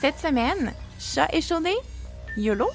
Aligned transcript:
Cette 0.00 0.18
semaine, 0.18 0.72
chat 0.98 1.28
échaudé, 1.32 1.74
YOLO. 2.36 2.70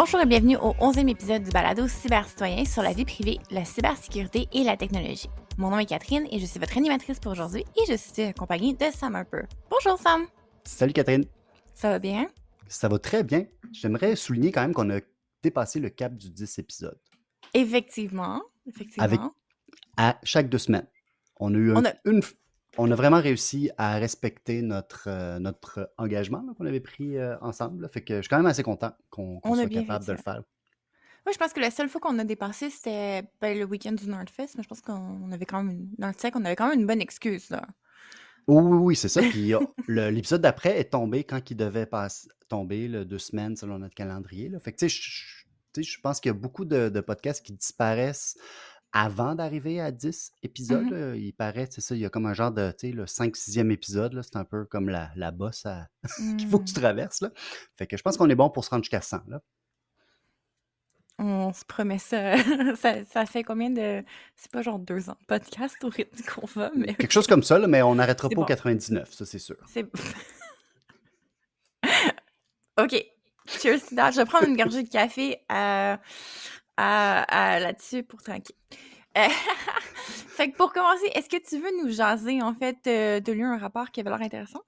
Bonjour 0.00 0.20
et 0.20 0.26
bienvenue 0.26 0.56
au 0.58 0.74
11e 0.74 1.08
épisode 1.08 1.42
du 1.42 1.50
balado 1.50 1.88
Cybercitoyen 1.88 2.64
sur 2.64 2.82
la 2.84 2.92
vie 2.92 3.04
privée, 3.04 3.38
la 3.50 3.64
cybersécurité 3.64 4.46
et 4.52 4.62
la 4.62 4.76
technologie. 4.76 5.28
Mon 5.56 5.70
nom 5.70 5.78
est 5.80 5.86
Catherine 5.86 6.24
et 6.30 6.38
je 6.38 6.46
suis 6.46 6.60
votre 6.60 6.76
animatrice 6.78 7.18
pour 7.18 7.32
aujourd'hui 7.32 7.64
et 7.76 7.80
je 7.90 7.96
suis 7.96 8.22
accompagnée 8.22 8.74
de 8.74 8.84
Sam 8.94 9.16
Harper. 9.16 9.42
Bonjour 9.68 9.98
Sam, 9.98 10.26
Salut 10.62 10.92
Catherine, 10.92 11.24
ça 11.74 11.90
va 11.90 11.98
bien? 11.98 12.28
ça 12.68 12.86
va 12.86 13.00
très 13.00 13.24
bien. 13.24 13.46
J'aimerais 13.72 14.14
souligner 14.14 14.52
quand 14.52 14.60
même 14.60 14.72
qu'on 14.72 14.88
a 14.90 15.00
dépassé 15.42 15.80
le 15.80 15.88
cap 15.90 16.14
du 16.14 16.30
10 16.30 16.60
épisodes. 16.60 17.00
Effectivement, 17.54 18.40
effectivement. 18.68 19.04
Avec- 19.04 19.20
À 19.96 20.16
chaque 20.22 20.48
deux 20.48 20.58
semaines. 20.58 20.86
On 21.40 21.52
a 21.54 21.58
eu 21.58 21.72
un- 21.72 21.84
a- 21.84 21.94
une... 22.04 22.20
On 22.78 22.90
a 22.90 22.94
vraiment 22.94 23.20
réussi 23.20 23.70
à 23.76 23.96
respecter 23.98 24.62
notre, 24.62 25.08
euh, 25.08 25.38
notre 25.38 25.92
engagement 25.98 26.44
qu'on 26.56 26.66
avait 26.66 26.80
pris 26.80 27.16
euh, 27.18 27.36
ensemble. 27.40 27.82
là. 27.82 27.88
Fait 27.88 28.02
que 28.02 28.16
je 28.16 28.22
suis 28.22 28.28
quand 28.28 28.36
même 28.36 28.46
assez 28.46 28.62
content 28.62 28.92
qu'on 29.10 29.40
soit 29.42 29.68
capable 29.68 30.06
de 30.06 30.12
le 30.12 30.18
faire. 30.18 30.42
Moi, 31.26 31.32
je 31.32 31.38
pense 31.38 31.52
que 31.52 31.60
la 31.60 31.70
seule 31.70 31.88
fois 31.88 32.00
qu'on 32.00 32.18
a 32.18 32.24
dépassé, 32.24 32.70
c'était 32.70 33.22
ben, 33.40 33.58
le 33.58 33.64
week-end 33.64 33.92
du 33.92 34.08
Nordfest, 34.08 34.50
mais 34.56 34.62
je 34.62 34.68
pense 34.68 34.80
qu'on 34.80 35.30
avait 35.30 35.44
quand 35.44 35.62
même, 35.62 35.70
une... 35.76 35.88
dans 35.98 36.06
le 36.08 36.14
sec, 36.16 36.34
on 36.36 36.44
avait 36.44 36.56
quand 36.56 36.68
même 36.68 36.80
une 36.80 36.86
bonne 36.86 37.02
excuse, 37.02 37.50
là. 37.50 37.66
Oui, 38.46 38.62
oui, 38.62 38.76
oui, 38.78 38.96
c'est 38.96 39.08
ça. 39.10 39.20
Puis 39.20 39.52
le- 39.88 40.08
l'épisode 40.10 40.40
d'après 40.40 40.80
est 40.80 40.90
tombé 40.92 41.24
quand 41.24 41.50
il 41.50 41.56
devait 41.56 41.84
passer, 41.84 42.28
tomber, 42.48 42.88
le 42.88 43.04
deux 43.04 43.18
semaines 43.18 43.56
selon 43.56 43.78
notre 43.78 43.94
calendrier. 43.94 44.48
là. 44.48 44.58
Fait 44.60 44.72
que 44.72 44.78
tu 44.78 44.88
sais, 44.88 44.96
je- 44.96 45.10
je 45.10 45.44
tu 45.74 45.82
sais, 45.84 45.90
je 45.90 46.00
pense 46.00 46.18
qu'il 46.18 46.30
y 46.30 46.34
a 46.34 46.38
beaucoup 46.38 46.64
de, 46.64 46.88
de 46.88 47.00
podcasts 47.00 47.44
qui 47.44 47.52
disparaissent 47.52 48.38
avant 48.92 49.34
d'arriver 49.34 49.80
à 49.80 49.90
10 49.90 50.32
épisodes. 50.42 50.84
Mhm. 50.84 51.10
là. 51.10 51.16
Il 51.16 51.32
paraît, 51.34 51.68
c'est 51.70 51.80
ça, 51.80 51.94
il 51.94 52.00
y 52.00 52.06
a 52.06 52.10
comme 52.10 52.26
un 52.26 52.34
genre 52.34 52.50
de, 52.52 52.70
tu 52.72 52.88
sais, 52.88 52.92
le 52.92 53.04
5-6e 53.06 53.70
épisode, 53.70 54.20
c'est 54.22 54.36
un 54.36 54.44
peu 54.44 54.64
comme 54.64 54.88
la, 54.88 55.10
la 55.16 55.30
bosse 55.30 55.66
à- 55.66 55.88
qu'il 56.38 56.48
faut 56.48 56.58
que 56.58 56.64
tu 56.64 56.72
Hmm. 56.72 56.80
traverses. 56.80 57.20
Là. 57.20 57.30
Fait 57.76 57.86
que 57.86 57.96
je 57.96 58.02
pense 58.02 58.16
qu'on 58.16 58.30
est 58.30 58.34
bon 58.34 58.48
pour 58.50 58.64
se 58.64 58.70
rendre 58.70 58.82
jusqu'à 58.84 59.00
100. 59.02 59.20
Là. 59.28 59.42
On 61.20 61.52
se 61.52 61.64
promet 61.64 61.98
ça. 61.98 62.34
ça. 62.76 63.04
ça 63.04 63.26
fait 63.26 63.42
combien 63.42 63.70
de... 63.70 64.04
C'est 64.36 64.50
pas 64.52 64.62
genre 64.62 64.78
deux 64.78 65.10
ans 65.10 65.16
de 65.20 65.26
podcast 65.26 65.76
au 65.82 65.88
rythme 65.88 66.16
qu'on 66.32 66.46
va, 66.46 66.70
mais 66.76 66.94
Quelque 66.94 67.10
chose 67.12 67.26
comme 67.26 67.42
ça, 67.42 67.58
là, 67.58 67.66
mais 67.66 67.82
on 67.82 67.96
n'arrêtera 67.96 68.28
pas 68.28 68.36
au 68.36 68.42
bon. 68.42 68.46
99, 68.46 69.12
ça 69.12 69.26
c'est 69.26 69.38
sûr. 69.40 69.56
c'est... 69.66 69.84
OK. 72.80 73.04
Cheers. 73.46 73.78
Je 73.90 74.16
vais 74.16 74.24
prendre 74.26 74.46
une 74.46 74.56
gorgée 74.56 74.82
de 74.82 74.88
café 74.88 75.38
euh, 75.50 75.96
là-dessus 76.78 78.02
pour 78.02 78.22
tranquille. 78.22 78.56
Euh, 79.16 79.26
pour 80.56 80.72
commencer, 80.72 81.06
est-ce 81.14 81.28
que 81.28 81.42
tu 81.42 81.58
veux 81.58 81.70
nous 81.82 81.90
jaser, 81.90 82.42
en 82.42 82.54
fait, 82.54 82.78
euh, 82.86 83.20
de 83.20 83.32
lui 83.32 83.42
un 83.42 83.58
rapport 83.58 83.90
qui 83.90 84.00
avait 84.00 84.10
l'air 84.10 84.22
intéressant? 84.22 84.62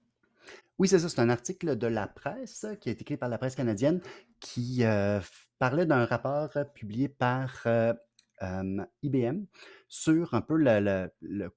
Oui, 0.78 0.88
c'est 0.88 0.98
ça. 0.98 1.08
C'est 1.08 1.20
un 1.20 1.28
article 1.28 1.76
de 1.76 1.86
la 1.86 2.06
presse 2.06 2.66
qui 2.80 2.88
a 2.88 2.92
été 2.92 3.02
écrit 3.02 3.16
par 3.16 3.28
la 3.28 3.38
presse 3.38 3.54
canadienne 3.54 4.00
qui 4.40 4.78
euh, 4.80 5.20
parlait 5.58 5.86
d'un 5.86 6.06
rapport 6.06 6.48
euh, 6.56 6.64
publié 6.64 7.08
par 7.08 7.60
euh, 7.66 7.92
euh, 8.42 8.84
IBM 9.02 9.44
sur 9.88 10.34
un 10.34 10.40
peu 10.40 10.56
le, 10.56 11.08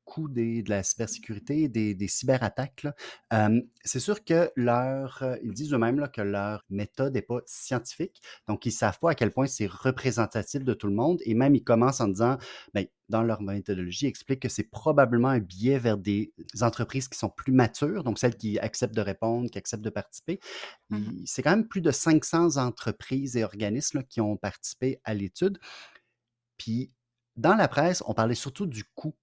coût 0.06 0.28
des- 0.28 0.64
de 0.64 0.70
la 0.72 0.82
cybersécurité, 0.84 1.68
des, 1.68 1.94
des 1.94 2.08
cyberattaques. 2.08 2.88
Euh, 3.32 3.62
c'est 3.84 4.00
sûr 4.00 4.24
que 4.24 4.52
leur, 4.56 5.24
ils 5.44 5.54
disent 5.54 5.74
eux-mêmes 5.74 6.08
que 6.12 6.22
leur 6.22 6.64
méthode 6.70 7.14
n'est 7.14 7.22
pas 7.22 7.42
scientifique, 7.46 8.22
donc 8.48 8.66
ils 8.66 8.70
ne 8.70 8.74
savent 8.74 9.00
pas 9.00 9.12
à 9.12 9.16
quel 9.16 9.32
point 9.32 9.46
c'est 9.48 9.68
représentatif 9.68 10.64
de 10.64 10.74
tout 10.74 10.88
le 10.88 10.94
monde, 10.96 11.20
et 11.26 11.34
même 11.36 11.56
ils 11.56 11.64
commencent 11.64 12.02
en 12.02 12.08
disant, 12.08 12.38
ben, 12.74 12.86
dans 13.10 13.22
leur 13.22 13.42
méthodologie, 13.42 14.06
ils 14.06 14.10
expliquent 14.10 14.42
que 14.42 14.50
c'est 14.50 14.64
probablement 14.64 15.28
un 15.28 15.40
biais 15.40 15.78
vers 15.78 15.98
des 15.98 16.34
entreprises 16.62 17.08
qui 17.08 17.18
sont 17.20 17.30
plus 17.30 17.52
matures, 17.52 18.04
donc 18.04 18.18
celles 18.18 18.36
qui 18.36 18.58
acceptent 18.60 18.96
de 18.96 19.02
répondre, 19.02 19.50
qui 19.52 19.58
acceptent 19.58 19.84
de 19.84 19.90
participer. 19.90 20.40
Il- 20.90 21.24
C'est 21.26 21.42
quand 21.44 21.52
même 21.52 21.68
plus 21.68 21.82
de 21.82 21.92
500 21.92 22.58
entreprises 22.58 23.36
et 23.38 23.44
organismes 23.44 24.00
là, 24.00 24.04
qui 24.04 24.22
ont 24.22 24.38
participé 24.38 25.00
à 25.04 25.14
l'étude. 25.14 25.58
Puis, 26.58 26.92
dans 27.36 27.56
la 27.56 27.68
presse, 27.68 28.04
on 28.08 28.14
parlait 28.14 28.36
surtout 28.36 28.66
du 28.66 28.84
coût 28.96 29.16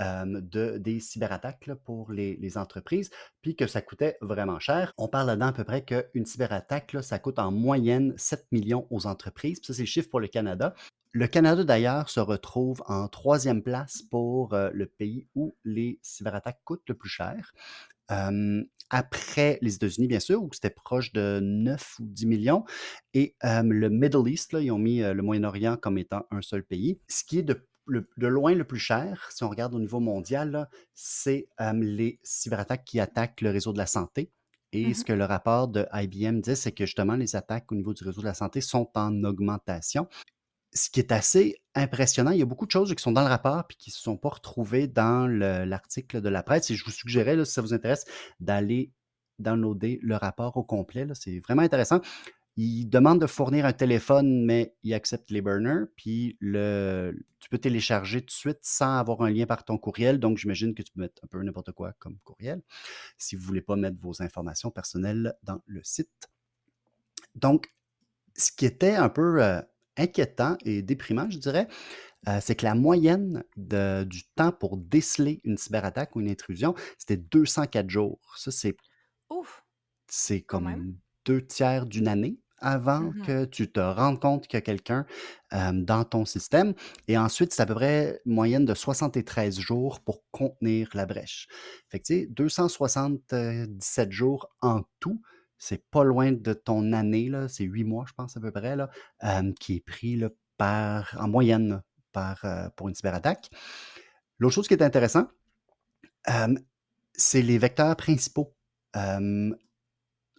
de, 0.00 0.78
des 0.78 1.00
cyberattaques 1.00 1.68
pour 1.84 2.12
les, 2.12 2.56
entreprises, 2.56 3.10
puis 3.42 3.56
que 3.56 3.66
ça 3.66 3.82
coûtait 3.82 4.16
vraiment 4.20 4.60
cher. 4.60 4.92
On 4.96 5.08
parle 5.08 5.26
là-dedans 5.26 5.48
à 5.48 5.52
peu 5.52 5.64
près 5.64 5.84
qu'une 5.84 6.24
cyberattaque, 6.24 6.96
ça 7.02 7.18
coûte 7.18 7.38
en 7.38 7.50
moyenne 7.50 8.14
7 8.16 8.46
millions 8.52 8.86
aux 8.90 9.06
entreprises. 9.06 9.58
Puis 9.58 9.66
ça, 9.66 9.74
c'est 9.74 9.82
le 9.82 9.86
chiffre 9.86 10.08
pour 10.08 10.20
le 10.20 10.28
Canada. 10.28 10.74
Le 11.12 11.26
Canada, 11.26 11.64
d'ailleurs, 11.64 12.10
se 12.10 12.20
retrouve 12.20 12.82
en 12.86 13.08
troisième 13.08 13.62
place 13.62 14.02
pour 14.02 14.54
le 14.54 14.86
pays 14.86 15.26
où 15.34 15.56
les 15.64 15.98
cyberattaques 16.02 16.60
coûtent 16.64 16.88
le 16.88 16.94
plus 16.94 17.08
cher. 17.08 17.52
Euh, 18.10 18.62
après 18.90 19.58
les 19.60 19.74
États-Unis, 19.76 20.08
bien 20.08 20.20
sûr, 20.20 20.42
où 20.42 20.48
c'était 20.52 20.70
proche 20.70 21.12
de 21.12 21.40
9 21.42 21.98
ou 22.00 22.04
10 22.06 22.26
millions. 22.26 22.64
Et 23.14 23.34
euh, 23.44 23.62
le 23.62 23.90
Middle 23.90 24.28
East, 24.28 24.52
là, 24.52 24.60
ils 24.60 24.70
ont 24.70 24.78
mis 24.78 25.00
le 25.00 25.22
Moyen-Orient 25.22 25.76
comme 25.76 25.98
étant 25.98 26.26
un 26.30 26.40
seul 26.42 26.62
pays. 26.64 26.98
Ce 27.08 27.22
qui 27.24 27.38
est 27.40 27.42
de, 27.42 27.66
le- 27.86 28.08
de 28.16 28.26
loin 28.26 28.54
le 28.54 28.64
plus 28.64 28.78
cher, 28.78 29.28
si 29.30 29.44
on 29.44 29.50
regarde 29.50 29.74
au 29.74 29.78
niveau 29.78 30.00
mondial, 30.00 30.68
c'est 30.94 31.48
euh, 31.60 31.72
les 31.74 32.18
cyberattaques 32.22 32.84
qui 32.84 32.98
attaquent 33.00 33.40
le 33.42 33.50
réseau 33.50 33.72
de 33.72 33.78
la 33.78 33.86
santé. 33.86 34.30
Et 34.72 34.88
Mhm. 34.88 34.94
ce 34.94 35.04
que 35.04 35.12
le 35.14 35.24
rapport 35.24 35.68
de 35.68 35.86
IBM 35.92 36.40
dit, 36.40 36.56
c'est 36.56 36.72
que 36.72 36.84
justement, 36.86 37.16
les 37.16 37.36
attaques 37.36 37.70
au 37.72 37.74
niveau 37.74 37.94
du 37.94 38.04
réseau 38.04 38.20
de 38.20 38.26
la 38.26 38.34
santé 38.34 38.60
sont 38.60 38.90
en 38.94 39.24
augmentation 39.24 40.08
ce 40.72 40.90
qui 40.90 41.00
est 41.00 41.12
assez 41.12 41.56
impressionnant, 41.74 42.30
il 42.30 42.38
y 42.38 42.42
a 42.42 42.46
beaucoup 42.46 42.66
de 42.66 42.70
choses 42.70 42.94
qui 42.94 43.02
sont 43.02 43.12
dans 43.12 43.22
le 43.22 43.28
rapport 43.28 43.66
puis 43.66 43.76
qui 43.76 43.90
ne 43.90 43.94
se 43.94 44.02
sont 44.02 44.16
pas 44.16 44.30
retrouvées 44.30 44.86
dans 44.86 45.26
le- 45.26 45.64
l'article 45.64 46.20
de 46.20 46.28
la 46.28 46.42
presse. 46.42 46.70
Et 46.70 46.74
je 46.74 46.84
vous 46.84 46.90
suggérais, 46.90 47.42
si 47.44 47.52
ça 47.52 47.62
vous 47.62 47.74
intéresse, 47.74 48.04
d'aller 48.40 48.92
downloader 49.38 49.98
le 50.02 50.16
rapport 50.16 50.56
au 50.56 50.64
complet. 50.64 51.06
C'est 51.14 51.38
vraiment 51.40 51.62
intéressant. 51.62 52.00
Il 52.56 52.86
demande 52.86 53.20
de 53.20 53.26
fournir 53.26 53.66
un 53.66 53.72
téléphone, 53.72 54.44
mais 54.44 54.74
il 54.82 54.92
accepte 54.92 55.30
les 55.30 55.40
burners. 55.40 55.84
Puis 55.96 56.36
le, 56.40 57.14
tu 57.38 57.48
peux 57.48 57.58
télécharger 57.58 58.20
tout 58.20 58.26
de 58.26 58.30
suite 58.32 58.58
sans 58.62 58.98
avoir 58.98 59.22
un 59.22 59.30
lien 59.30 59.46
par 59.46 59.64
ton 59.64 59.78
courriel. 59.78 60.18
Donc, 60.18 60.38
j'imagine 60.38 60.74
que 60.74 60.82
tu 60.82 60.92
peux 60.92 61.00
mettre 61.02 61.22
un 61.22 61.28
peu 61.28 61.40
n'importe 61.40 61.70
quoi 61.70 61.92
comme 62.00 62.18
courriel 62.24 62.60
si 63.16 63.36
vous 63.36 63.42
ne 63.42 63.46
voulez 63.46 63.60
pas 63.60 63.76
mettre 63.76 63.98
vos 64.00 64.22
informations 64.22 64.72
personnelles 64.72 65.34
dans 65.44 65.60
le 65.66 65.80
site. 65.84 66.30
Donc, 67.36 67.72
ce 68.36 68.50
qui 68.50 68.66
était 68.66 68.94
un 68.94 69.08
peu 69.08 69.42
euh, 69.42 69.62
inquiétant 69.98 70.56
et 70.64 70.82
déprimant, 70.82 71.28
je 71.30 71.38
dirais, 71.38 71.68
euh, 72.28 72.38
c'est 72.42 72.56
que 72.56 72.64
la 72.66 72.74
moyenne 72.74 73.44
de- 73.56 74.04
du 74.04 74.24
temps 74.36 74.52
pour 74.52 74.76
déceler 74.78 75.40
une 75.44 75.58
cyberattaque 75.58 76.16
ou 76.16 76.20
une 76.20 76.30
intrusion, 76.30 76.74
c'était 76.98 77.18
204 77.18 77.90
jours. 77.90 78.20
Ça, 78.36 78.50
c'est 78.52 78.76
Ouf! 79.30 79.62
c'est 80.08 80.42
comme 80.42 80.96
deux 81.24 81.44
tiers 81.46 81.86
d'une 81.86 82.08
année 82.08 82.38
avant 82.60 83.12
Mhm. 83.12 83.22
que 83.22 83.44
tu 83.44 83.70
te 83.70 83.78
rendes 83.78 84.20
compte 84.20 84.48
qu'il 84.48 84.56
y 84.56 84.58
a 84.58 84.62
quelqu'un 84.62 85.06
euh, 85.52 85.70
dans 85.72 86.04
ton 86.04 86.24
système. 86.24 86.74
Et 87.06 87.16
ensuite, 87.16 87.52
c'est 87.52 87.62
à 87.62 87.66
peu 87.66 87.74
près 87.74 88.20
moyenne 88.26 88.64
de 88.64 88.74
73 88.74 89.60
jours 89.60 90.00
pour 90.00 90.24
contenir 90.32 90.88
la 90.94 91.06
brèche. 91.06 91.46
Fait 91.88 92.00
que, 92.00 92.04
tu 92.06 92.14
sais, 92.22 92.26
277 92.26 94.10
jours 94.10 94.48
en 94.60 94.82
tout, 94.98 95.20
c'est 95.58 95.88
pas 95.90 96.04
loin 96.04 96.32
de 96.32 96.52
ton 96.52 96.92
année, 96.92 97.30
c'est 97.48 97.64
huit 97.64 97.84
mois, 97.84 98.04
je 98.08 98.14
pense, 98.14 98.36
à 98.36 98.40
peu 98.40 98.50
près, 98.50 98.76
qui 99.60 99.76
est 99.76 99.84
pris 99.84 100.22
par, 100.56 101.16
en 101.18 101.28
moyenne 101.28 101.82
pour 102.76 102.88
une 102.88 102.94
cyberattaque. 102.94 103.50
L'autre 104.38 104.54
chose 104.54 104.68
qui 104.68 104.74
est 104.74 104.82
intéressant, 104.82 105.28
euh, 106.28 106.54
c'est 107.14 107.42
les 107.42 107.58
vecteurs 107.58 107.96
principaux. 107.96 108.54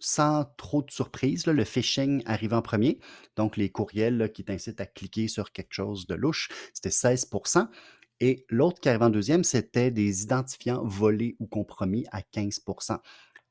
Sans 0.02 0.46
trop 0.56 0.82
de 0.82 0.90
surprise, 0.90 1.46
le 1.46 1.64
phishing 1.64 2.22
arrive 2.24 2.54
en 2.54 2.62
premier. 2.62 2.98
Donc, 3.36 3.58
les 3.58 3.70
courriels 3.70 4.32
qui 4.32 4.44
t'incitent 4.44 4.80
à 4.80 4.86
cliquer 4.86 5.28
sur 5.28 5.52
quelque 5.52 5.74
chose 5.74 6.06
de 6.06 6.14
louche, 6.14 6.48
c'était 6.72 6.88
16% 6.88 7.68
Et 8.20 8.46
l'autre 8.48 8.80
qui 8.80 8.88
arrive 8.88 9.02
en 9.02 9.10
deuxième, 9.10 9.44
c'était 9.44 9.90
des 9.90 10.22
identifiants 10.22 10.82
volés 10.82 11.36
ou 11.38 11.46
compromis 11.46 12.06
à 12.12 12.22
15 12.22 12.60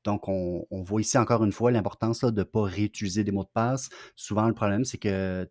donc, 0.09 0.27
on, 0.27 0.65
voit 0.71 1.01
ici 1.01 1.19
encore 1.19 1.43
une 1.43 1.51
fois 1.51 1.69
l'importance 1.69 2.21
de 2.21 2.31
ne 2.31 2.43
pas 2.43 2.63
réutiliser 2.63 3.23
des 3.23 3.31
mots 3.31 3.43
de 3.43 3.49
passe. 3.53 3.89
Souvent, 4.15 4.47
le 4.47 4.55
problème, 4.55 4.83
c'est 4.83 4.97
que 4.97 5.47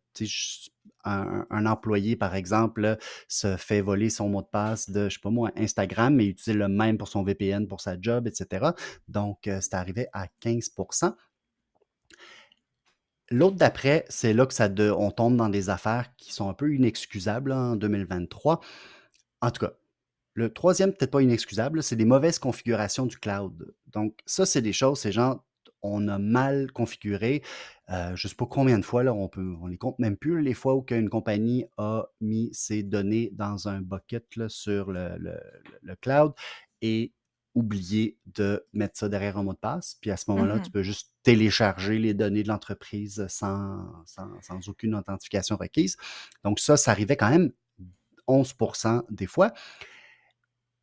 un, 1.04 1.66
employé, 1.66 2.16
par 2.16 2.34
exemple, 2.34 2.96
se 3.28 3.56
fait 3.56 3.80
voler 3.80 4.10
son 4.10 4.28
mot 4.28 4.42
de 4.42 4.48
passe 4.48 4.90
de, 4.90 5.08
je 5.08 5.14
sais 5.14 5.20
pas 5.20 5.30
moi, 5.30 5.52
Instagram, 5.56 6.12
mais 6.12 6.26
utilise 6.26 6.58
le 6.58 6.66
même 6.66 6.98
pour 6.98 7.06
son 7.06 7.22
VPN, 7.22 7.68
pour 7.68 7.80
sa 7.80 8.00
job, 8.00 8.26
etc. 8.26 8.70
Donc, 9.06 9.46
euh, 9.46 9.60
c'est 9.60 9.74
arrivé 9.74 10.08
à 10.12 10.26
15% 10.42 11.14
L'autre 13.30 13.56
d'après, 13.56 14.06
c'est 14.08 14.32
là 14.32 14.44
que 14.44 14.54
ça 14.54 14.68
on 14.96 15.10
tombe 15.12 15.36
dans 15.36 15.50
des 15.50 15.70
affaires 15.70 16.16
qui 16.16 16.32
sont 16.32 16.48
un 16.48 16.54
peu 16.54 16.74
inexcusables 16.74 17.52
en 17.52 17.76
2023. 17.76 18.60
En 19.40 19.50
tout 19.52 19.66
cas, 19.66 19.72
le 20.38 20.52
troisième, 20.52 20.92
peut-être 20.92 21.10
pas 21.10 21.20
inexcusable, 21.20 21.82
c'est 21.82 21.96
des 21.96 22.04
mauvaises 22.04 22.38
configurations 22.38 23.06
du 23.06 23.18
cloud. 23.18 23.74
Donc, 23.88 24.16
ça, 24.24 24.46
c'est 24.46 24.62
des 24.62 24.72
choses, 24.72 25.00
ces 25.00 25.10
gens, 25.10 25.42
on 25.82 26.06
a 26.06 26.18
mal 26.18 26.70
configuré. 26.70 27.42
Euh, 27.90 28.14
je 28.14 28.26
ne 28.26 28.30
sais 28.30 28.36
pas 28.36 28.46
combien 28.46 28.78
de 28.78 28.84
fois, 28.84 29.02
là, 29.02 29.12
on 29.12 29.26
peut, 29.26 29.56
on 29.60 29.66
les 29.66 29.78
compte 29.78 29.98
même 29.98 30.16
plus, 30.16 30.40
les 30.40 30.54
fois 30.54 30.76
où 30.76 30.86
une 30.90 31.10
compagnie 31.10 31.64
a 31.76 32.06
mis 32.20 32.50
ses 32.52 32.84
données 32.84 33.30
dans 33.32 33.66
un 33.68 33.80
bucket 33.80 34.24
sur 34.46 34.92
le, 34.92 35.40
cloud 36.00 36.34
et 36.82 37.12
oublié 37.56 38.16
de 38.26 38.64
mettre 38.72 38.96
ça 38.96 39.08
derrière 39.08 39.38
un 39.38 39.42
mot 39.42 39.54
de 39.54 39.58
passe. 39.58 39.96
Puis 40.00 40.12
à 40.12 40.16
ce 40.16 40.30
moment-là, 40.30 40.60
tu 40.60 40.68
mmh 40.68 40.72
peux 40.72 40.82
juste 40.84 41.12
télécharger 41.24 41.98
les 41.98 42.14
données 42.14 42.44
de 42.44 42.48
l'entreprise 42.48 43.26
sans, 43.28 44.04
sans, 44.06 44.40
sans, 44.40 44.68
aucune 44.68 44.94
authentification 44.94 45.56
requise. 45.56 45.96
Donc 46.44 46.60
ça, 46.60 46.76
ça 46.76 46.92
arrivait 46.92 47.16
quand 47.16 47.30
même 47.30 47.50
11% 48.28 49.02
des 49.10 49.26
fois. 49.26 49.52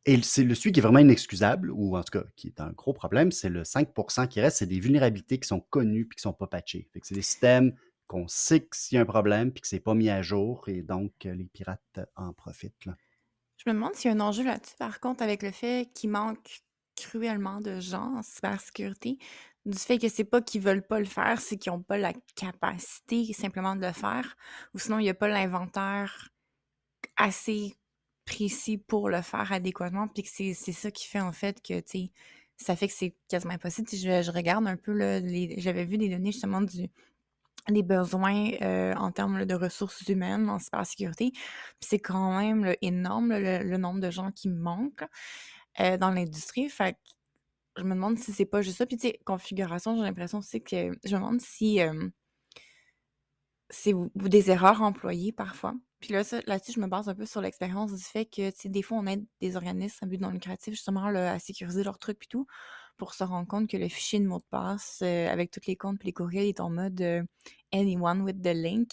Et 0.08 0.22
c'est 0.22 0.44
le 0.44 0.54
celui 0.54 0.70
qui 0.70 0.78
est 0.78 0.82
vraiment 0.82 1.00
inexcusable, 1.00 1.70
ou 1.72 1.96
en 1.96 2.02
tout 2.04 2.18
cas 2.18 2.24
qui 2.36 2.46
est 2.46 2.60
un 2.60 2.70
gros 2.70 2.92
problème, 2.92 3.32
c'est 3.32 3.48
le 3.48 3.64
5% 3.64 4.28
qui 4.28 4.40
reste, 4.40 4.58
c'est 4.58 4.66
des 4.66 4.78
vulnérabilités 4.78 5.38
qui 5.38 5.48
sont 5.48 5.60
connues 5.60 6.02
et 6.02 6.14
qui 6.14 6.18
ne 6.18 6.20
sont 6.20 6.32
pas 6.32 6.46
patchées. 6.46 6.88
c'est 7.02 7.14
des 7.14 7.22
systèmes 7.22 7.74
qu'on 8.06 8.28
sait 8.28 8.60
qu'il 8.60 8.96
y 8.96 8.98
a 8.98 9.02
un 9.02 9.06
problème 9.06 9.50
puis 9.50 9.62
que 9.62 9.66
c'est 9.66 9.80
pas 9.80 9.94
mis 9.94 10.08
à 10.08 10.22
jour 10.22 10.68
et 10.68 10.82
donc 10.82 11.12
euh, 11.26 11.34
les 11.34 11.46
pirates 11.46 12.00
en 12.14 12.32
profitent. 12.32 12.88
Je 13.56 13.68
me 13.68 13.74
demande 13.74 13.96
s'il 13.96 14.12
y 14.12 14.14
a 14.14 14.16
un 14.16 14.20
enjeu 14.20 14.44
là-dessus, 14.44 14.76
par 14.78 15.00
contre, 15.00 15.24
avec 15.24 15.42
le 15.42 15.50
fait 15.50 15.90
qu'il 15.92 16.10
manque 16.10 16.60
cruellement 16.94 17.60
de 17.60 17.80
gens 17.80 18.14
en 18.16 18.22
cybersécurité, 18.22 19.18
du 19.64 19.76
fait 19.76 19.98
que 19.98 20.08
c'est 20.08 20.24
pas 20.24 20.40
qu'ils 20.40 20.60
veulent 20.60 20.86
pas 20.86 21.00
le 21.00 21.04
faire, 21.04 21.40
c'est 21.40 21.56
qu'ils 21.56 21.72
n'ont 21.72 21.82
pas 21.82 21.98
la 21.98 22.12
capacité 22.36 23.32
simplement 23.32 23.74
de 23.74 23.84
le 23.84 23.92
faire, 23.92 24.36
ou 24.72 24.78
sinon 24.78 25.00
il 25.00 25.02
n'y 25.02 25.10
a 25.10 25.14
pas 25.14 25.26
l'inventaire 25.26 26.28
assez 27.16 27.74
précis 28.26 28.78
pour 28.78 29.08
le 29.08 29.22
faire 29.22 29.52
adéquatement, 29.52 30.08
puis 30.08 30.22
que 30.24 30.28
c'est 30.28 30.54
ça 30.54 30.90
qui 30.90 31.06
fait 31.06 31.20
en 31.20 31.32
fait 31.32 31.62
que, 31.62 31.80
tu 31.80 32.10
ça 32.58 32.76
fait 32.76 32.88
que 32.88 32.94
c'est 32.94 33.14
quasiment 33.28 33.54
impossible. 33.54 33.88
Je, 33.92 34.22
je, 34.22 34.30
regarde 34.30 34.66
un 34.66 34.76
peu, 34.76 34.98
j'avais 35.58 35.84
vu 35.84 35.98
des 35.98 36.08
données 36.08 36.32
justement 36.32 36.60
du 36.62 36.88
des 37.68 37.82
besoins 37.82 38.52
euh, 38.62 38.94
en 38.94 39.10
termes 39.10 39.44
de 39.44 39.54
ressources 39.54 40.02
humaines 40.08 40.48
en 40.48 40.58
cybersécurité. 40.58 41.32
C'est 41.80 41.98
quand 41.98 42.38
même 42.38 42.74
énorme 42.82 43.36
le, 43.36 43.76
nombre 43.76 44.00
de 44.00 44.10
gens 44.10 44.30
qui 44.30 44.48
manquent 44.48 45.04
euh, 45.80 45.96
dans 45.96 46.10
l'industrie. 46.10 46.68
Fait 46.68 46.96
je 47.76 47.82
me 47.82 47.94
demande 47.94 48.18
si 48.18 48.32
c'est 48.32 48.46
pas 48.46 48.62
juste 48.62 48.78
ça. 48.78 48.86
Puis, 48.86 48.96
tu 48.96 49.08
sais, 49.08 49.20
configuration, 49.24 49.96
j'ai 49.96 50.02
l'impression 50.02 50.38
aussi 50.38 50.62
que 50.62 50.92
je 51.04 51.14
me 51.14 51.20
demande 51.20 51.40
si 51.40 51.80
euh, 51.82 52.08
c'est 53.70 53.94
des 54.14 54.50
erreurs 54.50 54.82
employées 54.82 55.32
parfois. 55.32 55.74
Puis 56.00 56.12
là, 56.12 56.22
là-dessus, 56.46 56.72
je 56.72 56.80
me 56.80 56.86
base 56.86 57.08
un 57.08 57.14
peu 57.14 57.26
sur 57.26 57.40
l'expérience 57.40 57.92
du 57.92 58.02
fait 58.02 58.26
que, 58.26 58.50
tu 58.50 58.56
sais, 58.56 58.68
des 58.68 58.82
fois, 58.82 58.98
on 58.98 59.06
aide 59.06 59.24
des 59.40 59.56
organismes 59.56 60.04
à 60.04 60.06
but 60.06 60.20
non 60.20 60.30
lucratif 60.30 60.74
justement 60.74 61.04
à 61.06 61.38
sécuriser 61.38 61.82
leurs 61.82 61.98
trucs 61.98 62.22
et 62.24 62.28
tout, 62.28 62.46
pour 62.96 63.14
se 63.14 63.24
rendre 63.24 63.48
compte 63.48 63.68
que 63.68 63.76
le 63.76 63.88
fichier 63.88 64.20
de 64.20 64.26
mot 64.26 64.38
de 64.38 64.44
passe 64.50 65.00
euh, 65.02 65.28
avec 65.28 65.50
tous 65.50 65.66
les 65.66 65.76
comptes 65.76 65.98
et 66.02 66.06
les 66.06 66.12
courriels 66.12 66.46
est 66.46 66.60
en 66.60 66.70
mode 66.70 67.00
euh, 67.00 67.22
anyone 67.72 68.22
with 68.22 68.42
the 68.42 68.54
link. 68.54 68.90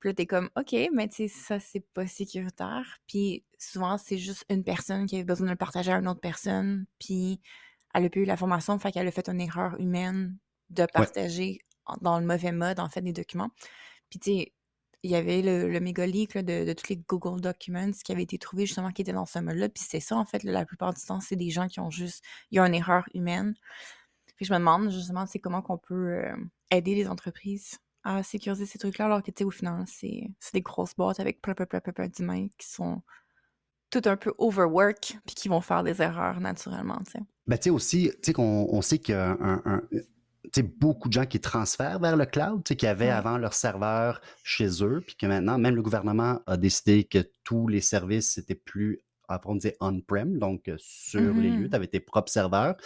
Puis 0.00 0.08
là, 0.08 0.14
t'es 0.14 0.26
comme, 0.26 0.50
OK, 0.56 0.74
mais 0.92 1.08
tu 1.08 1.16
sais, 1.16 1.28
ça, 1.28 1.60
c'est 1.60 1.84
pas 1.94 2.06
sécuritaire. 2.06 2.98
Puis 3.06 3.44
souvent, 3.58 3.98
c'est 3.98 4.18
juste 4.18 4.44
une 4.48 4.64
personne 4.64 5.06
qui 5.06 5.16
avait 5.16 5.24
besoin 5.24 5.46
de 5.46 5.52
le 5.52 5.56
partager 5.56 5.92
à 5.92 5.98
une 5.98 6.08
autre 6.08 6.20
personne, 6.20 6.86
puis 6.98 7.40
elle 7.94 8.06
a 8.06 8.10
pas 8.10 8.20
eu 8.20 8.24
la 8.24 8.36
formation, 8.36 8.78
fait 8.78 8.92
qu'elle 8.92 9.08
a 9.08 9.10
fait 9.10 9.28
une 9.28 9.40
erreur 9.40 9.78
humaine 9.78 10.36
de 10.70 10.86
partager 10.86 11.58
dans 12.00 12.18
le 12.18 12.26
mauvais 12.26 12.52
mode, 12.52 12.80
en 12.80 12.88
fait, 12.88 13.02
des 13.02 13.12
documents. 13.12 13.50
Puis 14.10 14.18
tu 14.18 14.30
sais, 14.30 14.52
il 15.02 15.10
y 15.10 15.16
avait 15.16 15.40
le, 15.40 15.70
le 15.70 15.80
méga 15.80 16.06
leak 16.06 16.36
de, 16.36 16.64
de 16.64 16.72
tous 16.72 16.88
les 16.90 16.96
Google 16.96 17.40
Documents 17.40 17.92
qui 18.04 18.12
avaient 18.12 18.24
été 18.24 18.38
trouvés 18.38 18.66
justement 18.66 18.90
qui 18.90 19.02
étaient 19.02 19.12
dans 19.12 19.26
ce 19.26 19.38
mode-là. 19.38 19.68
Puis 19.68 19.82
c'est 19.86 20.00
ça, 20.00 20.16
en 20.16 20.26
fait, 20.26 20.44
la 20.44 20.66
plupart 20.66 20.92
du 20.92 21.02
temps, 21.02 21.20
c'est 21.20 21.36
des 21.36 21.50
gens 21.50 21.68
qui 21.68 21.80
ont 21.80 21.90
juste. 21.90 22.22
Il 22.50 22.56
y 22.56 22.58
a 22.58 22.66
une 22.66 22.74
erreur 22.74 23.04
humaine. 23.14 23.54
Puis 24.36 24.44
je 24.46 24.52
me 24.52 24.58
demande 24.58 24.90
justement, 24.90 25.26
c'est 25.26 25.38
comment 25.38 25.62
qu'on 25.62 25.78
peut 25.78 26.18
euh, 26.18 26.36
aider 26.70 26.94
les 26.94 27.08
entreprises 27.08 27.78
à 28.02 28.22
sécuriser 28.22 28.66
ces 28.66 28.78
trucs-là, 28.78 29.06
alors 29.06 29.22
que, 29.22 29.30
tu 29.30 29.38
sais, 29.38 29.44
au 29.44 29.50
final, 29.50 29.84
c'est 29.86 30.30
des 30.54 30.62
grosses 30.62 30.94
boîtes 30.94 31.20
avec 31.20 31.42
plein, 31.42 31.54
plein, 31.54 31.66
plein, 31.66 31.80
plein, 31.80 32.08
d'humains 32.08 32.48
qui 32.56 32.66
sont 32.66 33.02
tout 33.90 34.02
un 34.06 34.16
peu 34.16 34.32
overwork 34.38 35.18
puis 35.26 35.34
qui 35.34 35.48
vont 35.48 35.60
faire 35.60 35.82
des 35.82 36.00
erreurs 36.00 36.40
naturellement, 36.40 36.98
tu 37.04 37.12
sais. 37.12 37.20
Ben, 37.46 37.58
tu 37.58 37.64
sais, 37.64 37.70
aussi, 37.70 38.10
tu 38.14 38.18
sais 38.22 38.32
qu'on 38.32 38.68
on 38.70 38.80
sait 38.80 38.98
qu'un 38.98 39.36
un, 39.40 39.82
beaucoup 40.78 41.08
de 41.08 41.12
gens 41.12 41.26
qui 41.26 41.40
transfèrent 41.40 41.98
vers 41.98 42.16
le 42.16 42.26
cloud, 42.26 42.62
qui 42.62 42.86
avaient 42.86 43.10
avant 43.10 43.38
leur 43.38 43.54
serveur 43.54 44.20
chez 44.42 44.82
eux, 44.82 45.02
puis 45.06 45.16
que 45.16 45.26
maintenant, 45.26 45.58
même 45.58 45.76
le 45.76 45.82
gouvernement 45.82 46.40
a 46.46 46.56
décidé 46.56 47.04
que 47.04 47.18
tous 47.44 47.68
les 47.68 47.80
services 47.80 48.38
n'étaient 48.38 48.54
plus, 48.54 49.00
on 49.44 49.54
disait 49.54 49.76
on-prem, 49.80 50.38
donc 50.38 50.68
euh, 50.68 50.76
sur 50.78 51.34
les 51.34 51.50
lieux, 51.50 51.66
mm-hmm. 51.66 51.70
tu 51.70 51.76
avais 51.76 51.86
tes 51.86 52.00
propres 52.00 52.32
serveurs. 52.32 52.76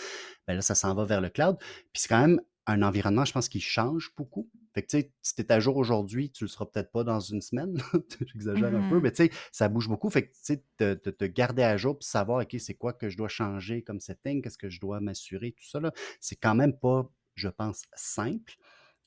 Ben 0.47 0.55
là, 0.55 0.61
ça 0.61 0.75
s'en 0.75 0.95
va 0.95 1.05
vers 1.05 1.21
le 1.21 1.31
cloud. 1.31 1.57
Puis 1.59 2.03
c'est 2.03 2.09
quand 2.09 2.21
même 2.21 2.41
un 2.67 2.83
environnement, 2.83 3.25
je 3.25 3.33
pense, 3.33 3.49
qui 3.49 3.61
change 3.61 4.13
beaucoup. 4.17 4.49
Fait 4.75 4.83
que, 4.83 4.89
tu 4.89 5.01
sais, 5.01 5.13
si 5.23 5.35
tu 5.35 5.43
es 5.43 5.53
à 5.53 5.61
jour 5.61 5.77
aujourd'hui, 5.77 6.31
tu 6.31 6.45
le 6.45 6.49
seras 6.49 6.67
peut-être 6.67 6.91
pas 6.91 7.05
dans 7.05 7.21
une 7.21 7.41
semaine. 7.41 7.77
J'exagère 8.27 8.75
un 8.75 8.89
peu, 8.89 8.99
mm-hmm. 8.99 9.03
mais 9.03 9.13
tu 9.13 9.25
sais, 9.25 9.31
ça 9.53 9.69
bouge 9.69 9.89
beaucoup. 9.89 10.11
Fait 10.11 10.27
que, 10.27 10.33
tu 10.33 10.41
sais, 10.43 10.65
te, 10.77 10.95
te, 10.95 11.25
garder 11.25 11.63
à 11.63 11.77
jour 11.77 11.99
puis 11.99 12.07
savoir, 12.07 12.43
OK, 12.43 12.57
c'est 12.59 12.75
quoi 12.75 12.93
que 12.93 13.09
je 13.09 13.17
dois 13.17 13.29
changer 13.29 13.83
comme 13.83 14.01
setting, 14.01 14.43
qu'est-ce 14.43 14.59
que 14.59 14.69
je 14.69 14.81
dois 14.81 15.01
m'assurer, 15.01 15.53
tout 15.53 15.65
ça, 15.67 15.81
là, 15.81 15.93
c'est 16.21 16.37
quand 16.37 16.55
même 16.55 16.77
pas 16.77 17.09
je 17.35 17.49
pense, 17.49 17.83
simple. 17.95 18.55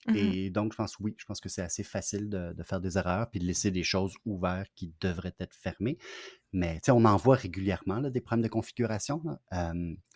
Mmh 0.08 0.16
Et 0.16 0.50
donc, 0.50 0.72
je 0.74 0.78
pense, 0.78 1.00
oui, 1.00 1.16
je 1.18 1.26
pense 1.26 1.42
que 1.42 1.50
c'est 1.50 1.62
assez 1.62 1.84
facile 1.84 2.30
de, 2.30 2.64
faire 2.64 2.80
des 2.80 2.98
erreurs 2.98 3.30
puis 3.30 3.40
de 3.40 3.46
laisser 3.46 3.72
des 3.72 3.84
choses 3.84 4.14
ouvertes 4.26 4.72
qui 4.76 4.94
devraient 5.02 5.36
être 5.40 5.56
fermées. 5.56 5.98
Mais, 6.54 6.76
tu 6.76 6.86
sais, 6.86 6.92
on 6.92 7.04
en 7.06 7.18
voit 7.18 7.36
régulièrement 7.36 8.02
des 8.02 8.22
problèmes 8.22 8.44
de 8.44 8.50
configuration. 8.50 9.22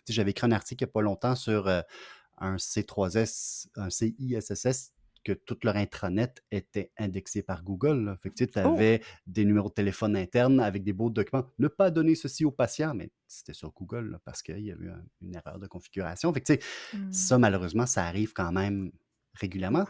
J'avais 0.08 0.30
écrit 0.30 0.46
un 0.46 0.52
article 0.52 0.84
il 0.84 0.86
n'y 0.86 0.90
a 0.90 0.92
pas 0.92 1.02
longtemps 1.02 1.34
sur 1.34 1.68
un 1.68 2.56
C3S, 2.56 3.68
un 3.76 3.90
CISSS 3.90 4.92
que 5.24 5.32
tout 5.32 5.58
leur 5.62 5.76
intranet 5.76 6.42
était 6.50 6.92
indexé 6.98 7.42
par 7.42 7.62
Google. 7.62 8.16
Fait 8.22 8.30
que 8.30 8.44
tu 8.44 8.50
oh! 8.56 8.58
avais 8.58 9.02
des 9.26 9.44
numéros 9.44 9.68
de 9.68 9.74
téléphone 9.74 10.16
internes 10.16 10.60
avec 10.60 10.84
des 10.84 10.92
beaux 10.92 11.10
documents. 11.10 11.44
Ne 11.58 11.68
pas 11.68 11.90
donner 11.90 12.14
ceci 12.14 12.44
aux 12.44 12.50
patients, 12.50 12.94
mais 12.94 13.10
c'était 13.28 13.54
sur 13.54 13.72
Google 13.72 14.18
parce 14.24 14.42
qu'il 14.42 14.60
y 14.60 14.70
a 14.70 14.74
eu 14.74 14.90
une 15.20 15.34
erreur 15.34 15.58
de 15.58 15.66
configuration. 15.66 16.32
Fait 16.32 16.40
que, 16.40 16.52
mmh. 16.52 17.12
Ça, 17.12 17.38
malheureusement, 17.38 17.86
ça 17.86 18.04
arrive 18.04 18.32
quand 18.32 18.52
même 18.52 18.92
régulièrement. 19.34 19.86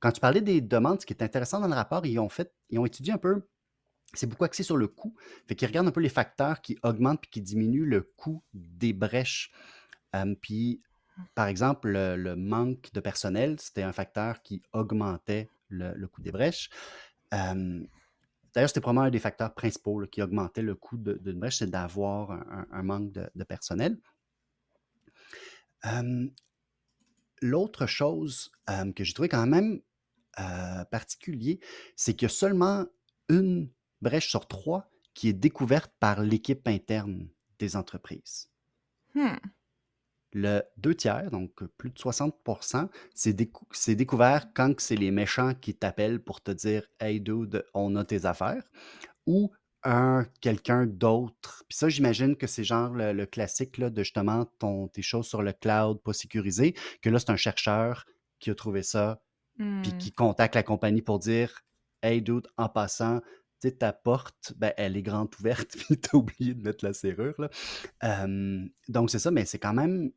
Quand 0.00 0.12
tu 0.12 0.20
parlais 0.20 0.42
des 0.42 0.60
demandes, 0.60 1.00
ce 1.00 1.06
qui 1.06 1.14
est 1.14 1.22
intéressant 1.22 1.60
dans 1.60 1.68
le 1.68 1.74
rapport, 1.74 2.04
ils 2.04 2.18
ont 2.18 2.28
fait, 2.28 2.52
ils 2.70 2.78
ont 2.78 2.86
étudié 2.86 3.12
un 3.12 3.18
peu 3.18 3.42
c'est 4.14 4.28
beaucoup 4.28 4.44
axé 4.44 4.62
sur 4.62 4.76
le 4.76 4.88
coût. 4.88 5.14
Fait 5.48 5.54
qu'ils 5.54 5.68
regardent 5.68 5.88
un 5.88 5.92
peu 5.92 6.00
les 6.00 6.08
facteurs 6.08 6.60
qui 6.60 6.78
augmentent 6.82 7.24
et 7.24 7.30
qui 7.30 7.42
diminuent 7.42 7.86
le 7.86 8.02
coût 8.02 8.42
des 8.52 8.92
brèches. 8.92 9.52
puis 10.40 10.82
par 11.34 11.46
exemple, 11.46 11.90
le, 11.90 12.36
manque 12.36 12.92
de 12.92 13.00
personnel, 13.00 13.56
c'était 13.60 13.82
un 13.82 13.92
facteur 13.92 14.42
qui 14.42 14.62
augmentait 14.72 15.50
le, 15.68 16.06
coût 16.06 16.22
des 16.22 16.32
brèches. 16.32 16.70
D'ailleurs, 17.30 18.68
c'était 18.68 18.80
probablement 18.80 19.06
un 19.06 19.10
des 19.10 19.18
facteurs 19.18 19.54
principaux 19.54 20.06
qui 20.06 20.22
augmentait 20.22 20.62
le 20.62 20.74
coût 20.74 20.96
d'une 20.96 21.38
brèche, 21.38 21.58
c'est 21.58 21.70
d'avoir 21.70 22.30
un, 22.30 22.82
manque 22.82 23.12
de, 23.12 23.44
personnel. 23.44 23.98
L'autre 27.42 27.86
chose 27.86 28.52
que 28.94 29.04
j'ai 29.04 29.12
trouvé 29.12 29.28
quand 29.28 29.46
même 29.46 29.80
particulier, 30.90 31.60
c'est 31.96 32.14
qu'il 32.14 32.26
y 32.26 32.30
a 32.30 32.34
seulement 32.34 32.86
une 33.28 33.70
brèche 34.02 34.28
sur 34.28 34.46
trois 34.46 34.90
qui 35.14 35.28
est 35.28 35.32
découverte 35.32 35.92
par 36.00 36.20
l'équipe 36.22 36.66
interne 36.68 37.28
des 37.58 37.76
entreprises. 37.76 38.50
Hmm. 39.14 39.36
Le 40.34 40.62
deux 40.76 40.94
tiers, 40.94 41.30
donc 41.30 41.64
plus 41.78 41.90
de 41.90 41.98
60% 41.98 42.88
c'est 43.14 43.94
découvert 43.94 44.52
quand 44.52 44.78
c'est 44.80 44.96
les 44.96 45.10
méchants 45.10 45.54
qui 45.54 45.74
t'appellent 45.74 46.20
pour 46.20 46.42
te 46.42 46.50
dire 46.50 46.88
Hey 47.00 47.20
dude, 47.20 47.64
on 47.72 47.96
a 47.96 48.04
tes 48.04 48.26
affaires. 48.26 48.64
Ou 49.26 49.52
un 49.84 50.26
quelqu'un 50.40 50.86
d'autre. 50.86 51.64
Puis 51.68 51.76
ça, 51.78 51.88
j'imagine 51.88 52.36
que 52.36 52.46
c'est 52.46 52.64
genre 52.64 52.90
le, 52.94 53.12
le 53.12 53.26
classique 53.26 53.78
là, 53.78 53.90
de 53.90 54.02
justement 54.02 54.46
ton, 54.58 54.88
tes 54.88 55.02
choses 55.02 55.26
sur 55.26 55.42
le 55.42 55.52
cloud 55.52 56.00
pas 56.02 56.12
sécurisées, 56.14 56.74
que 57.02 57.10
là, 57.10 57.18
c'est 57.18 57.30
un 57.30 57.36
chercheur 57.36 58.06
qui 58.40 58.50
a 58.50 58.54
trouvé 58.54 58.82
ça, 58.82 59.22
puis 59.82 59.92
Hmm. 59.92 59.98
qui 59.98 60.12
contacte 60.12 60.56
la 60.56 60.62
compagnie 60.64 61.02
pour 61.02 61.18
dire 61.20 61.62
Hey 62.02 62.22
dude, 62.22 62.48
en 62.58 62.68
passant, 62.68 63.20
tu 63.60 63.68
sais, 63.68 63.72
ta 63.72 63.92
porte, 63.92 64.52
ben, 64.56 64.72
elle 64.76 64.96
est 64.96 65.02
grande 65.02 65.34
ouverte, 65.40 65.74
puis 65.78 65.98
t'as 65.98 66.16
oublié 66.18 66.54
de 66.54 66.62
mettre 66.62 66.84
la 66.84 66.92
serrure. 66.92 67.34
Là. 67.38 67.50
Euh, 68.04 68.66
donc, 68.88 69.10
c'est 69.10 69.18
ça, 69.18 69.30
mais 69.30 69.44
c'est 69.46 69.58
quand 69.58 69.72
même 69.74 70.10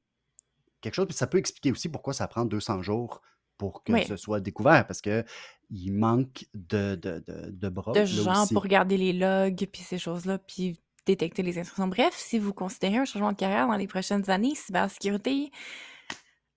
quelque 0.81 0.96
chose. 0.96 1.07
Puis 1.07 1.15
ça 1.17 1.27
peut 1.27 1.38
expliquer 1.38 1.72
aussi 1.72 1.89
pourquoi 1.89 2.13
ça 2.13 2.27
prend 2.27 2.46
200 2.46 2.81
jours 2.81 3.22
pour 3.57 3.84
que 3.84 3.91
Oui. 3.93 4.05
ce 4.05 4.15
soit 4.15 4.39
découvert, 4.39 4.86
parce 4.86 5.01
que 5.01 5.24
il 5.69 5.91
manque 5.91 6.46
de, 6.53 6.96
de, 6.96 7.24
de, 7.27 7.50
de 7.51 7.69
bras. 7.69 7.91
de 7.93 8.05
gens 8.05 8.43
aussi. 8.43 8.53
pour 8.53 8.63
regarder 8.63 8.98
les 8.98 9.13
logs, 9.13 9.67
puis 9.72 9.81
ces 9.81 9.98
choses-là, 9.98 10.38
puis 10.38 10.79
détecter 11.05 11.41
les 11.41 11.57
instructions. 11.57 11.88
Bref, 11.88 12.13
si 12.15 12.38
vous 12.38 12.53
considérez 12.53 12.98
un 12.98 13.05
changement 13.05 13.31
de 13.31 13.38
carrière 13.38 13.67
dans 13.67 13.75
les 13.75 13.88
prochaines 13.88 14.29
années, 14.29 14.53
cybersécurité, 14.55 15.51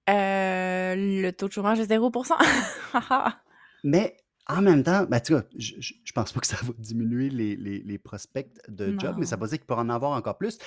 euh, 0.08 0.94
le 0.96 1.30
taux 1.30 1.48
de 1.48 1.52
chômage 1.52 1.78
est 1.80 1.86
0%. 1.90 2.34
Mais 3.84 4.16
en 4.46 4.62
même 4.62 4.82
temps, 4.82 5.04
ben, 5.04 5.20
tu 5.20 5.32
vois, 5.32 5.44
je, 5.56 5.74
je, 5.78 6.12
pense 6.12 6.32
pas 6.32 6.40
que 6.40 6.46
ça 6.46 6.56
va 6.62 6.72
diminuer 6.78 7.30
les, 7.30 7.56
les, 7.56 7.78
les 7.80 7.98
prospects 7.98 8.48
de 8.68 8.98
job, 8.98 9.14
mais 9.18 9.26
ça 9.26 9.36
va 9.36 9.46
dire 9.46 9.58
qu'il 9.58 9.66
pourra 9.66 9.82
en 9.82 9.88
avoir 9.88 10.12
encore 10.12 10.36
plus. 10.38 10.58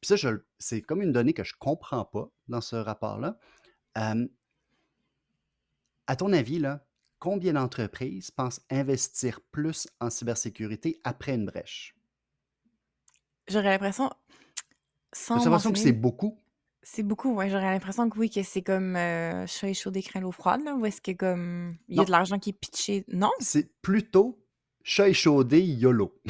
Puis 0.00 0.08
ça, 0.08 0.16
je- 0.16 0.28
c'est 0.58 0.82
comme 0.82 1.02
une 1.02 1.12
donnée 1.12 1.34
que 1.34 1.44
je 1.44 1.54
comprends 1.58 2.04
pas 2.04 2.30
dans 2.48 2.60
ce 2.60 2.76
rapport-là. 2.76 3.38
Euh, 3.98 4.26
à 6.06 6.16
ton 6.16 6.32
avis, 6.32 6.58
là, 6.58 6.86
combien 7.18 7.54
d'entreprises 7.54 8.30
pensent 8.30 8.60
investir 8.70 9.40
plus 9.50 9.88
en 10.00 10.10
cybersécurité 10.10 11.00
après 11.04 11.34
une 11.34 11.46
brèche? 11.46 11.96
J'aurais 13.48 13.70
l'impression, 13.70 14.10
sans 15.12 15.38
J'ai 15.38 15.44
l'impression 15.46 15.72
que 15.72 15.78
c'est 15.78 15.92
beaucoup. 15.92 16.38
c'est 16.82 17.02
beaucoup, 17.02 17.34
ouais, 17.34 17.50
j'aurais 17.50 17.72
l'impression 17.72 18.08
que 18.08 18.18
oui, 18.18 18.30
que 18.30 18.42
c'est 18.42 18.62
comme 18.62 18.94
euh, 18.94 19.46
chaud 19.46 19.90
d'écran 19.90 20.20
l'eau 20.20 20.32
froide, 20.32 20.62
là, 20.64 20.74
où 20.74 20.86
est-ce 20.86 21.00
que 21.00 21.12
comme 21.12 21.76
il 21.88 21.96
y 21.96 21.98
a 21.98 22.02
Non, 22.02 22.04
de 22.04 22.10
l'argent 22.12 22.38
qui 22.38 22.50
est 22.50 22.54
pitché? 22.54 23.04
Non? 23.08 23.30
c'est 23.40 23.72
plutôt 23.82 24.38
chat 24.84 25.08
échaudé 25.08 25.60
YOLO. 25.60 26.14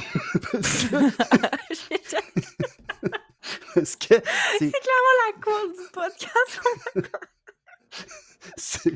parce 3.78 3.96
que, 3.96 4.14
c'est 4.58 4.72
clairement 4.72 5.16
la 5.26 5.40
cour 5.40 5.68
du 5.68 5.92
podcast. 5.92 6.60
c'est 8.56 8.94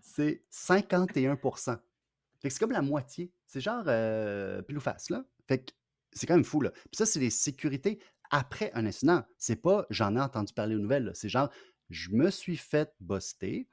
c'est 0.00 0.42
51% 0.50 1.78
Fait 2.40 2.48
que 2.48 2.52
c'est 2.52 2.58
comme 2.58 2.72
la 2.72 2.82
moitié. 2.82 3.32
C'est 3.46 3.60
genre 3.60 3.84
euh, 3.86 4.62
pile 4.62 4.78
ou 4.78 4.80
face, 4.80 5.10
là. 5.10 5.24
Fait 5.46 5.64
que 5.64 5.72
c'est 6.12 6.26
quand 6.26 6.34
même 6.34 6.44
fou, 6.44 6.60
là. 6.60 6.70
Puis 6.70 6.96
ça, 6.96 7.06
c'est 7.06 7.20
les 7.20 7.30
sécurités 7.30 8.00
après 8.30 8.72
un 8.74 8.84
incident. 8.86 9.22
C'est 9.38 9.62
pas 9.62 9.86
j'en 9.90 10.16
ai 10.16 10.20
entendu 10.20 10.52
parler 10.52 10.74
aux 10.74 10.80
nouvelles. 10.80 11.12
C'est 11.14 11.28
genre 11.28 11.50
je 11.90 12.10
me 12.10 12.30
suis 12.30 12.56
fait 12.56 12.92
buster, 13.00 13.68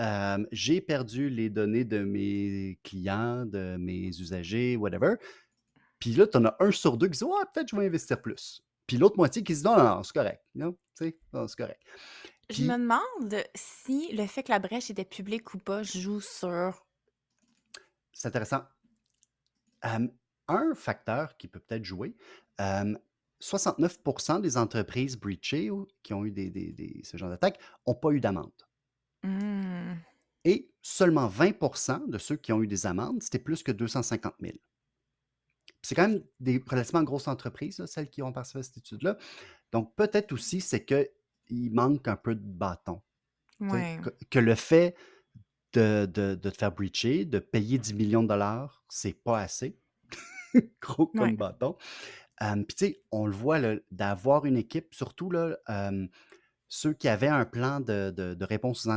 euh, 0.00 0.44
j'ai 0.52 0.80
perdu 0.80 1.28
les 1.28 1.50
données 1.50 1.84
de 1.84 2.00
mes 2.04 2.78
clients, 2.82 3.46
de 3.46 3.76
mes 3.78 4.08
usagers, 4.08 4.76
whatever. 4.76 5.14
Puis 5.98 6.12
là, 6.14 6.26
t'en 6.26 6.44
as 6.44 6.56
un 6.60 6.70
sur 6.70 6.96
deux 6.96 7.08
qui 7.08 7.18
dit 7.18 7.24
Ouais, 7.24 7.44
peut-être 7.52 7.68
je 7.68 7.76
vais 7.76 7.86
investir 7.86 8.20
plus. 8.20 8.64
Puis 8.88 8.96
l'autre 8.96 9.16
moitié 9.18 9.44
qui 9.44 9.54
se 9.54 9.60
dit 9.60 9.66
Non, 9.66 9.76
non, 9.76 9.84
non, 9.96 10.02
c'est 10.02 10.12
correct. 10.14 10.42
Non, 10.56 10.76
c'est 10.96 11.14
correct. 11.56 11.80
Je 12.50 12.62
me 12.64 12.72
demande 12.78 13.44
si 13.54 14.10
le 14.16 14.26
fait 14.26 14.42
que 14.42 14.50
la 14.50 14.58
brèche 14.58 14.90
était 14.90 15.04
publique 15.04 15.52
ou 15.54 15.58
pas 15.58 15.82
joue 15.84 16.20
sur. 16.20 16.84
c'est 18.12 18.26
intéressant. 18.28 18.64
Un 19.82 20.74
facteur 20.74 21.36
qui 21.36 21.46
peut 21.46 21.60
peut-être 21.60 21.84
jouer, 21.84 22.16
euh, 22.60 22.96
69% 23.40 24.40
des 24.40 24.56
entreprises 24.56 25.16
breachées 25.16 25.70
ou 25.70 25.86
qui 26.02 26.14
ont 26.14 26.24
eu 26.24 26.30
des, 26.32 26.50
des- 26.50 26.72
des- 26.72 27.02
ce 27.04 27.16
genre 27.18 27.28
d'attaque 27.28 27.60
n'ont 27.86 27.94
pas 27.94 28.10
eu 28.10 28.20
d'amende. 28.20 28.50
Hmm. 29.22 29.94
Et 30.44 30.70
seulement 30.80 31.28
20% 31.28 32.08
de 32.08 32.16
ceux 32.18 32.36
qui 32.36 32.52
ont 32.52 32.62
eu 32.62 32.66
des 32.66 32.86
amendes, 32.86 33.22
c'était 33.22 33.38
plus 33.38 33.62
que 33.62 33.70
250 33.72 34.34
000. 34.40 34.54
C'est 35.82 35.94
quand 35.94 36.08
même 36.08 36.22
des 36.40 36.62
relativement 36.66 37.02
grosses 37.04 37.28
entreprises, 37.28 37.78
là, 37.78 37.86
celles 37.86 38.10
qui 38.10 38.22
ont 38.22 38.32
participé 38.32 38.60
à 38.60 38.62
cette 38.62 38.78
étude-là. 38.78 39.16
Donc, 39.72 39.94
peut-être 39.96 40.32
aussi, 40.32 40.60
c'est 40.60 40.84
qu'il 40.84 41.72
manque 41.72 42.08
un 42.08 42.16
peu 42.16 42.34
de 42.34 42.40
bâton. 42.44 43.00
Ouais. 43.60 43.98
Que, 44.02 44.10
que 44.30 44.38
le 44.38 44.54
fait 44.54 44.94
de, 45.74 46.06
de- 46.06 46.34
de 46.34 46.50
te 46.50 46.56
faire 46.56 46.72
breacher, 46.72 47.24
de 47.24 47.38
payer 47.38 47.78
10 47.78 47.94
millions 47.94 48.22
de 48.22 48.28
dollars, 48.28 48.82
c'est 48.88 49.12
pas 49.12 49.40
assez. 49.40 49.78
Gros 50.80 51.06
comme 51.06 51.20
Ouais. 51.30 51.32
bâton. 51.32 51.76
Euh, 52.42 52.54
Puis, 52.64 52.76
tu 52.76 52.86
sais, 52.86 53.02
on 53.10 53.26
le 53.26 53.32
voit, 53.32 53.58
d'avoir 53.90 54.46
une 54.46 54.56
équipe, 54.56 54.94
surtout 54.94 55.30
là, 55.30 55.56
euh, 55.68 56.06
ceux 56.68 56.92
qui 56.92 57.08
avaient 57.08 57.26
un 57.28 57.44
plan 57.44 57.80
de, 57.80 58.10
de- 58.10 58.34
de 58.34 58.44
réponse 58.44 58.86
aux, 58.86 58.90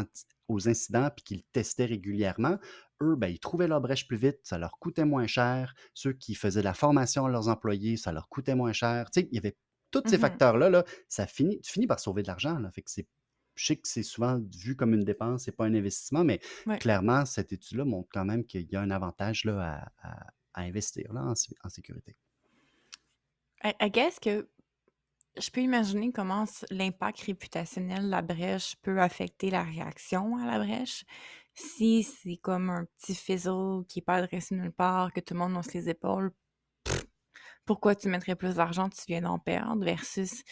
aux 0.47 0.69
incidents 0.69 1.09
puis 1.15 1.23
qui 1.23 1.35
le 1.38 1.43
testaient 1.51 1.85
régulièrement, 1.85 2.57
eux, 3.01 3.15
ben, 3.15 3.27
ils 3.27 3.39
trouvaient 3.39 3.67
leur 3.67 3.81
brèche 3.81 4.08
plus 4.08 4.17
vite, 4.17 4.39
ça 4.43 4.58
leur 4.58 4.77
coûtait 4.79 5.05
moins 5.05 5.27
cher. 5.27 5.74
Ceux 5.93 6.13
qui 6.13 6.36
faisaient 6.36 6.62
de 6.62 6.65
la 6.65 6.74
formation 6.74 7.25
à 7.25 7.29
leurs 7.29 7.48
employés, 7.50 7.98
ça 7.98 8.12
leur 8.12 8.29
coûtait 8.29 8.55
moins 8.55 8.74
cher. 8.74 9.10
Tu 9.12 9.22
sais, 9.22 9.27
il 9.31 9.36
y 9.36 9.38
avait 9.39 9.58
tous 9.91 10.03
ces 10.08 10.17
Mhm. 10.17 10.22
facteurs-là, 10.22 10.70
là, 10.70 10.84
ça 11.10 11.27
finit, 11.27 11.60
tu 11.62 11.72
finis 11.72 11.88
par 11.88 12.00
sauver 12.00 12.22
de 12.24 12.27
l'argent. 12.27 12.58
là. 12.60 12.72
Fait 12.72 12.81
que 12.84 12.91
c'est 12.91 13.08
je 13.55 13.65
sais 13.65 13.75
que 13.75 13.88
c'est 13.88 14.03
souvent 14.03 14.39
vu 14.55 14.75
comme 14.77 14.93
une 14.93 15.03
dépense, 15.03 15.43
c'est 15.43 15.51
pas 15.51 15.65
un 15.65 15.74
investissement, 15.75 16.24
mais 16.24 16.39
Ouais. 16.65 16.79
clairement, 16.79 17.25
cette 17.25 17.51
étude-là 17.51 17.84
montre 17.86 18.08
quand 18.13 18.24
même 18.25 18.46
qu'il 18.46 18.65
y 18.72 18.75
a 18.77 18.81
un 18.81 18.91
avantage 18.91 19.43
là, 19.46 19.91
à, 20.01 20.10
à- 20.10 20.27
à 20.53 20.62
investir 20.63 21.12
là, 21.13 21.22
en, 21.24 21.36
sé- 21.36 21.55
en 21.63 21.70
sécurité. 21.70 22.15
I, 23.63 23.74
I 23.79 23.89
guess 23.89 24.20
que 24.20 24.48
je 25.38 25.50
peux 25.51 25.62
imaginer 25.62 26.12
comment 26.12 26.46
l'impact 26.72 27.22
réputationnel 27.22 28.03
de 28.05 28.10
la 28.10 28.22
brèche 28.22 28.75
peut 28.81 29.00
affecter 29.01 29.50
la 29.51 29.63
réaction 29.63 30.38
à 30.38 30.46
la 30.46 30.60
brèche. 30.60 31.05
Si 31.53 32.03
c'est 32.03 32.38
comme 32.38 32.70
un 32.70 32.86
petit 32.98 33.15
fizzle 33.15 33.86
qui 33.88 34.00
n'est 34.00 34.03
pas 34.03 34.15
adressé 34.15 34.55
nulle 34.55 34.72
part, 34.72 35.12
que 35.13 35.20
tout 35.20 35.34
le 35.34 35.39
monde 35.39 35.55
hausse 35.58 35.74
les 35.74 35.89
épaules, 35.89 36.31
pff, 36.84 37.05
pourquoi 37.65 37.96
tu 37.96 38.10
mettrais 38.10 38.36
plus 38.36 38.55
d'argent, 38.55 38.89
tu 38.89 39.01
viens 39.08 39.22
d'en 39.22 39.39
perdre, 39.39 39.84
versus 39.86 40.43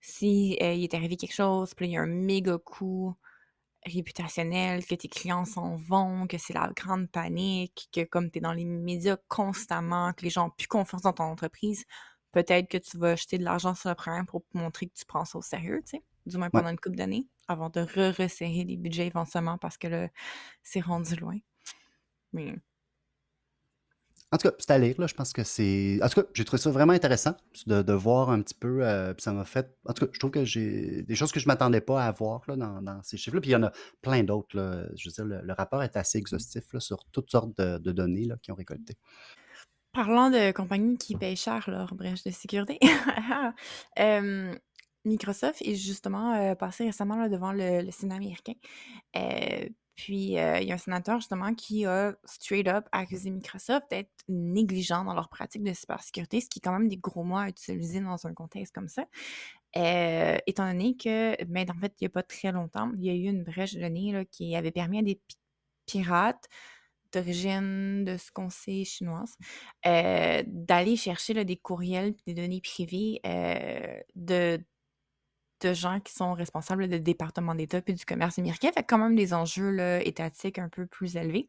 si 0.00 0.58
euh, 0.62 0.74
il 0.74 0.84
est 0.84 0.94
arrivé 0.94 1.16
quelque 1.16 1.34
chose, 1.34 1.74
puis 1.74 1.88
il 1.88 1.92
y 1.92 1.96
a 1.98 2.02
un 2.02 2.06
méga 2.06 2.58
coup 2.58 3.14
réputationnel, 3.86 4.86
que 4.86 4.94
tes 4.96 5.08
clients 5.08 5.44
s'en 5.44 5.76
vont, 5.76 6.26
que 6.26 6.38
c'est 6.38 6.54
la 6.54 6.70
grande 6.76 7.10
panique, 7.10 7.88
que 7.92 8.04
comme 8.04 8.30
tu 8.30 8.38
es 8.38 8.40
dans 8.42 8.52
les 8.54 8.64
médias 8.64 9.16
constamment, 9.28 10.12
que 10.14 10.24
les 10.24 10.30
gens 10.30 10.48
ont 10.48 10.50
plus 10.50 10.68
confiance 10.68 11.02
dans 11.02 11.12
ton 11.14 11.24
entreprise, 11.24 11.84
peut-être 12.32 12.68
que 12.68 12.78
tu 12.78 12.98
vas 12.98 13.16
jeter 13.16 13.38
de 13.38 13.44
l'argent 13.44 13.74
sur 13.74 13.90
le 13.90 13.94
programme 13.96 14.26
pour 14.26 14.44
montrer 14.54 14.86
que 14.88 14.94
tu 14.94 15.04
prends 15.06 15.24
ça 15.26 15.38
au 15.38 15.42
sérieux, 15.42 15.82
tu 15.84 15.98
sais, 15.98 16.04
du 16.26 16.38
moins 16.38 16.50
Ouais. 16.52 16.62
pendant 16.62 16.70
une 16.70 16.78
couple 16.80 16.96
d'années, 16.96 17.28
avant 17.48 17.70
de 17.70 17.80
re-resserrer 17.80 18.64
les 18.64 18.76
budgets 18.76 19.06
éventuellement 19.06 19.58
parce 19.58 19.78
que 19.78 19.88
là, 19.88 20.08
c'est 20.62 20.80
rendu 20.80 21.16
loin. 21.16 21.38
Mais 22.32 22.54
En 24.32 24.36
tout 24.38 24.48
cas, 24.48 24.54
c'est 24.58 24.70
à 24.72 24.78
lire, 24.78 24.96
là. 25.00 25.06
Je 25.06 25.14
pense 25.14 25.32
que 25.32 25.44
c'est. 25.44 26.00
En 26.02 26.08
tout 26.08 26.22
cas, 26.22 26.28
j'ai 26.34 26.44
trouvé 26.44 26.60
ça 26.60 26.70
vraiment 26.70 26.92
intéressant 26.92 27.36
de, 27.66 27.82
de 27.82 27.92
voir 27.92 28.30
un 28.30 28.42
petit 28.42 28.54
peu. 28.54 28.84
euh, 28.84 29.14
puis 29.14 29.22
ça 29.22 29.32
m'a 29.32 29.44
fait. 29.44 29.76
En 29.86 29.92
tout 29.92 30.06
cas, 30.06 30.10
je 30.12 30.18
trouve 30.18 30.32
que 30.32 30.44
j'ai 30.44 31.02
des 31.02 31.14
choses 31.14 31.30
que 31.30 31.38
je 31.38 31.46
ne 31.46 31.52
m'attendais 31.52 31.80
pas 31.80 32.04
à 32.04 32.10
voir 32.10 32.42
là, 32.48 32.56
dans, 32.56 32.82
dans 32.82 33.00
ces 33.04 33.16
chiffres-là. 33.16 33.40
Puis 33.40 33.50
il 33.50 33.52
y 33.52 33.56
en 33.56 33.62
a 33.62 33.72
plein 34.02 34.24
d'autres. 34.24 34.56
là. 34.56 34.86
Je 34.96 35.08
veux 35.08 35.12
dire, 35.12 35.24
le, 35.24 35.40
le 35.46 35.52
rapport 35.52 35.82
est 35.84 35.96
assez 35.96 36.18
exhaustif 36.18 36.64
là, 36.72 36.80
sur 36.80 37.04
toutes 37.12 37.30
sortes 37.30 37.56
de, 37.58 37.78
de 37.78 37.92
données 37.92 38.24
là, 38.24 38.36
qui 38.42 38.50
ont 38.50 38.56
récolté. 38.56 38.96
Parlant 39.92 40.28
de 40.30 40.50
compagnies 40.50 40.98
qui 40.98 41.14
payent 41.14 41.36
cher 41.36 41.70
leur 41.70 41.94
brèche 41.94 42.24
de 42.24 42.30
sécurité, 42.32 42.80
euh, 44.00 44.52
Microsoft 45.04 45.60
est 45.62 45.74
justement 45.74 46.34
euh, 46.34 46.54
passé 46.54 46.84
récemment 46.84 47.16
là, 47.16 47.28
devant 47.28 47.52
le, 47.52 47.90
Sénat 47.90 48.16
américain. 48.16 48.54
Euh, 49.16 49.68
puis, 49.96 50.38
euh, 50.38 50.58
il 50.58 50.66
y 50.66 50.72
a 50.72 50.74
un 50.74 50.78
sénateur 50.78 51.20
justement 51.20 51.54
qui 51.54 51.86
a 51.86 52.16
straight 52.24 52.66
up 52.66 52.86
accusé 52.90 53.30
Microsoft 53.30 53.88
d'être 53.90 54.10
négligent 54.28 55.04
dans 55.04 55.14
leur 55.14 55.28
pratique 55.28 55.62
de 55.62 55.72
cybersécurité, 55.72 56.40
ce 56.40 56.48
qui 56.48 56.58
est 56.58 56.62
quand 56.62 56.72
même 56.72 56.88
des 56.88 56.96
gros 56.96 57.22
mots 57.22 57.36
à 57.36 57.48
utiliser 57.48 58.00
dans 58.00 58.26
un 58.26 58.34
contexte 58.34 58.74
comme 58.74 58.88
ça. 58.88 59.04
Étant 59.74 60.66
donné 60.66 60.96
que, 60.96 61.42
ben, 61.44 61.66
en 61.70 61.78
fait, 61.80 61.92
il 62.00 62.04
n'y 62.04 62.06
a 62.06 62.10
pas 62.10 62.22
très 62.24 62.50
longtemps, 62.50 62.90
il 62.96 63.04
y 63.04 63.10
a 63.10 63.14
eu 63.14 63.28
une 63.30 63.44
brèche 63.44 63.74
de 63.74 63.80
données 63.80 64.12
là, 64.12 64.24
qui 64.24 64.56
avait 64.56 64.72
permis 64.72 64.98
à 64.98 65.02
des 65.02 65.16
pi- 65.16 65.36
pirates 65.86 66.48
d'origine, 67.12 68.04
de 68.04 68.16
ce 68.16 68.32
qu'on 68.32 68.50
sait, 68.50 68.84
chinoise, 68.84 69.36
d'aller 69.84 70.96
chercher 70.96 71.34
là, 71.34 71.44
des 71.44 71.56
courriels 71.56 72.14
des 72.26 72.34
données 72.34 72.60
privées 72.60 73.20
de, 74.16 74.60
de 75.64 75.74
gens 75.74 76.00
qui 76.00 76.12
sont 76.12 76.34
responsables 76.34 76.88
de 76.88 76.98
départements 76.98 77.54
d'État 77.54 77.80
puis 77.80 77.94
du 77.94 78.04
commerce 78.04 78.38
américain. 78.38 78.70
Fait 78.72 78.82
quand 78.82 78.98
même 78.98 79.16
des 79.16 79.34
enjeux 79.34 80.00
étatiques 80.06 80.58
un 80.58 80.68
peu 80.68 80.86
plus 80.86 81.16
élevés. 81.16 81.48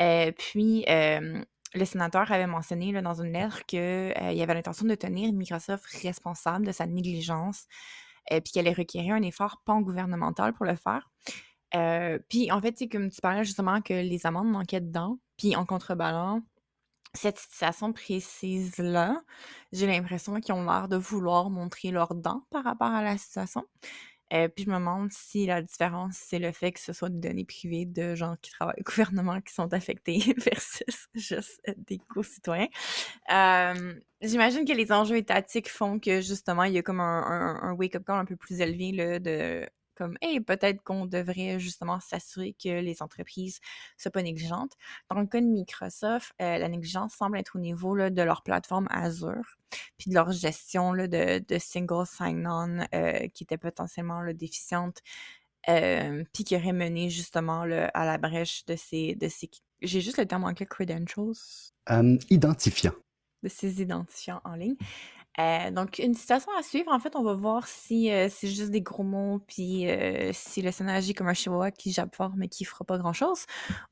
Euh, 0.00 0.32
puis, 0.32 0.84
euh, 0.88 1.42
le 1.74 1.84
sénateur 1.84 2.30
avait 2.32 2.46
mentionné 2.46 2.92
dans 3.02 3.20
une 3.20 3.32
lettre 3.32 3.64
qu'il 3.66 3.80
avait 3.80 4.54
l'intention 4.54 4.86
de 4.86 4.94
tenir 4.94 5.32
Microsoft 5.32 5.84
responsable 6.02 6.66
de 6.66 6.72
sa 6.72 6.86
négligence, 6.86 7.66
euh, 8.32 8.40
puis 8.40 8.52
qu'elle 8.52 8.68
requérir 8.68 9.14
un 9.14 9.22
effort 9.22 9.62
pan-gouvernemental 9.64 10.52
pour 10.52 10.66
le 10.66 10.76
faire. 10.76 11.10
Euh, 11.74 12.18
puis, 12.28 12.50
en 12.50 12.60
fait, 12.60 12.78
c'est 12.78 12.88
comme 12.88 13.10
tu 13.10 13.20
parlais 13.20 13.44
justement 13.44 13.80
que 13.80 13.94
les 13.94 14.26
amendes 14.26 14.50
manquaient 14.50 14.80
dedans, 14.80 15.18
puis 15.36 15.56
en 15.56 15.66
contreballant, 15.66 16.42
cette 17.18 17.38
situation 17.38 17.92
précise-là, 17.92 19.22
j'ai 19.72 19.86
l'impression 19.86 20.40
qu'ils 20.40 20.54
ont 20.54 20.64
l'air 20.64 20.88
de 20.88 20.96
vouloir 20.96 21.50
montrer 21.50 21.90
leurs 21.90 22.14
dents 22.14 22.44
par 22.50 22.64
rapport 22.64 22.88
à 22.92 23.02
la 23.02 23.18
situation. 23.18 23.64
Euh, 24.32 24.48
puis 24.48 24.64
je 24.64 24.70
me 24.70 24.76
demande 24.76 25.10
si 25.10 25.46
la 25.46 25.62
différence, 25.62 26.16
c'est 26.16 26.38
le 26.38 26.52
fait 26.52 26.72
que 26.72 26.80
ce 26.80 26.92
soit 26.92 27.08
des 27.08 27.28
données 27.28 27.46
privées 27.46 27.86
de 27.86 28.14
gens 28.14 28.36
qui 28.42 28.50
travaillent 28.50 28.80
au 28.80 28.84
gouvernement 28.90 29.40
qui 29.40 29.54
sont 29.54 29.72
affectés 29.72 30.18
versus 30.44 31.08
juste 31.14 31.60
des 31.76 31.98
co-citoyens. 31.98 32.68
Euh, 33.32 33.94
J'imagine 34.20 34.64
que 34.64 34.72
les 34.72 34.90
enjeux 34.90 35.16
étatiques 35.16 35.70
font 35.70 36.00
que 36.00 36.20
justement, 36.20 36.64
il 36.64 36.72
y 36.72 36.78
a 36.78 36.82
comme 36.82 37.00
un, 37.00 37.60
un, 37.62 37.72
wake-up 37.74 38.02
call 38.04 38.18
un 38.18 38.24
peu 38.24 38.34
plus 38.34 38.60
élevé 38.60 38.90
là, 38.90 39.20
de 39.20 39.64
comme 39.98 40.16
hey, 40.20 40.40
peut-être 40.40 40.82
qu'on 40.84 41.06
devrait 41.06 41.58
justement 41.58 41.98
s'assurer 41.98 42.54
que 42.54 42.80
les 42.80 43.02
entreprises 43.02 43.58
soient 43.96 44.12
pas 44.12 44.22
négligentes. 44.22 44.74
Dans 45.10 45.18
le 45.18 45.26
cas 45.26 45.40
de 45.40 45.46
Microsoft, 45.46 46.32
euh, 46.40 46.58
la 46.58 46.68
négligence 46.68 47.14
semble 47.14 47.36
être 47.36 47.56
au 47.56 47.58
niveau 47.58 47.96
là, 47.96 48.08
de 48.08 48.22
leur 48.22 48.42
plateforme 48.42 48.86
Azure, 48.90 49.58
puis 49.98 50.10
de 50.10 50.14
leur 50.14 50.30
gestion 50.30 50.92
là, 50.92 51.08
de, 51.08 51.44
de 51.46 51.58
single 51.58 52.06
sign-on 52.06 52.86
euh, 52.94 53.26
qui 53.34 53.42
était 53.42 53.58
potentiellement 53.58 54.20
là, 54.20 54.32
déficiente, 54.32 54.98
euh, 55.68 56.22
puis 56.32 56.44
qui 56.44 56.54
aurait 56.54 56.72
mené 56.72 57.10
justement 57.10 57.64
là, 57.64 57.88
à 57.88 58.06
la 58.06 58.18
brèche 58.18 58.64
de 58.66 58.76
ces, 58.76 59.16
de 59.16 59.28
ces 59.28 59.50
j'ai 59.82 60.00
juste 60.00 60.18
le 60.18 60.26
terme 60.26 60.44
anglais 60.44 60.66
credentials. 60.66 61.34
identifiant. 62.30 62.92
De 63.42 63.48
ces 63.48 63.82
identifiants 63.82 64.40
en 64.44 64.54
ligne. 64.54 64.76
Euh, 65.38 65.70
donc, 65.70 65.98
une 65.98 66.14
situation 66.14 66.50
à 66.58 66.62
suivre. 66.62 66.90
En 66.92 66.98
fait, 66.98 67.14
on 67.14 67.22
va 67.22 67.34
voir 67.34 67.68
si 67.68 68.10
euh, 68.10 68.28
c'est 68.28 68.48
juste 68.48 68.70
des 68.70 68.80
gros 68.82 69.04
mots, 69.04 69.38
puis 69.46 69.88
euh, 69.88 70.32
si 70.32 70.62
le 70.62 70.72
Sénat 70.72 70.94
agit 70.94 71.14
comme 71.14 71.28
un 71.28 71.34
chihuahua 71.34 71.70
qui 71.70 71.92
jappe 71.92 72.14
fort 72.14 72.32
mais 72.36 72.48
qui 72.48 72.64
fera 72.64 72.84
pas 72.84 72.98
grand-chose, 72.98 73.44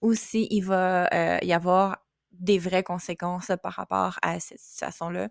ou 0.02 0.14
s'il 0.14 0.48
il 0.50 0.62
va 0.62 1.08
y 1.42 1.52
avoir 1.52 1.98
des 2.32 2.58
vraies 2.58 2.82
conséquences 2.82 3.52
par 3.62 3.74
rapport 3.74 4.18
à 4.22 4.40
cette 4.40 4.60
situation-là. 4.60 5.28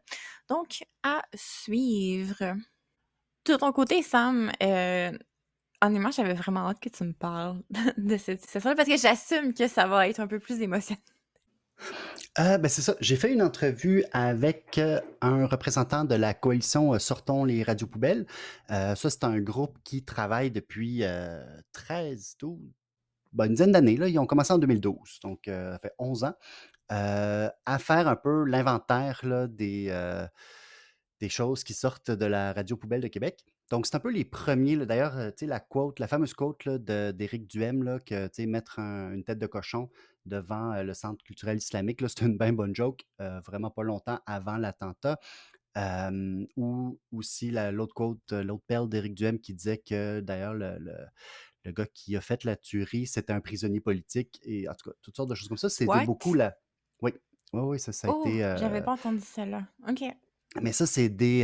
Donc, 0.49 0.85
à 1.03 1.21
suivre. 1.35 2.55
De 3.45 3.55
ton 3.55 3.71
côté, 3.71 4.01
Sam, 4.01 4.51
honnêtement, 5.81 6.11
j'avais 6.11 6.33
vraiment 6.33 6.69
hâte 6.69 6.79
que 6.79 6.89
tu 6.89 7.03
me 7.03 7.13
parles 7.13 7.61
de 7.97 8.17
cette 8.17 8.41
situation-là 8.41 8.75
parce 8.75 8.89
que 8.89 8.97
j'assume 8.97 9.53
que 9.53 9.67
ça 9.67 9.87
va 9.87 10.07
être 10.07 10.19
un 10.19 10.27
peu 10.27 10.39
plus 10.39 10.61
émotionnel. 10.61 11.14
Euh, 12.37 12.57
ben, 12.57 12.67
c'est 12.67 12.81
ça. 12.81 12.95
J'ai 12.99 13.15
fait 13.15 13.31
une 13.31 13.41
entrevue 13.41 14.03
avec 14.11 14.77
euh, 14.77 14.99
un 15.21 15.45
représentant 15.45 16.03
de 16.03 16.15
la 16.15 16.33
coalition 16.33 16.93
euh, 16.93 16.99
Sortons 16.99 17.45
les 17.45 17.63
radios 17.63 17.87
poubelles. 17.87 18.25
ça, 18.69 18.95
c'est 18.95 19.23
un 19.23 19.39
groupe 19.39 19.77
qui 19.83 20.03
travaille 20.03 20.51
depuis 20.51 21.03
13, 21.71 22.35
12, 22.39 22.59
ben, 23.31 23.45
une 23.45 23.51
dizaine 23.53 23.71
d'années. 23.71 23.93
Ils 23.93 24.19
ont 24.19 24.25
commencé 24.25 24.51
en 24.51 24.57
2012, 24.57 25.19
donc 25.23 25.43
ça 25.45 25.79
fait 25.79 25.93
11 25.97 26.25
ans, 26.25 26.35
à 26.89 27.79
faire 27.79 28.07
un 28.07 28.15
peu 28.15 28.43
l'inventaire 28.43 29.21
des, 29.47 30.27
des 31.21 31.29
choses 31.29 31.63
qui 31.63 31.73
sortent 31.73 32.11
de 32.11 32.25
la 32.25 32.53
radio 32.53 32.75
poubelle 32.75 33.01
de 33.01 33.07
Québec. 33.07 33.45
Donc, 33.71 33.87
c'est 33.87 33.95
un 33.95 33.99
peu 33.99 34.11
les 34.11 34.25
premiers. 34.25 34.77
D'ailleurs, 34.85 35.31
la 35.41 35.59
quote, 35.59 35.99
la 35.99 36.07
fameuse 36.07 36.33
quote 36.33 36.67
d'Éric 36.67 37.47
Duhem, 37.47 37.99
que 38.05 38.45
mettre 38.45 38.79
une 38.79 39.23
tête 39.23 39.39
de 39.39 39.47
cochon 39.47 39.89
devant 40.25 40.81
le 40.81 40.93
Centre 40.93 41.23
culturel 41.23 41.57
islamique, 41.57 42.01
c'est 42.07 42.21
une 42.21 42.37
bien 42.37 42.53
bonne 42.53 42.75
joke, 42.75 43.05
vraiment 43.19 43.69
pas 43.69 43.83
longtemps 43.83 44.19
avant 44.25 44.57
l'attentat. 44.57 45.19
ou 46.55 46.99
aussi 47.11 47.51
l'autre 47.51 47.93
quote, 47.93 48.31
l'autre 48.31 48.63
perle 48.67 48.89
d'Éric 48.89 49.15
Duhem 49.15 49.39
qui 49.39 49.53
disait 49.53 49.77
que 49.77 50.19
d'ailleurs 50.19 50.53
le, 50.53 50.77
le, 51.63 51.71
gars 51.71 51.87
qui 51.93 52.15
a 52.15 52.21
fait 52.21 52.43
la 52.43 52.55
tuerie, 52.55 53.07
c'était 53.07 53.33
un 53.33 53.41
prisonnier 53.41 53.79
politique. 53.79 54.39
Et 54.43 54.69
en 54.69 54.73
tout 54.73 54.89
cas, 54.89 54.95
toutes 55.01 55.15
sortes 55.15 55.29
de 55.29 55.35
choses 55.35 55.47
comme 55.47 55.57
ça. 55.57 55.69
C'était 55.69 56.05
beaucoup 56.05 56.33
la. 56.33 56.55
Oui, 57.01 57.11
oui, 57.53 57.61
oui, 57.61 57.79
ça, 57.79 57.91
ça 57.91 58.07
a 58.07 58.11
oh, 58.11 58.25
été. 58.25 58.39
J'avais 58.59 58.81
pas 58.81 58.93
entendu 58.93 59.21
celle-là. 59.21 59.67
OK. 59.87 60.03
Mais 60.61 60.71
ça, 60.71 60.85
c'est 60.85 61.09
des, 61.09 61.43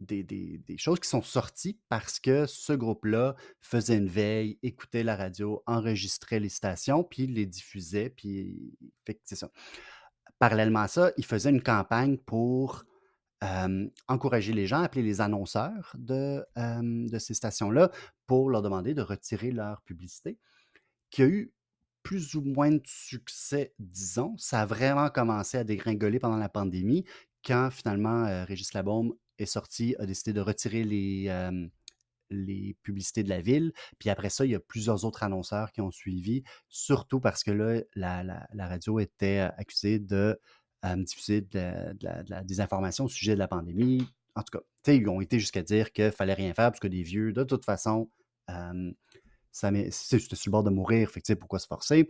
des, 0.00 0.76
choses 0.78 1.00
qui 1.00 1.08
sont 1.08 1.22
sorties 1.22 1.78
parce 1.88 2.18
que 2.18 2.46
ce 2.46 2.72
groupe-là 2.72 3.36
faisait 3.60 3.96
une 3.96 4.08
veille, 4.08 4.58
écoutait 4.62 5.02
la 5.02 5.16
radio, 5.16 5.62
enregistrait 5.66 6.40
les 6.40 6.48
stations, 6.48 7.04
puis 7.04 7.26
les 7.26 7.46
diffusait, 7.46 8.10
puis 8.10 8.72
c'est 9.24 9.36
ça. 9.36 9.50
Parallèlement 10.38 10.80
à 10.80 10.88
ça, 10.88 11.12
il 11.16 11.24
faisait 11.24 11.50
une 11.50 11.62
campagne 11.62 12.16
pour 12.18 12.84
encourager 14.08 14.52
les 14.52 14.66
gens, 14.66 14.82
appeler 14.82 15.02
les 15.02 15.22
annonceurs 15.22 15.94
de, 15.98 16.44
de 16.56 17.18
ces 17.18 17.34
stations-là 17.34 17.90
pour 18.26 18.50
leur 18.50 18.62
demander 18.62 18.94
de 18.94 19.02
retirer 19.02 19.50
leur 19.50 19.80
publicité, 19.82 20.38
qui 21.10 21.22
a 21.22 21.26
eu 21.26 21.52
plus 22.02 22.34
ou 22.34 22.42
moins 22.42 22.70
de 22.70 22.82
succès, 22.84 23.74
disons. 23.78 24.34
Ça 24.38 24.62
a 24.62 24.66
vraiment 24.66 25.08
commencé 25.10 25.58
à 25.58 25.64
dégringoler 25.64 26.18
pendant 26.18 26.36
la 26.36 26.48
pandémie, 26.48 27.04
quand 27.44 27.70
finalement 27.70 28.44
Régis 28.44 28.72
Labombe 28.74 29.14
est 29.42 29.46
sorti, 29.46 29.94
a 29.98 30.06
décidé 30.06 30.32
de 30.32 30.40
retirer 30.40 30.84
les, 30.84 31.28
les 32.30 32.76
publicités 32.82 33.22
de 33.22 33.28
la 33.28 33.40
ville. 33.40 33.72
Puis 33.98 34.08
après 34.08 34.30
ça, 34.30 34.44
il 34.44 34.52
y 34.52 34.54
a 34.54 34.60
plusieurs 34.60 35.04
autres 35.04 35.22
annonceurs 35.22 35.72
qui 35.72 35.80
ont 35.80 35.90
suivi, 35.90 36.42
surtout 36.68 37.20
parce 37.20 37.44
que 37.44 37.50
là, 37.50 37.82
la, 37.94 38.66
radio 38.66 38.98
était 38.98 39.50
accusée 39.58 39.98
de 39.98 40.40
diffuser 40.96 41.42
de 41.42 41.94
la, 42.00 42.44
désinformation 42.44 43.04
au 43.04 43.08
sujet 43.08 43.34
de 43.34 43.38
la 43.38 43.48
pandémie. 43.48 44.08
En 44.34 44.42
tout 44.42 44.58
cas, 44.58 44.92
ils 44.92 45.08
ont 45.08 45.20
été 45.20 45.38
jusqu'à 45.38 45.62
dire 45.62 45.92
qu'il 45.92 46.12
fallait 46.12 46.34
rien 46.34 46.54
faire 46.54 46.70
parce 46.70 46.80
que 46.80 46.88
des 46.88 47.02
vieux, 47.02 47.32
de 47.32 47.44
toute 47.44 47.64
façon, 47.64 48.08
ça 49.52 49.70
c'est 49.90 50.18
sur 50.18 50.36
le 50.46 50.50
bord 50.50 50.62
de 50.62 50.70
mourir, 50.70 51.10
fait 51.10 51.34
pourquoi 51.34 51.58
se 51.58 51.66
forcer? 51.66 52.08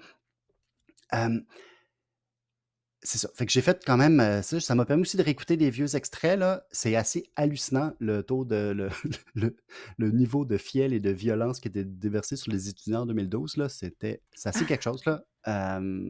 C'est 3.02 3.16
ça. 3.16 3.30
Fait 3.34 3.46
que 3.46 3.52
j'ai 3.52 3.62
fait 3.62 3.82
quand 3.86 3.96
même 3.96 4.20
euh, 4.20 4.42
ça. 4.42 4.60
Ça 4.60 4.74
m'a 4.74 4.84
permis 4.84 5.02
aussi 5.02 5.16
de 5.16 5.22
réécouter 5.22 5.56
des 5.56 5.70
vieux 5.70 5.96
extraits. 5.96 6.38
Là. 6.38 6.66
C'est 6.70 6.96
assez 6.96 7.30
hallucinant 7.34 7.94
le 7.98 8.22
taux 8.22 8.44
de 8.44 8.74
le, 8.74 8.90
le, 9.98 10.10
niveau 10.10 10.44
de 10.44 10.58
fiel 10.58 10.92
et 10.92 11.00
de 11.00 11.08
violence 11.08 11.60
qui 11.60 11.68
était 11.68 11.84
déversé 11.84 12.36
sur 12.36 12.52
les 12.52 12.68
étudiants 12.68 13.02
en 13.02 13.06
2012. 13.06 13.56
Là. 13.56 13.70
C'était 13.70 14.20
c'est 14.34 14.50
assez 14.50 14.66
quelque 14.66 14.82
chose. 14.82 15.02
Là. 15.06 15.24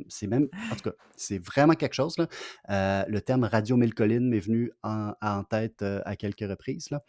c'est 0.08 0.26
même, 0.26 0.48
en 0.72 0.74
tout 0.74 0.90
cas, 0.90 0.96
c'est 1.16 1.38
vraiment 1.38 1.74
quelque 1.74 1.94
chose. 1.94 2.16
Euh, 2.70 3.04
le 3.06 3.20
terme 3.20 3.44
radio 3.44 3.76
mille 3.76 3.94
collines 3.94 4.28
m'est 4.28 4.40
venu 4.40 4.72
en, 4.82 5.12
en 5.22 5.44
tête 5.44 5.82
euh, 5.82 6.00
à 6.04 6.16
quelques 6.16 6.40
reprises. 6.40 6.90
Là. 6.90 7.04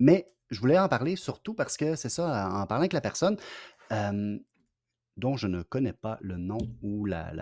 mais 0.00 0.26
je 0.50 0.60
voulais 0.60 0.78
en 0.78 0.88
parler 0.88 1.14
surtout 1.14 1.54
parce 1.54 1.76
que 1.76 1.94
c'est 1.94 2.08
ça, 2.08 2.48
en 2.48 2.66
parlant 2.66 2.82
avec 2.82 2.92
la 2.92 3.02
personne, 3.02 3.36
dont 5.18 5.36
je 5.36 5.46
ne 5.46 5.62
connais 5.62 5.92
pas 5.92 6.18
le 6.20 6.36
nom 6.36 6.58
ou 6.82 7.04
la. 7.04 7.32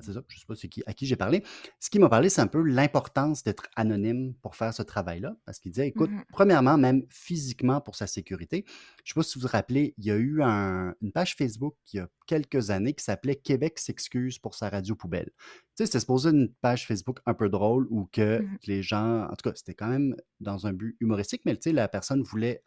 c'est 0.00 0.12
ça, 0.12 0.22
je 0.26 0.36
ne 0.36 0.40
sais 0.40 0.46
pas 0.46 0.54
c'est 0.56 0.68
qui, 0.68 0.82
à 0.86 0.94
qui 0.94 1.06
j'ai 1.06 1.16
parlé. 1.16 1.44
Ce 1.78 1.90
qui 1.90 1.98
m'a 1.98 2.08
parlé, 2.08 2.28
c'est 2.28 2.40
un 2.40 2.46
peu 2.46 2.62
l'importance 2.62 3.44
d'être 3.44 3.68
anonyme 3.76 4.34
pour 4.42 4.56
faire 4.56 4.74
ce 4.74 4.82
travail-là. 4.82 5.36
Parce 5.44 5.58
qu'il 5.58 5.72
disait, 5.72 5.88
écoute, 5.88 6.10
mmh 6.10 6.24
premièrement, 6.32 6.78
même 6.78 7.02
physiquement 7.08 7.80
pour 7.80 7.96
sa 7.96 8.06
sécurité, 8.06 8.64
je 8.66 8.72
ne 8.72 9.06
sais 9.06 9.14
pas 9.14 9.22
si 9.22 9.38
vous 9.38 9.42
vous 9.42 9.52
rappelez, 9.52 9.94
il 9.98 10.04
y 10.04 10.10
a 10.10 10.16
eu 10.16 10.40
une 10.40 11.12
page 11.12 11.34
Facebook 11.36 11.74
il 11.92 11.96
y 11.96 12.00
a 12.00 12.08
quelques 12.26 12.70
années 12.70 12.94
qui 12.94 13.04
s'appelait 13.04 13.36
Québec 13.36 13.78
s'excuse 13.78 14.38
pour 14.38 14.54
sa 14.54 14.68
radio 14.68 14.94
poubelle. 14.94 15.30
Tu 15.36 15.52
sais, 15.76 15.86
c'était 15.86 16.00
supposé 16.00 16.30
une 16.30 16.52
page 16.60 16.86
Facebook 16.86 17.18
un 17.26 17.34
peu 17.34 17.48
drôle 17.48 17.86
où 17.90 18.08
que 18.12 18.40
mmh 18.40 18.58
les 18.66 18.82
gens, 18.82 19.24
en 19.24 19.34
tout 19.36 19.48
cas, 19.48 19.52
c'était 19.54 19.74
quand 19.74 19.88
même 19.88 20.14
dans 20.40 20.66
un 20.66 20.72
but 20.72 20.96
humoristique, 21.00 21.42
mais 21.44 21.54
tu 21.56 21.62
sais, 21.64 21.72
la 21.72 21.88
personne 21.88 22.22
voulait 22.22 22.62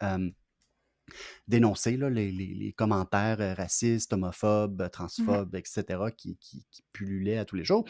dénoncer 1.48 1.96
les, 1.96 2.72
commentaires 2.76 3.40
euh, 3.40 3.54
racistes, 3.54 4.12
homophobes, 4.12 4.82
mmh 4.82 4.88
transphobes, 4.90 5.54
etc., 5.54 5.84
qui, 6.16 6.36
qui, 6.38 6.64
pullulaient 6.92 7.38
à 7.38 7.44
tous 7.44 7.56
les 7.56 7.64
jours. 7.64 7.84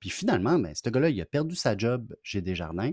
Puis 0.00 0.10
finalement, 0.10 0.58
ben, 0.58 0.72
ce 0.74 0.88
gars-là, 0.88 1.10
il 1.10 1.20
a 1.20 1.26
perdu 1.26 1.56
sa 1.56 1.76
job 1.76 2.14
chez 2.22 2.40
Desjardins. 2.40 2.92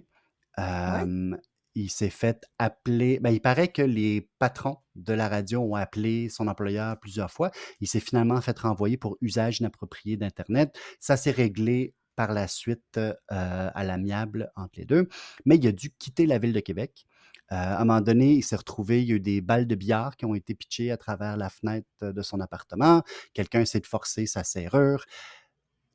Il 1.77 1.91
s'est 1.91 2.09
fait 2.09 2.45
appeler. 2.57 3.19
Ben, 3.19 3.31
il 3.31 3.41
paraît 3.41 3.67
que 3.67 3.81
les 3.81 4.29
patrons 4.39 4.77
de 4.95 5.13
la 5.13 5.27
radio 5.27 5.61
ont 5.61 5.75
appelé 5.75 6.29
son 6.29 6.47
employeur 6.47 6.97
plusieurs 6.99 7.31
fois. 7.31 7.51
Il 7.81 7.87
s'est 7.87 7.99
finalement 7.99 8.39
fait 8.39 8.57
renvoyer 8.57 8.95
pour 8.95 9.17
usage 9.19 9.59
inapproprié 9.59 10.15
d'Internet. 10.15 10.73
Ça 11.01 11.17
s'est 11.17 11.31
réglé 11.31 11.93
par 12.15 12.31
la 12.31 12.47
suite 12.47 12.97
euh, 12.97 13.13
à 13.29 13.83
l'amiable 13.83 14.51
entre 14.55 14.79
les 14.79 14.85
deux. 14.85 15.09
Mais 15.45 15.57
il 15.57 15.67
a 15.67 15.71
dû 15.73 15.91
quitter 15.91 16.25
la 16.25 16.39
ville 16.39 16.53
de 16.53 16.61
Québec. 16.61 17.05
Euh, 17.51 17.55
à 17.55 17.81
un 17.81 17.85
moment 17.85 18.01
donné, 18.01 18.33
il 18.33 18.41
s'est 18.41 18.55
retrouvé, 18.55 19.01
il 19.01 19.09
y 19.09 19.11
a 19.13 19.15
eu 19.15 19.19
des 19.19 19.41
balles 19.41 19.67
de 19.67 19.75
billard 19.75 20.17
qui 20.17 20.25
ont 20.25 20.35
été 20.35 20.55
pitchées 20.55 20.91
à 20.91 20.97
travers 20.97 21.37
la 21.37 21.49
fenêtre 21.49 21.87
de 22.01 22.21
son 22.21 22.39
appartement. 22.39 23.03
Quelqu'un 23.33 23.61
essaie 23.61 23.79
de 23.79 23.85
forcer 23.85 24.25
sa 24.25 24.43
serrure. 24.43 25.05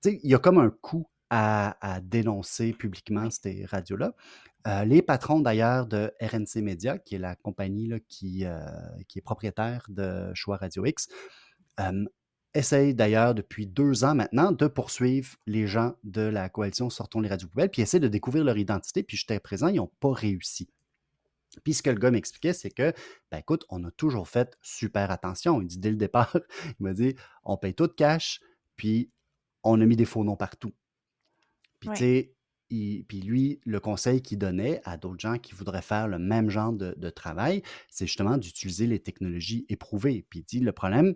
il 0.05 0.21
y 0.23 0.35
a 0.35 0.39
comme 0.39 0.59
un 0.59 0.71
coup 0.71 1.09
à, 1.31 2.01
dénoncer 2.03 2.73
publiquement 2.73 3.31
ces 3.31 3.65
radios-là. 3.65 4.15
Euh, 4.67 4.85
les 4.85 5.01
patrons 5.01 5.41
d'ailleurs 5.41 5.87
de 5.87 6.13
RNC 6.21 6.61
Media, 6.63 6.99
qui 6.99 7.15
est 7.15 7.19
la 7.19 7.37
compagnie 7.37 7.87
là, 7.87 7.99
qui, 8.09 8.45
euh, 8.45 8.61
qui, 9.09 9.19
est 9.19 9.23
propriétaire 9.23 9.87
de 9.89 10.33
Choix 10.35 10.57
Radio 10.57 10.85
X, 10.85 11.09
essayent 12.53 12.95
d'ailleurs 12.95 13.35
depuis 13.35 13.67
deux 13.67 14.05
ans 14.05 14.15
maintenant 14.15 14.53
de 14.53 14.67
poursuivre 14.67 15.37
les 15.47 15.67
gens 15.67 15.95
de 16.03 16.23
la 16.23 16.49
coalition 16.49 16.91
Sortons 16.91 17.21
les 17.21 17.29
radios 17.29 17.49
poubelles, 17.49 17.71
puis 17.71 17.83
essaient 17.83 18.01
de 18.01 18.09
découvrir 18.09 18.45
leur 18.45 18.59
identité, 18.59 19.03
puis 19.03 19.17
jusqu'à 19.17 19.39
présent, 19.41 19.69
ils 19.69 19.77
n'ont 19.77 19.91
pas 20.01 20.13
réussi. 20.13 20.69
Puis 21.65 21.75
ce 21.75 21.83
que 21.83 21.91
le 21.91 21.99
gars 21.99 22.11
m'expliquait, 22.11 22.53
c'est 22.53 22.71
que, 22.71 22.93
ben 23.31 23.39
écoute, 23.39 23.65
on 23.69 23.83
a 23.85 23.91
toujours 23.91 24.29
fait 24.29 24.57
super 24.63 25.11
attention. 25.11 25.61
Il 25.61 25.67
dit 25.67 25.79
dès 25.79 25.91
le 25.91 25.97
départ, 25.97 26.35
il 26.79 26.83
m'a 26.85 26.93
dit, 26.93 27.15
on 27.45 27.57
paye 27.57 27.75
tout 27.75 27.89
cash, 27.89 28.41
puis 28.77 29.11
on 29.63 29.81
a 29.81 29.87
mis 29.87 29.97
des 29.97 30.05
faux 30.05 30.25
noms 30.25 30.37
partout. 30.37 30.73
Puis, 31.81 31.89
Ouais. 31.89 31.95
tu 31.97 32.01
sais, 32.05 32.35
il- 32.71 33.05
puis 33.07 33.21
lui, 33.21 33.61
le 33.65 33.81
conseil 33.81 34.23
qu'il 34.23 34.39
donnait 34.39 34.81
à 34.85 34.97
d'autres 34.97 35.21
gens 35.21 35.39
qui 35.39 35.55
voudraient 35.55 35.83
faire 35.83 36.07
le 36.09 36.19
même 36.19 36.51
genre 36.51 36.73
de, 36.73 36.95
de 36.97 37.11
travail, 37.11 37.63
c'est 37.89 38.07
justement 38.07 38.37
d'utiliser 38.39 38.87
les 38.87 39.01
technologies 39.01 39.67
éprouvées. 39.69 40.25
Puis 40.31 40.41
il 40.41 40.45
dit, 40.45 40.61
le 40.61 40.73
problème, 40.73 41.15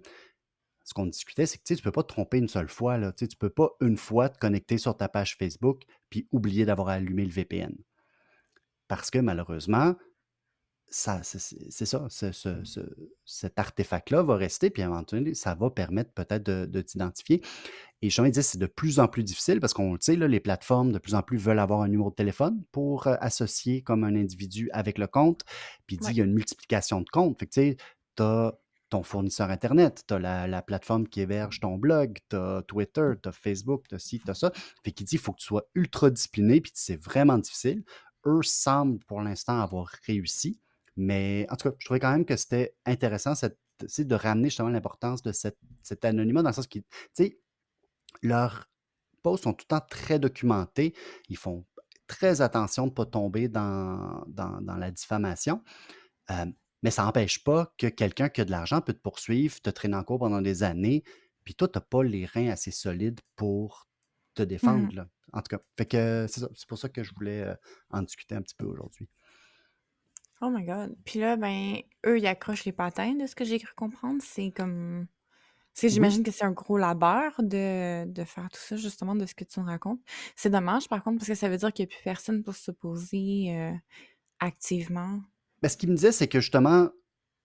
ce 0.82 0.92
qu'on 0.94 1.06
discutait, 1.06 1.46
c'est 1.46 1.58
que 1.58 1.62
tu 1.64 1.74
ne 1.74 1.78
peux 1.78 1.92
pas 1.92 2.02
te 2.02 2.08
tromper 2.08 2.38
une 2.38 2.48
seule 2.48 2.68
fois. 2.68 2.98
Là. 2.98 3.12
Tu 3.12 3.24
ne 3.24 3.28
peux 3.38 3.50
pas 3.50 3.70
une 3.80 3.96
fois 3.96 4.28
te 4.28 4.38
connecter 4.38 4.78
sur 4.78 4.96
ta 4.96 5.08
page 5.08 5.36
Facebook 5.36 5.84
puis 6.10 6.28
oublier 6.32 6.64
d'avoir 6.66 6.88
allumé 6.88 7.24
le 7.24 7.30
VPN. 7.30 7.74
Parce 8.88 9.10
que 9.10 9.18
malheureusement, 9.18 9.94
ça, 10.90 11.20
c'est 11.24 11.38
ça, 11.86 12.06
ce- 12.08 12.30
ce- 12.32 12.62
ce- 12.64 12.96
cet 13.24 13.58
artefact-là 13.58 14.22
va 14.22 14.36
rester, 14.36 14.70
puis 14.70 14.82
à 14.82 14.86
un 14.86 14.90
moment 14.90 15.02
donné, 15.02 15.34
ça 15.34 15.54
va 15.54 15.70
permettre 15.70 16.12
peut-être 16.12 16.44
de, 16.44 16.66
de 16.66 16.80
t'identifier. 16.82 17.42
Et 18.02 18.10
je 18.10 18.22
dit, 18.22 18.42
c'est 18.42 18.58
de 18.58 18.66
plus 18.66 19.00
en 19.00 19.08
plus 19.08 19.24
difficile 19.24 19.60
parce 19.60 19.72
qu'on 19.74 19.94
le 19.94 19.98
sait, 20.00 20.14
là, 20.14 20.28
les 20.28 20.38
plateformes 20.40 20.92
de 20.92 20.98
plus 20.98 21.14
en 21.14 21.22
plus 21.22 21.38
veulent 21.38 21.58
avoir 21.58 21.80
un 21.80 21.88
numéro 21.88 22.10
de 22.10 22.14
téléphone 22.14 22.62
pour 22.70 23.06
euh, 23.06 23.16
associer 23.20 23.82
comme 23.82 24.04
un 24.04 24.14
individu 24.14 24.68
avec 24.72 24.98
le 24.98 25.06
compte. 25.06 25.42
Puis 25.86 25.96
il 25.96 25.98
dit, 26.00 26.06
Ouais. 26.06 26.12
il 26.12 26.18
y 26.18 26.20
a 26.20 26.24
une 26.24 26.34
multiplication 26.34 27.00
de 27.00 27.08
comptes. 27.10 27.38
Fait 27.40 27.46
que 27.46 27.52
tu 27.54 27.60
sais, 27.60 27.76
tu 28.16 28.22
as 28.22 28.54
ton 28.90 29.02
fournisseur 29.02 29.50
Internet, 29.50 30.04
tu 30.06 30.14
as 30.14 30.18
la, 30.20 30.46
la 30.46 30.62
plateforme 30.62 31.08
qui 31.08 31.22
héberge 31.22 31.58
ton 31.60 31.76
blog, 31.78 32.18
tu 32.30 32.36
as 32.36 32.62
Twitter, 32.68 33.12
tu 33.22 33.28
as 33.28 33.32
Facebook, 33.32 33.84
tu 33.88 33.94
as 33.96 33.98
ci, 33.98 34.20
tu 34.20 34.30
as 34.30 34.34
ça. 34.34 34.52
Fait 34.84 34.92
qu'il 34.92 35.06
dit, 35.06 35.16
il 35.16 35.18
faut 35.18 35.32
que 35.32 35.38
tu 35.40 35.46
sois 35.46 35.64
ultra 35.74 36.10
discipliné, 36.10 36.60
puis 36.60 36.70
c'est 36.74 37.02
vraiment 37.02 37.38
difficile. 37.38 37.82
Eux 38.26 38.42
semblent 38.42 39.02
pour 39.06 39.20
l'instant 39.22 39.58
avoir 39.60 39.88
réussi. 40.06 40.60
Mais 40.96 41.46
en 41.50 41.56
tout 41.56 41.70
cas, 41.70 41.76
je 41.78 41.84
trouvais 41.84 42.00
quand 42.00 42.12
même 42.12 42.24
que 42.24 42.36
c'était 42.36 42.76
intéressant 42.86 43.34
cette, 43.34 43.58
de 43.98 44.14
ramener 44.14 44.48
justement 44.48 44.68
l'importance 44.68 45.22
de 45.22 45.32
cette- 45.32 45.58
cet 45.82 46.04
anonymat 46.04 46.42
dans 46.42 46.50
le 46.50 46.54
sens 46.54 46.66
qui, 46.66 46.82
tu 46.82 46.88
sais, 47.14 47.38
leurs 48.22 48.70
posts 49.22 49.44
sont 49.44 49.52
tout 49.52 49.64
le 49.68 49.76
temps 49.76 49.86
très 49.88 50.18
documentés. 50.18 50.94
Ils 51.28 51.36
font 51.36 51.66
très 52.06 52.40
attention 52.42 52.84
de 52.84 52.90
ne 52.90 52.94
pas 52.94 53.06
tomber 53.06 53.48
dans, 53.48 54.24
dans, 54.28 54.60
dans 54.60 54.76
la 54.76 54.90
diffamation. 54.90 55.62
Euh, 56.30 56.46
mais 56.82 56.90
ça 56.90 57.04
n'empêche 57.04 57.42
pas 57.42 57.72
que 57.78 57.86
quelqu'un 57.86 58.28
qui 58.28 58.42
a 58.42 58.44
de 58.44 58.50
l'argent 58.50 58.80
peut 58.82 58.92
te 58.92 59.00
poursuivre, 59.00 59.60
te 59.60 59.70
traîner 59.70 59.96
en 59.96 60.04
cours 60.04 60.18
pendant 60.18 60.42
des 60.42 60.62
années, 60.62 61.02
puis 61.42 61.54
toi, 61.54 61.66
tu 61.68 61.78
n'as 61.78 61.84
pas 61.84 62.02
les 62.02 62.26
reins 62.26 62.48
assez 62.50 62.70
solides 62.70 63.20
pour 63.36 63.88
te 64.34 64.42
défendre. 64.42 64.88
Mhm. 64.88 64.96
là. 64.96 65.08
En 65.32 65.42
tout 65.42 65.56
cas. 65.56 66.26
C'est 66.28 66.66
pour 66.68 66.78
ça 66.78 66.88
que 66.88 67.02
je 67.02 67.12
voulais 67.14 67.42
euh, 67.42 67.54
en 67.90 68.02
discuter 68.02 68.34
un 68.34 68.42
petit 68.42 68.54
peu 68.54 68.66
aujourd'hui. 68.66 69.08
Oh 70.44 70.50
my 70.50 70.62
god. 70.64 70.94
Puis 71.04 71.20
là, 71.20 71.36
ben, 71.36 71.78
eux, 72.06 72.18
ils 72.18 72.26
accrochent 72.26 72.64
les 72.66 72.72
patins 72.72 73.14
de 73.14 73.26
ce 73.26 73.34
que 73.34 73.44
j'ai 73.44 73.58
cru 73.58 73.72
comprendre. 73.74 74.20
C'est 74.22 74.50
comme. 74.50 75.06
Oui. 75.88 75.90
j'imagine 75.90 76.22
que 76.22 76.30
c'est 76.30 76.44
un 76.44 76.52
gros 76.52 76.76
labeur 76.76 77.32
de, 77.40 78.04
de 78.04 78.24
faire 78.24 78.48
tout 78.50 78.60
ça, 78.60 78.76
justement, 78.76 79.14
de 79.16 79.26
ce 79.26 79.34
que 79.34 79.44
tu 79.44 79.58
nous 79.60 79.66
racontes. 79.66 80.00
C'est 80.36 80.50
dommage, 80.50 80.88
par 80.88 81.02
contre, 81.02 81.18
parce 81.18 81.28
que 81.28 81.34
ça 81.34 81.48
veut 81.48 81.56
dire 81.56 81.72
qu'il 81.72 81.86
n'y 81.86 81.92
a 81.92 81.96
plus 81.96 82.04
personne 82.04 82.42
pour 82.42 82.54
s'opposer 82.54 83.56
euh, 83.56 83.72
activement. 84.40 85.20
Ben, 85.62 85.68
ce 85.68 85.76
qu'il 85.76 85.90
me 85.90 85.94
disait, 85.96 86.12
c'est 86.12 86.28
que 86.28 86.40
justement, 86.40 86.90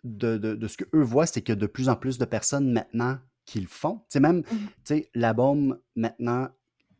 de, 0.03 0.37
de, 0.37 0.55
de 0.55 0.67
ce 0.67 0.77
qu'eux 0.77 1.01
voient, 1.01 1.25
c'est 1.25 1.41
qu'il 1.41 1.53
y 1.53 1.57
a 1.57 1.61
de 1.61 1.67
plus 1.67 1.89
en 1.89 1.95
plus 1.95 2.17
de 2.17 2.25
personnes 2.25 2.71
maintenant 2.71 3.17
qui 3.45 3.61
le 3.61 3.67
font. 3.67 3.99
Tu 3.99 4.05
sais, 4.09 4.19
même, 4.19 4.43
Mhm. 4.51 4.67
tu 4.67 4.73
sais, 4.85 5.09
la 5.15 5.33
bombe, 5.33 5.81
maintenant, 5.95 6.49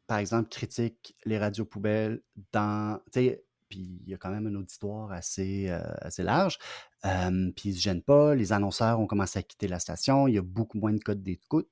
par 0.08 0.18
exemple, 0.18 0.50
critique 0.50 1.16
les 1.26 1.38
radios 1.38 1.66
poubelles 1.66 2.22
dans, 2.54 3.00
tu 3.12 3.20
sais, 3.20 3.46
puis 3.70 4.00
il 4.06 4.10
y 4.10 4.14
a 4.14 4.18
quand 4.18 4.32
même 4.32 4.48
un 4.48 4.56
auditoire 4.56 5.12
assez, 5.12 5.70
euh, 5.70 5.80
assez 6.02 6.24
large, 6.24 6.58
euh, 7.06 7.52
puis 7.56 7.70
ils 7.70 7.76
se 7.76 7.82
gênent 7.82 8.02
pas, 8.02 8.36
les 8.36 8.52
annonceurs 8.52 9.00
ont 9.00 9.08
commencé 9.08 9.40
à 9.40 9.44
quitter 9.44 9.68
la 9.68 9.80
station, 9.80 10.28
il 10.28 10.36
y 10.36 10.38
a 10.38 10.42
beaucoup 10.42 10.78
moins 10.80 10.94
de 10.94 11.00
codes 11.00 11.24
d'écoute. 11.24 11.70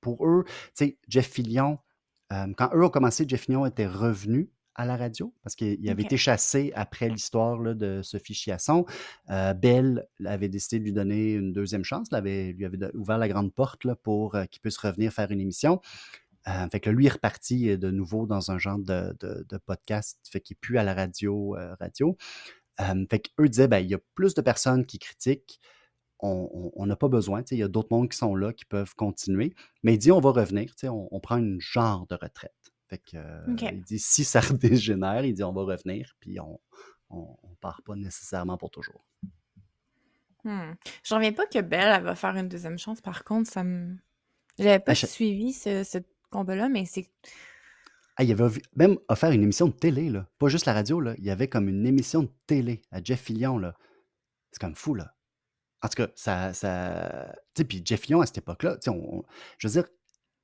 Pour 0.00 0.26
eux, 0.26 0.44
Jeff 1.08 1.28
Fillion, 1.28 1.78
euh, 2.32 2.46
quand 2.56 2.70
eux 2.74 2.84
ont 2.84 2.88
commencé, 2.90 3.24
Jeff 3.28 3.42
Fillion 3.42 3.66
était 3.66 3.86
revenu 3.86 4.50
à 4.74 4.86
la 4.86 4.96
radio 4.96 5.34
parce 5.42 5.54
qu'il 5.56 5.90
avait 5.90 6.04
été 6.04 6.16
chassé 6.16 6.72
après 6.74 7.10
l'histoire 7.10 7.58
de 7.74 8.00
Sophie 8.02 8.32
Chiasson. 8.32 8.86
Euh, 9.28 9.52
Bell 9.52 10.06
avait 10.24 10.48
décidé 10.48 10.78
de 10.78 10.84
lui 10.84 10.92
donner 10.94 11.32
une 11.34 11.52
deuxième 11.52 11.84
chance, 11.84 12.10
l'avait- 12.12 12.52
lui 12.52 12.64
avait 12.64 12.78
ouvert 12.94 13.18
la 13.18 13.28
grande 13.28 13.52
porte 13.52 13.84
là, 13.84 13.94
pour 13.94 14.36
euh, 14.36 14.44
qu'il 14.46 14.62
puisse 14.62 14.78
revenir 14.78 15.12
faire 15.12 15.30
une 15.30 15.40
émission. 15.40 15.82
Euh, 16.48 16.68
fait 16.70 16.80
que 16.80 16.88
là, 16.90 16.96
lui 16.96 17.06
est 17.06 17.10
reparti 17.10 17.68
euh, 17.70 17.76
de 17.76 17.90
nouveau 17.90 18.26
dans 18.26 18.50
un 18.50 18.58
genre 18.58 18.78
de, 18.78 19.14
de- 19.20 19.44
de 19.48 19.58
podcast, 19.58 20.18
fait 20.30 20.40
qu'il 20.40 20.54
n'est 20.54 20.60
plus 20.60 20.78
à 20.78 20.82
la 20.84 20.94
radio. 20.94 21.56
euh, 21.56 21.74
radio. 21.80 22.16
Euh, 22.80 23.04
fait 23.10 23.20
qu'eux 23.20 23.48
disaient, 23.48 23.68
ben, 23.68 23.80
il 23.80 23.88
y 23.90 23.94
a 23.94 23.98
plus 24.14 24.34
de 24.34 24.40
personnes 24.40 24.86
qui 24.86 24.98
critiquent, 24.98 25.60
on 26.22 26.84
n'a 26.86 26.96
pas 26.96 27.08
besoin, 27.08 27.42
il 27.50 27.58
y 27.58 27.62
a 27.62 27.68
d'autres 27.68 27.88
mondes 27.90 28.10
qui 28.10 28.16
sont 28.18 28.34
là, 28.34 28.52
qui 28.52 28.66
peuvent 28.66 28.94
continuer. 28.94 29.54
Mais 29.82 29.94
il 29.94 29.98
dit, 29.98 30.12
on 30.12 30.20
va 30.20 30.30
revenir, 30.32 30.74
on, 30.84 31.08
on 31.10 31.20
prend 31.20 31.38
une 31.38 31.58
genre 31.60 32.06
de 32.08 32.14
retraite. 32.14 32.52
Fait 32.88 32.98
que, 32.98 33.16
euh, 33.16 33.40
il 33.72 33.82
dit, 33.82 33.98
si 33.98 34.24
ça 34.24 34.40
redégénère, 34.40 35.24
il 35.24 35.32
dit, 35.34 35.42
on 35.44 35.52
va 35.52 35.62
revenir, 35.62 36.14
puis 36.20 36.38
on 36.40 36.60
on, 37.12 37.36
on 37.42 37.54
part 37.56 37.82
pas 37.82 37.96
nécessairement 37.96 38.56
pour 38.56 38.70
toujours. 38.70 39.04
Hmm. 40.44 40.72
Je 41.02 41.14
reviens 41.14 41.32
pas 41.32 41.46
que 41.46 41.60
Belle, 41.60 41.92
elle 41.96 42.04
va 42.04 42.14
faire 42.14 42.36
une 42.36 42.48
deuxième 42.48 42.78
chance. 42.78 43.00
Par 43.00 43.24
contre, 43.24 43.50
ça 43.50 43.64
me. 43.64 43.96
J'avais 44.58 44.78
pas 44.78 44.92
Ah, 44.92 44.94
suivi 44.94 45.52
ce, 45.52 45.82
ce 45.84 45.98
combat-là, 46.30 46.68
mais 46.68 46.84
c'est. 46.86 47.10
Ah, 48.16 48.24
il 48.24 48.32
avait 48.32 48.60
même 48.76 48.98
offert 49.08 49.30
une 49.30 49.42
émission 49.42 49.66
de 49.68 49.72
télé, 49.72 50.10
là. 50.10 50.28
Pas 50.38 50.48
juste 50.48 50.66
la 50.66 50.74
radio, 50.74 51.00
là. 51.00 51.14
Il 51.18 51.24
y 51.24 51.30
avait 51.30 51.48
comme 51.48 51.68
une 51.68 51.86
émission 51.86 52.22
de 52.24 52.30
télé 52.46 52.82
à 52.90 53.02
Jeff 53.02 53.20
Fillion, 53.20 53.58
là. 53.58 53.74
C'est 54.52 54.60
comme 54.60 54.74
fou, 54.74 54.94
là. 54.94 55.14
En 55.82 55.88
tout 55.88 56.02
cas, 56.02 56.08
ça. 56.14 56.52
ça... 56.52 57.32
Tu 57.54 57.60
sais, 57.60 57.64
puis 57.64 57.82
Jeff 57.84 58.00
Fillion, 58.02 58.20
à 58.20 58.26
cette 58.26 58.38
époque-là, 58.38 58.74
tu 58.76 58.80
sais, 58.84 58.90
on- 58.90 59.18
on- 59.20 59.24
je 59.58 59.68
veux 59.68 59.72
dire, 59.72 59.88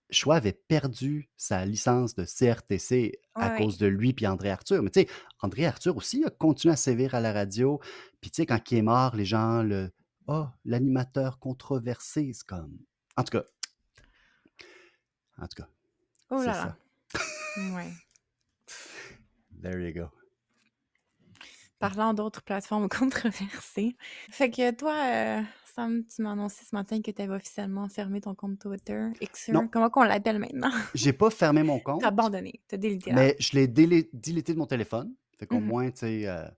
Choix 0.09 0.37
avait 0.37 0.53
perdu 0.53 1.29
sa 1.37 1.66
licence 1.66 2.14
de 2.14 2.25
CRTC 2.25 3.20
à 3.35 3.51
Ouais. 3.51 3.59
cause 3.59 3.77
de 3.77 3.87
lui 3.88 4.12
puis 4.14 4.27
André 4.27 4.51
Arthur. 4.51 4.81
Mais 4.83 4.90
tu 4.90 5.01
sais, 5.01 5.09
André 5.40 5.66
Arthur 5.66 5.96
aussi 5.96 6.25
a 6.25 6.31
continué 6.31 6.72
à 6.72 6.77
sévir 6.77 7.14
à 7.16 7.20
la 7.20 7.33
radio. 7.33 7.81
Puis 8.20 8.31
tu 8.31 8.37
sais, 8.37 8.46
quand 8.46 8.70
il 8.70 8.79
est 8.79 8.83
mort, 8.83 9.16
les 9.16 9.25
gens, 9.25 9.62
le 9.64 9.90
«Oh, 10.29 10.46
l'animateur 10.64 11.38
controversé», 11.40 12.33
c'est 12.35 12.46
comme... 12.46 12.79
En 13.16 13.25
tout 13.25 13.37
cas. 13.38 13.44
En 15.38 15.46
tout 15.49 15.61
cas, 15.62 15.68
Oh 16.31 16.43
là 16.43 16.45
là. 16.47 16.77
Ouais. 17.75 17.91
There 19.62 19.81
you 19.81 19.93
go. 19.95 20.09
Parlant 21.79 22.15
d'autres 22.15 22.43
plateformes 22.43 22.89
controversées. 22.89 23.97
Fait 24.31 24.51
que 24.51 24.71
toi, 24.73 24.95
euh, 24.95 25.43
Sam, 25.75 26.05
tu 26.07 26.23
m'as 26.23 26.33
annoncé 26.33 26.65
ce 26.65 26.75
matin 26.75 27.01
que 27.03 27.11
tu 27.11 27.23
avais 27.23 27.35
officiellement 27.35 27.89
fermé 27.89 28.21
ton 28.21 28.35
compte 28.35 28.59
Twitter. 28.59 29.09
Xer, 29.21 29.53
Non. 29.53 29.69
comment 29.69 29.91
qu'on 29.91 30.05
l'appelle 30.05 30.39
maintenant? 30.39 30.71
J'ai 30.95 31.12
pas 31.12 31.31
fermé 31.31 31.62
mon 31.62 31.79
compte, 31.81 32.01
T'as 32.03 32.09
abandonné, 32.09 32.61
t'as 32.69 32.77
délité 32.77 33.11
là. 33.11 33.17
mais 33.17 33.37
je 33.39 33.53
l'ai 33.53 33.67
délité 33.67 34.53
de 34.55 34.59
mon 34.59 34.67
téléphone. 34.67 35.15
Fait 35.39 35.47
qu'au 35.47 35.61
Mhm. 35.61 35.67
moins, 35.67 35.91
tu 35.91 35.99
sais, 35.99 36.27
euh, 36.29 36.49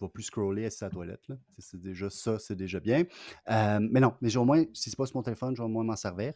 je 0.00 0.06
vais 0.06 0.10
plus 0.10 0.22
scroller 0.22 0.64
à 0.66 0.70
la 0.80 0.90
toilette. 0.90 1.26
C'est 1.58 1.80
déjà 1.80 2.08
ça, 2.08 2.38
c'est 2.38 2.56
déjà 2.56 2.80
bien. 2.80 3.04
Euh, 3.50 3.78
mais 3.90 4.00
non, 4.00 4.14
mais 4.22 4.30
j'ai 4.30 4.38
au 4.38 4.44
moins, 4.46 4.64
si 4.72 4.88
c'est 4.90 4.96
pas 4.96 5.04
sur 5.06 5.16
mon 5.16 5.22
téléphone, 5.22 5.54
je 5.54 5.60
vais 5.60 5.66
au 5.66 5.68
moins 5.68 5.84
m'en 5.84 5.96
servir. 5.96 6.32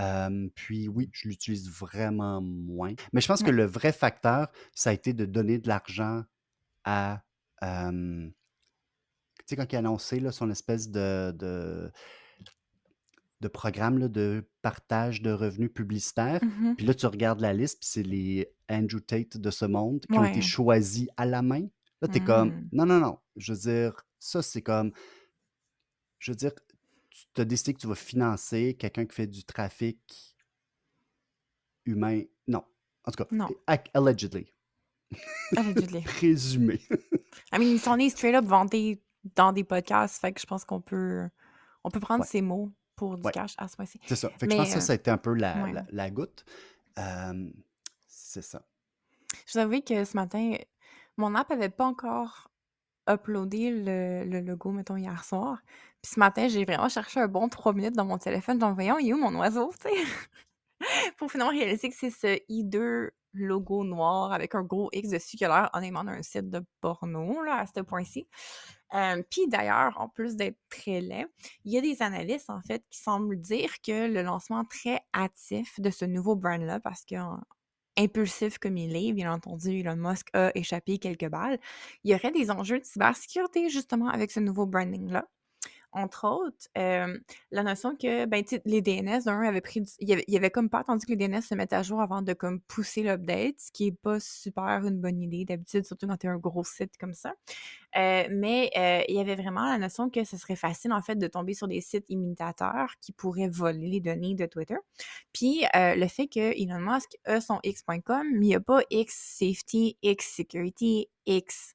Euh, 0.00 0.48
puis 0.54 0.88
oui, 0.88 1.08
je 1.12 1.28
l'utilise 1.28 1.70
vraiment 1.70 2.40
moins. 2.40 2.94
Mais 3.12 3.20
je 3.20 3.28
pense 3.28 3.42
que 3.42 3.50
le 3.50 3.64
vrai 3.64 3.92
facteur, 3.92 4.48
ça 4.74 4.90
a 4.90 4.92
été 4.92 5.12
de 5.12 5.24
donner 5.24 5.58
de 5.58 5.68
l'argent 5.68 6.24
à. 6.84 7.22
euh, 7.62 8.28
tu 9.38 9.44
sais, 9.50 9.56
quand 9.56 9.72
il 9.72 9.76
a 9.76 9.78
annoncé 9.78 10.18
là, 10.18 10.32
son 10.32 10.50
espèce 10.50 10.90
de, 10.90 11.30
de, 11.30 11.92
de 13.40 13.48
programme 13.48 13.98
là, 13.98 14.08
de 14.08 14.48
partage 14.62 15.22
de 15.22 15.30
revenus 15.30 15.72
publicitaires, 15.72 16.40
Mhm. 16.42 16.74
puis 16.76 16.86
là, 16.86 16.94
tu 16.94 17.06
regardes 17.06 17.40
la 17.40 17.52
liste, 17.52 17.78
puis 17.80 17.88
c'est 17.88 18.02
les 18.02 18.48
Andrew 18.68 18.98
Tate 18.98 19.36
de 19.36 19.50
ce 19.52 19.64
monde 19.64 20.00
qui 20.10 20.18
ont 20.18 20.24
été 20.24 20.40
choisis 20.42 21.06
à 21.16 21.26
la 21.26 21.42
main. 21.42 21.68
Là, 22.02 22.08
tu 22.08 22.18
es 22.18 22.24
comme, 22.24 22.50
Mm. 22.50 22.68
non, 22.72 22.86
non, 22.86 23.00
non. 23.00 23.18
Je 23.36 23.52
veux 23.52 23.58
dire, 23.58 24.06
ça, 24.18 24.42
c'est 24.42 24.62
comme, 24.62 24.92
je 26.18 26.32
veux 26.32 26.36
dire, 26.36 26.52
tu 27.34 27.40
as 27.40 27.44
décidé 27.44 27.74
que 27.74 27.78
tu 27.80 27.86
vas 27.86 27.94
financer 27.94 28.74
quelqu'un 28.78 29.06
qui 29.06 29.14
fait 29.14 29.26
du 29.26 29.44
trafic 29.44 30.36
humain. 31.84 32.22
Non. 32.46 32.64
En 33.04 33.10
tout 33.12 33.24
cas, 33.24 33.28
Non. 33.30 33.48
allegedly. 33.94 34.52
Allegedly. 35.56 36.02
Présumé. 36.04 36.80
I 37.52 37.58
mean, 37.58 37.68
ils 37.68 37.80
sont 37.80 37.96
nés 37.96 38.10
straight 38.10 38.34
up 38.34 38.44
vantés 38.44 39.02
dans 39.34 39.52
des 39.52 39.64
podcasts, 39.64 40.20
fait 40.20 40.32
que 40.32 40.40
je 40.40 40.46
pense 40.46 40.64
qu'on 40.64 40.80
peut, 40.80 41.28
on 41.84 41.90
peut 41.90 42.00
prendre 42.00 42.22
Ouais. 42.22 42.28
ces 42.28 42.42
mots 42.42 42.72
pour 42.96 43.16
du 43.16 43.22
Ouais. 43.22 43.32
cash 43.32 43.54
à 43.58 43.68
ce 43.68 43.76
point-ci. 43.76 44.00
C'est 44.06 44.16
ça. 44.16 44.30
Fait 44.30 44.40
que 44.40 44.46
Mais, 44.46 44.52
je 44.52 44.56
pense 44.58 44.66
que 44.68 44.72
ça, 44.72 44.78
euh, 44.78 44.80
ça 44.86 44.92
a 44.92 44.96
été 44.96 45.10
un 45.10 45.18
peu 45.18 45.32
la, 45.34 45.62
ouais. 45.64 45.72
la, 45.72 45.86
la 45.90 46.10
goutte. 46.10 46.44
Euh, 46.98 47.50
c'est 48.06 48.42
ça. 48.42 48.66
Je 49.46 49.52
vous 49.54 49.58
avoue 49.58 49.80
que 49.82 50.04
ce 50.04 50.16
matin, 50.16 50.56
mon 51.16 51.34
app 51.34 51.50
avait 51.50 51.68
pas 51.70 51.86
encore 51.86 52.50
uploadé 53.08 53.70
le, 53.70 54.40
logo, 54.40 54.70
mettons, 54.70 54.96
hier 54.96 55.24
soir. 55.24 55.58
Puis 56.02 56.12
ce 56.14 56.20
matin, 56.20 56.48
j'ai 56.48 56.64
vraiment 56.64 56.88
cherché 56.88 57.20
un 57.20 57.28
bon 57.28 57.48
trois 57.48 57.72
minutes 57.72 57.94
dans 57.94 58.04
mon 58.04 58.18
téléphone. 58.18 58.60
Genre, 58.60 58.74
voyons, 58.74 58.98
il 58.98 59.10
est 59.10 59.12
où 59.12 59.18
mon 59.18 59.34
oiseau, 59.38 59.72
tu 59.80 59.88
sais? 59.88 60.04
Pour 61.16 61.30
finalement 61.30 61.52
réaliser 61.52 61.88
que 61.88 61.94
c'est 61.94 62.10
ce 62.10 62.38
i2 62.50 63.10
logo 63.36 63.84
noir 63.84 64.32
avec 64.32 64.54
un 64.54 64.62
gros 64.62 64.88
X 64.92 65.10
dessus 65.10 65.36
qui 65.36 65.44
a 65.44 65.48
l'air 65.48 65.70
honnêtement 65.74 66.04
d'un 66.04 66.22
site 66.22 66.50
de 66.50 66.64
porno 66.80 67.42
là, 67.42 67.60
à 67.60 67.66
ce 67.66 67.80
point-ci. 67.80 68.26
Euh, 68.94 69.22
Puis 69.30 69.46
d'ailleurs, 69.48 70.00
en 70.00 70.08
plus 70.08 70.36
d'être 70.36 70.58
très 70.70 71.00
laid, 71.00 71.26
il 71.64 71.72
y 71.72 71.78
a 71.78 71.80
des 71.80 72.02
analystes 72.02 72.50
en 72.50 72.60
fait 72.62 72.84
qui 72.90 72.98
semblent 72.98 73.40
dire 73.40 73.70
que 73.82 74.08
le 74.08 74.22
lancement 74.22 74.64
très 74.64 75.00
hâtif 75.14 75.80
de 75.80 75.90
ce 75.90 76.04
nouveau 76.04 76.36
brand-là, 76.36 76.80
parce 76.80 77.04
que 77.04 77.16
impulsif 77.98 78.58
comme 78.58 78.76
il 78.76 78.96
est, 78.96 79.12
bien 79.12 79.32
entendu, 79.32 79.80
Elon 79.80 79.96
Musk 79.96 80.28
a 80.34 80.50
échappé 80.54 80.98
quelques 80.98 81.28
balles, 81.28 81.58
il 82.04 82.10
y 82.12 82.14
aurait 82.14 82.32
des 82.32 82.50
enjeux 82.50 82.78
de 82.80 82.84
cybersécurité 82.84 83.68
justement 83.70 84.08
avec 84.08 84.30
ce 84.30 84.40
nouveau 84.40 84.66
branding-là? 84.66 85.26
Entre 85.96 86.28
autres, 86.28 86.68
la 86.74 87.62
notion 87.62 87.96
que 87.96 88.26
ben, 88.26 88.44
les 88.64 88.82
DNS. 88.82 89.22
Il, 90.00 90.24
y 90.28 90.36
avait, 90.36 90.50
comme 90.50 90.68
pas 90.68 90.80
attendu 90.80 91.06
que 91.06 91.12
les 91.12 91.16
DNS 91.16 91.40
se 91.40 91.54
mettent 91.54 91.72
à 91.72 91.82
jour 91.82 92.00
avant 92.00 92.22
de 92.22 92.34
comme 92.34 92.60
pousser 92.60 93.02
l'update, 93.02 93.54
ce 93.58 93.72
qui 93.72 93.88
est 93.88 93.96
pas 94.02 94.20
super 94.20 94.84
une 94.86 95.00
bonne 95.00 95.20
idée 95.20 95.44
d'habitude, 95.44 95.84
surtout 95.86 96.06
quand 96.06 96.18
tu 96.18 96.26
es 96.26 96.30
un 96.30 96.36
gros 96.36 96.64
site 96.64 96.98
comme 96.98 97.14
ça. 97.14 97.32
mais 97.94 98.70
il 99.08 99.14
y 99.14 99.20
avait 99.20 99.36
vraiment 99.36 99.64
la 99.64 99.78
notion 99.78 100.10
que 100.10 100.24
ce 100.24 100.36
serait 100.36 100.56
facile, 100.56 100.92
en 100.92 101.00
fait, 101.00 101.16
de 101.16 101.26
tomber 101.26 101.54
sur 101.54 101.66
des 101.66 101.80
sites 101.80 102.06
imitateurs 102.10 102.92
qui 103.00 103.12
pourraient 103.12 103.48
voler 103.48 103.88
les 103.88 104.00
données 104.00 104.34
de 104.34 104.46
Twitter. 104.46 104.76
Puis 105.32 105.62
le 105.74 106.06
fait 106.08 106.28
que 106.28 106.52
Elon 106.62 106.80
Musk 106.80 107.16
a 107.24 107.40
son 107.40 107.58
X.com, 107.64 108.26
mais 108.34 108.46
il 108.46 108.48
n'y 108.48 108.54
a 108.54 108.60
pas 108.60 108.82
X 108.90 109.38
Safety, 109.38 109.96
X 110.02 110.36
Security, 110.36 111.08
X 111.26 111.74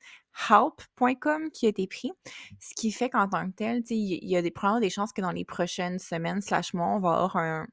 help.com 0.49 1.51
qui 1.51 1.65
a 1.65 1.69
été 1.69 1.87
pris, 1.87 2.11
ce 2.59 2.73
qui 2.75 2.91
fait 2.91 3.09
qu'en 3.09 3.27
tant 3.27 3.49
que 3.49 3.55
tel, 3.55 3.83
il 3.89 4.27
y, 4.27 4.35
a 4.35 4.41
des, 4.41 4.51
probablement 4.51 4.81
des 4.81 4.89
chances 4.89 5.13
que 5.13 5.21
dans 5.21 5.31
les 5.31 5.45
prochaines 5.45 5.99
semaines 5.99 6.41
slash 6.41 6.73
mois, 6.73 6.87
on 6.87 6.99
va 6.99 7.11
avoir 7.11 7.65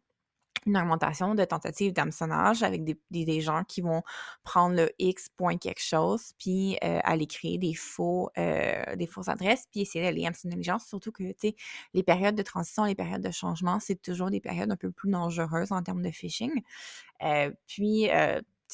une 0.67 0.77
augmentation 0.77 1.35
de 1.35 1.45
tentatives 1.45 1.93
d'hameçonnage 1.93 2.63
avec 2.63 2.83
des, 2.85 3.41
gens 3.41 3.65
qui 3.65 3.81
vont 3.81 4.03
prendre 4.45 4.77
le 4.77 4.91
X 4.99 5.29
point 5.37 5.57
quelque 5.57 5.83
chose, 5.83 6.33
puis 6.39 6.77
euh, 6.85 7.01
aller 7.05 7.27
créer 7.27 7.59
des 7.59 7.75
faux, 7.75 8.31
euh, 8.39 8.97
des 8.97 9.07
fausses 9.07 9.29
adresses, 9.29 9.67
puis 9.71 9.81
essayer 9.81 10.05
d'aller 10.05 10.27
hameçonner 10.27 10.57
les 10.57 10.63
gens, 10.63 10.79
surtout 10.79 11.13
que, 11.13 11.23
les 11.95 12.03
périodes 12.03 12.35
de 12.35 12.43
transition, 12.43 12.85
les 12.85 12.95
périodes 12.95 13.23
de 13.23 13.31
changement, 13.31 13.81
c'est 13.81 14.01
toujours 14.01 14.31
des 14.31 14.41
périodes 14.41 14.71
un 14.71 14.77
peu 14.77 14.91
plus 14.91 15.11
dangereuses 15.11 15.73
en 15.73 15.83
termes 15.83 16.03
de 16.03 16.11
phishing. 16.11 16.63
Euh, 17.23 17.51
puis, 17.67 18.09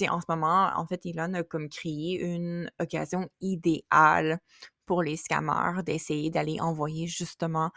en 0.09 0.20
ce 0.20 0.26
moment, 0.28 0.70
en 0.76 0.87
fait, 0.87 1.04
Elon 1.07 1.35
a 1.35 1.42
comme 1.44 1.68
créé 1.68 2.20
une 2.20 2.70
occasion 2.80 3.28
idéale 3.40 4.38
pour 4.87 5.02
les 5.02 5.16
scammers 5.16 5.83
d'essayer 5.85 6.30
d'aller 6.30 6.61
envoyer 6.61 7.07
justement 7.07 7.70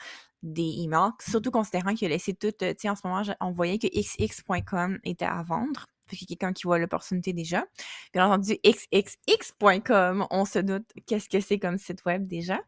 des 0.43 0.81
emails, 0.83 1.11
surtout 1.21 1.51
considérant 1.51 1.93
qu'il 1.95 2.07
a 2.07 2.09
laissé 2.09 2.33
tout, 2.33 2.51
sais, 2.59 2.89
en 2.89 2.95
ce 2.95 3.07
moment, 3.07 3.23
on 3.41 3.51
voyait 3.51 3.79
que 3.79 3.87
xx.com 3.87 4.99
était 5.03 5.25
à 5.25 5.41
vendre. 5.43 5.85
Fait 6.07 6.15
qu'il 6.15 6.29
y 6.29 6.33
a 6.33 6.35
quelqu'un 6.35 6.53
qui 6.53 6.63
voit 6.63 6.79
l'opportunité 6.79 7.33
déjà. 7.33 7.65
Bien 8.13 8.27
entendu, 8.27 8.57
xxx.com, 8.65 10.27
on 10.31 10.45
se 10.45 10.59
doute 10.59 10.87
qu'est-ce 11.05 11.29
que 11.29 11.39
c'est 11.39 11.59
comme 11.59 11.77
site 11.77 12.05
web 12.05 12.27
déjà. 12.27 12.59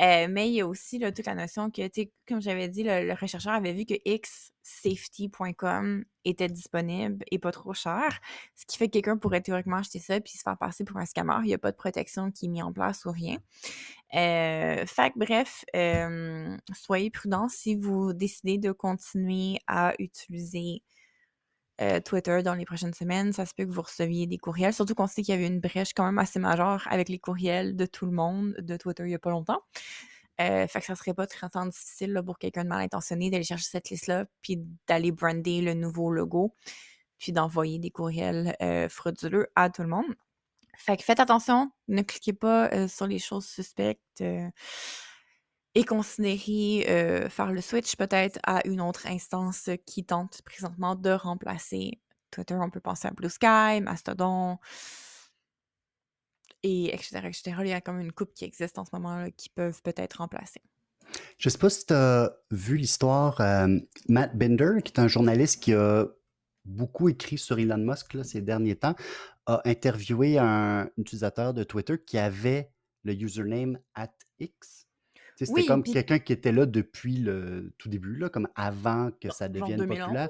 Euh, 0.00 0.26
mais 0.28 0.48
il 0.48 0.54
y 0.54 0.60
a 0.60 0.66
aussi 0.66 0.98
toute 0.98 1.26
la 1.26 1.34
notion 1.34 1.70
que, 1.70 1.82
comme 2.26 2.40
j'avais 2.40 2.68
dit, 2.68 2.82
le, 2.82 3.06
le, 3.06 3.14
rechercheur 3.14 3.52
avait 3.52 3.72
vu 3.72 3.84
que 3.84 3.94
xsafety.com 4.04 6.04
était 6.24 6.48
disponible 6.48 7.24
et 7.30 7.38
pas 7.38 7.52
trop 7.52 7.74
cher. 7.74 8.20
Ce 8.56 8.64
qui 8.66 8.76
fait 8.76 8.86
que 8.86 8.92
quelqu'un 8.92 9.16
pourrait 9.16 9.40
théoriquement 9.40 9.76
acheter 9.76 9.98
ça 9.98 10.20
puis 10.20 10.32
se 10.32 10.42
faire 10.42 10.58
passer 10.58 10.84
pour 10.84 10.96
un 10.98 11.06
scammer. 11.06 11.38
Il 11.42 11.46
n'y 11.46 11.54
a 11.54 11.58
pas 11.58 11.72
de 11.72 11.76
protection 11.76 12.30
qui 12.30 12.46
est 12.46 12.48
mise 12.48 12.62
en 12.62 12.72
place 12.72 13.04
ou 13.04 13.10
rien. 13.10 13.38
Euh, 14.14 14.84
fait 14.86 15.12
bref, 15.16 15.64
euh, 15.76 16.56
soyez 16.74 17.10
prudents 17.10 17.48
si 17.48 17.76
vous 17.76 18.12
décidez 18.12 18.58
de 18.58 18.72
continuer 18.72 19.58
à 19.66 19.94
utiliser 19.98 20.82
euh, 21.80 22.00
Twitter 22.00 22.42
dans 22.42 22.54
les 22.54 22.64
prochaines 22.64 22.94
semaines. 22.94 23.32
Ça 23.32 23.46
se 23.46 23.54
peut 23.54 23.64
que 23.64 23.70
vous 23.70 23.82
receviez 23.82 24.26
des 24.26 24.38
courriels, 24.38 24.74
surtout 24.74 24.94
qu'on 24.94 25.06
sait 25.06 25.22
qu'il 25.22 25.34
y 25.34 25.38
avait 25.38 25.46
une 25.46 25.60
brèche 25.60 25.94
quand 25.94 26.04
même 26.04 26.18
assez 26.18 26.38
majeure 26.38 26.86
avec 26.90 27.08
les 27.08 27.18
courriels 27.18 27.76
de 27.76 27.86
tout 27.86 28.06
le 28.06 28.12
monde 28.12 28.54
de 28.58 28.76
Twitter 28.76 29.04
il 29.04 29.08
n'y 29.08 29.14
a 29.14 29.18
pas 29.18 29.30
longtemps. 29.30 29.60
Euh, 30.40 30.66
fait 30.66 30.80
que 30.80 30.86
ça 30.86 30.94
serait 30.94 31.14
pas 31.14 31.26
très 31.26 31.48
difficile 31.66 32.20
pour 32.24 32.38
quelqu'un 32.38 32.64
de 32.64 32.68
mal 32.68 32.80
intentionné 32.80 33.30
d'aller 33.30 33.44
chercher 33.44 33.66
cette 33.66 33.90
liste-là, 33.90 34.24
puis 34.42 34.58
d'aller 34.88 35.12
brander 35.12 35.60
le 35.60 35.74
nouveau 35.74 36.10
logo, 36.10 36.54
puis 37.18 37.32
d'envoyer 37.32 37.78
des 37.78 37.90
courriels 37.90 38.56
euh, 38.62 38.88
frauduleux 38.88 39.48
à 39.54 39.68
tout 39.68 39.82
le 39.82 39.88
monde. 39.88 40.14
Fait 40.78 40.96
que 40.96 41.02
faites 41.02 41.20
attention, 41.20 41.70
ne 41.88 42.00
cliquez 42.00 42.32
pas 42.32 42.88
sur 42.88 43.06
les 43.06 43.18
choses 43.18 43.46
suspectes 43.46 44.22
et 45.74 45.84
considérer 45.84 46.86
euh, 46.88 47.28
faire 47.28 47.52
le 47.52 47.60
switch 47.60 47.96
peut-être 47.96 48.38
à 48.42 48.66
une 48.66 48.80
autre 48.80 49.06
instance 49.06 49.70
qui 49.86 50.04
tente 50.04 50.42
présentement 50.42 50.96
de 50.96 51.10
remplacer 51.10 52.00
Twitter. 52.30 52.56
On 52.60 52.70
peut 52.70 52.80
penser 52.80 53.08
à 53.08 53.12
Blue 53.12 53.30
Sky, 53.30 53.80
Mastodon, 53.80 54.58
et 56.62 56.94
etc., 56.94 57.20
etc. 57.24 57.56
Il 57.60 57.68
y 57.68 57.72
a 57.72 57.80
comme 57.80 58.00
une 58.00 58.12
coupe 58.12 58.34
qui 58.34 58.44
existe 58.44 58.78
en 58.78 58.84
ce 58.84 58.90
moment 58.92 59.16
là, 59.16 59.30
qui 59.30 59.48
peuvent 59.48 59.80
peut-être 59.82 60.14
remplacer. 60.14 60.60
Je 61.38 61.48
ne 61.48 61.50
sais 61.50 61.58
pas 61.58 61.70
si 61.70 61.86
tu 61.86 61.94
as 61.94 62.32
vu 62.50 62.76
l'histoire, 62.76 63.40
euh, 63.40 63.78
Matt 64.08 64.36
Binder, 64.36 64.82
qui 64.84 64.92
est 64.92 65.00
un 65.00 65.08
journaliste 65.08 65.62
qui 65.62 65.72
a 65.72 66.06
beaucoup 66.64 67.08
écrit 67.08 67.38
sur 67.38 67.58
Elon 67.58 67.78
Musk 67.78 68.16
ces 68.24 68.42
derniers 68.42 68.76
temps, 68.76 68.94
a 69.46 69.60
interviewé 69.64 70.38
un 70.38 70.88
utilisateur 70.98 71.54
de 71.54 71.64
Twitter 71.64 71.96
qui 71.98 72.18
avait 72.18 72.70
le 73.02 73.14
username 73.14 73.78
at 73.94 74.12
X 74.38 74.79
c'était 75.46 75.66
comme 75.66 75.82
quelqu'un 75.82 76.18
qui 76.18 76.32
était 76.32 76.52
là 76.52 76.66
depuis 76.66 77.16
le 77.16 77.72
tout 77.78 77.88
début, 77.88 78.16
là, 78.16 78.28
comme 78.28 78.48
avant 78.54 79.10
que 79.20 79.30
ça 79.30 79.48
devienne 79.48 79.86
populaire. 79.86 80.28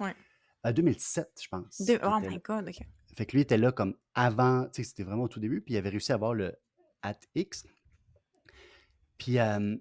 Ouais. 0.00 0.14
À 0.62 0.72
2007, 0.72 1.28
je 1.42 1.48
pense. 1.48 1.82
Oh 2.02 2.20
my 2.20 2.38
god, 2.38 2.68
ok. 2.68 2.86
Fait 3.16 3.26
que 3.26 3.32
lui 3.32 3.42
était 3.42 3.58
là 3.58 3.70
comme 3.70 3.94
avant, 4.14 4.64
tu 4.64 4.82
sais, 4.82 4.88
c'était 4.88 5.04
vraiment 5.04 5.24
au 5.24 5.28
tout 5.28 5.40
début, 5.40 5.60
puis 5.60 5.74
il 5.74 5.76
avait 5.76 5.90
réussi 5.90 6.12
à 6.12 6.16
avoir 6.16 6.34
le 6.34 6.54
at 7.02 7.18
X. 7.34 7.64
Puis, 9.18 9.34
ben, 9.36 9.78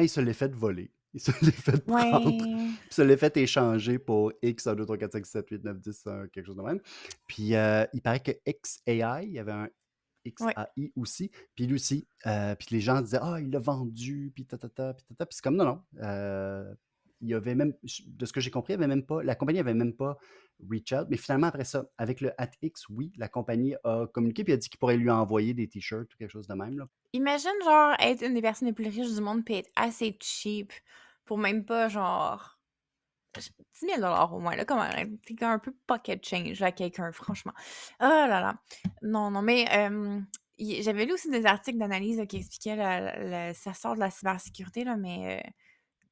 il 0.00 0.08
se 0.08 0.20
l'est 0.20 0.32
fait 0.32 0.52
voler. 0.54 0.90
Il 1.14 1.20
se 1.20 1.30
l'est 1.44 1.52
fait 1.52 1.84
prendre. 1.84 2.36
Puis, 2.36 2.78
il 2.90 2.94
se 2.94 3.02
l'est 3.02 3.16
fait 3.16 3.36
échanger 3.36 3.98
pour 3.98 4.32
X, 4.42 4.66
1, 4.66 4.74
2, 4.74 4.84
3, 4.84 4.98
4, 4.98 5.12
5, 5.12 5.26
6, 5.26 5.32
7, 5.32 5.50
8, 5.50 5.64
9, 5.64 5.78
10, 5.78 6.04
quelque 6.32 6.46
chose 6.46 6.56
de 6.56 6.62
même. 6.62 6.80
Puis, 7.26 7.54
euh, 7.54 7.84
il 7.92 8.02
paraît 8.02 8.20
que 8.20 8.32
XAI, 8.46 9.24
il 9.24 9.32
y 9.32 9.38
avait 9.38 9.52
un 9.52 9.68
XAI 10.26 10.92
aussi. 10.96 11.30
Puis 11.54 11.66
lui 11.66 11.74
aussi. 11.74 12.06
Euh, 12.26 12.54
puis 12.54 12.68
les 12.70 12.80
gens 12.80 13.00
disaient 13.00 13.20
Ah, 13.20 13.38
il 13.40 13.50
l'a 13.50 13.58
vendu, 13.58 14.32
puis 14.34 14.44
tatata, 14.44 14.94
puis 14.94 15.04
tatata. 15.04 15.26
Puis 15.26 15.36
c'est 15.36 15.42
comme 15.42 15.56
non, 15.56 15.64
non. 15.64 15.82
Euh, 16.02 16.74
il 17.20 17.28
y 17.28 17.34
avait 17.34 17.54
même, 17.54 17.74
de 18.06 18.26
ce 18.26 18.32
que 18.32 18.40
j'ai 18.40 18.50
compris, 18.50 18.74
il 18.74 18.76
avait 18.76 18.86
même 18.86 19.04
pas, 19.04 19.22
la 19.22 19.34
compagnie 19.34 19.58
avait 19.58 19.74
même 19.74 19.92
pas 19.92 20.18
reach 20.70 20.92
out. 20.92 21.06
Mais 21.10 21.16
finalement, 21.16 21.48
après 21.48 21.64
ça, 21.64 21.86
avec 21.98 22.20
le 22.20 22.32
AtX, 22.38 22.88
oui, 22.90 23.12
la 23.16 23.28
compagnie 23.28 23.74
a 23.84 24.06
communiqué 24.06 24.44
puis 24.44 24.52
a 24.52 24.56
dit 24.56 24.68
qu'il 24.68 24.78
pourrait 24.78 24.96
lui 24.96 25.10
envoyer 25.10 25.54
des 25.54 25.68
t-shirts 25.68 26.12
ou 26.14 26.16
quelque 26.16 26.30
chose 26.30 26.46
de 26.46 26.54
même. 26.54 26.78
Là. 26.78 26.86
Imagine, 27.12 27.50
genre, 27.64 27.94
être 27.98 28.24
une 28.24 28.34
des 28.34 28.42
personnes 28.42 28.68
les 28.68 28.74
plus 28.74 28.88
riches 28.88 29.12
du 29.12 29.20
monde 29.20 29.44
puis 29.44 29.54
être 29.54 29.70
assez 29.76 30.16
cheap 30.20 30.72
pour 31.24 31.38
même 31.38 31.64
pas, 31.64 31.88
genre, 31.88 32.57
10 33.38 34.00
000 34.00 34.02
au 34.32 34.38
moins, 34.38 34.56
là, 34.56 34.64
comme 34.64 34.80
c'est 35.26 35.42
un 35.42 35.58
peu 35.58 35.72
pocket 35.86 36.24
change 36.24 36.62
à 36.62 36.72
quelqu'un, 36.72 37.12
franchement. 37.12 37.52
Oh 38.00 38.04
là 38.04 38.40
là. 38.40 38.54
Non, 39.02 39.30
non, 39.30 39.42
mais 39.42 39.66
j'avais 40.58 41.04
lu 41.04 41.12
aussi 41.12 41.30
des 41.30 41.46
articles 41.46 41.78
d'analyse 41.78 42.22
qui 42.28 42.38
expliquaient, 42.38 42.76
ça 43.54 43.74
sort 43.74 43.94
de 43.94 44.00
la 44.00 44.10
cybersécurité, 44.10 44.84
là, 44.84 44.96
mais 44.96 45.38
euh, 45.38 45.50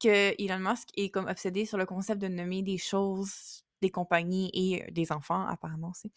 que 0.01 0.41
Elon 0.41 0.59
Musk 0.59 0.89
est 0.95 1.09
comme 1.09 1.27
obsédé 1.27 1.65
sur 1.65 1.77
le 1.77 1.85
concept 1.85 2.21
de 2.21 2.27
nommer 2.27 2.61
des 2.61 2.77
choses, 2.77 3.63
des 3.81 3.89
compagnies 3.89 4.49
et 4.53 4.83
euh, 4.83 4.91
des 4.91 5.11
enfants, 5.11 5.45
apparemment 5.47 5.89
aussi. 5.89 6.11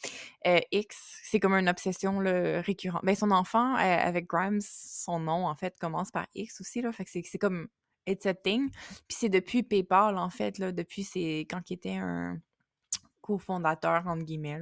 Euh, 0.46 0.60
X, 0.70 0.96
c'est 1.24 1.40
comme 1.40 1.54
une 1.54 1.68
obsession 1.68 2.18
récurrente. 2.18 3.02
Mais 3.02 3.12
ben, 3.12 3.18
son 3.18 3.30
enfant, 3.30 3.74
avec 3.74 4.26
Grimes, 4.26 4.60
son 4.60 5.18
nom, 5.20 5.46
en 5.46 5.54
fait, 5.56 5.78
commence 5.80 6.10
par 6.10 6.26
X 6.34 6.60
aussi, 6.60 6.82
là, 6.82 6.92
fait 6.92 7.04
que 7.04 7.10
c'est 7.10 7.38
comme 7.38 7.68
it's 8.10 8.26
a 8.26 8.34
thing. 8.34 8.70
Puis 9.08 9.16
c'est 9.20 9.28
depuis 9.28 9.62
PayPal, 9.62 10.18
en 10.18 10.30
fait, 10.30 10.58
là, 10.58 10.72
depuis 10.72 11.04
c'est 11.04 11.46
quand 11.50 11.70
il 11.70 11.74
était 11.74 11.96
un 11.96 12.38
cofondateur, 13.20 14.06
entre 14.06 14.24
guillemets, 14.24 14.60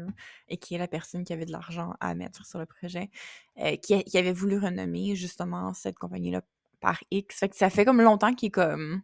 et 0.49 0.57
qui 0.57 0.75
est 0.75 0.79
la 0.79 0.89
personne 0.89 1.25
qui 1.25 1.33
avait 1.33 1.47
de 1.47 1.53
l'argent 1.53 1.95
à 2.01 2.15
mettre 2.15 2.45
sur 2.45 2.59
le 2.59 2.67
projet, 2.67 3.11
euh, 3.59 3.77
qui, 3.77 4.19
avait 4.19 4.33
voulu 4.33 4.59
renommer 4.59 5.15
justement 5.15 5.73
cette 5.75 5.99
compagnie-là 5.99 6.43
par 6.81 7.03
X. 7.11 7.39
Fait 7.39 7.49
que 7.49 7.57
ça 7.57 7.71
fait 7.71 7.85
comme 7.85 8.03
longtemps 8.03 8.35
qu'il 8.35 8.49
est 8.49 8.51
comme 8.51 9.03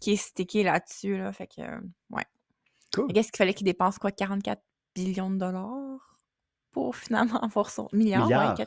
qui 0.00 0.12
est 0.12 0.16
stické 0.16 0.62
là-dessus, 0.62 1.16
là. 1.16 1.32
Fait 1.32 1.46
que, 1.46 1.62
ouais. 2.10 2.26
Cool. 2.92 3.12
Qu'est-ce 3.12 3.30
qu'il 3.30 3.38
fallait 3.38 3.54
qu'il 3.54 3.64
dépense, 3.64 3.98
quoi, 3.98 4.10
44 4.10 4.60
billions 4.94 5.30
de 5.30 5.36
dollars? 5.36 6.12
pour 6.72 6.96
finalement 6.96 7.40
avoir 7.40 7.70
son 7.70 7.88
milliard. 7.92 8.28
Ouais, 8.58 8.66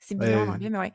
c'est 0.00 0.16
billion 0.16 0.40
en 0.40 0.48
anglais, 0.48 0.70
mais 0.70 0.78
ouais. 0.78 0.92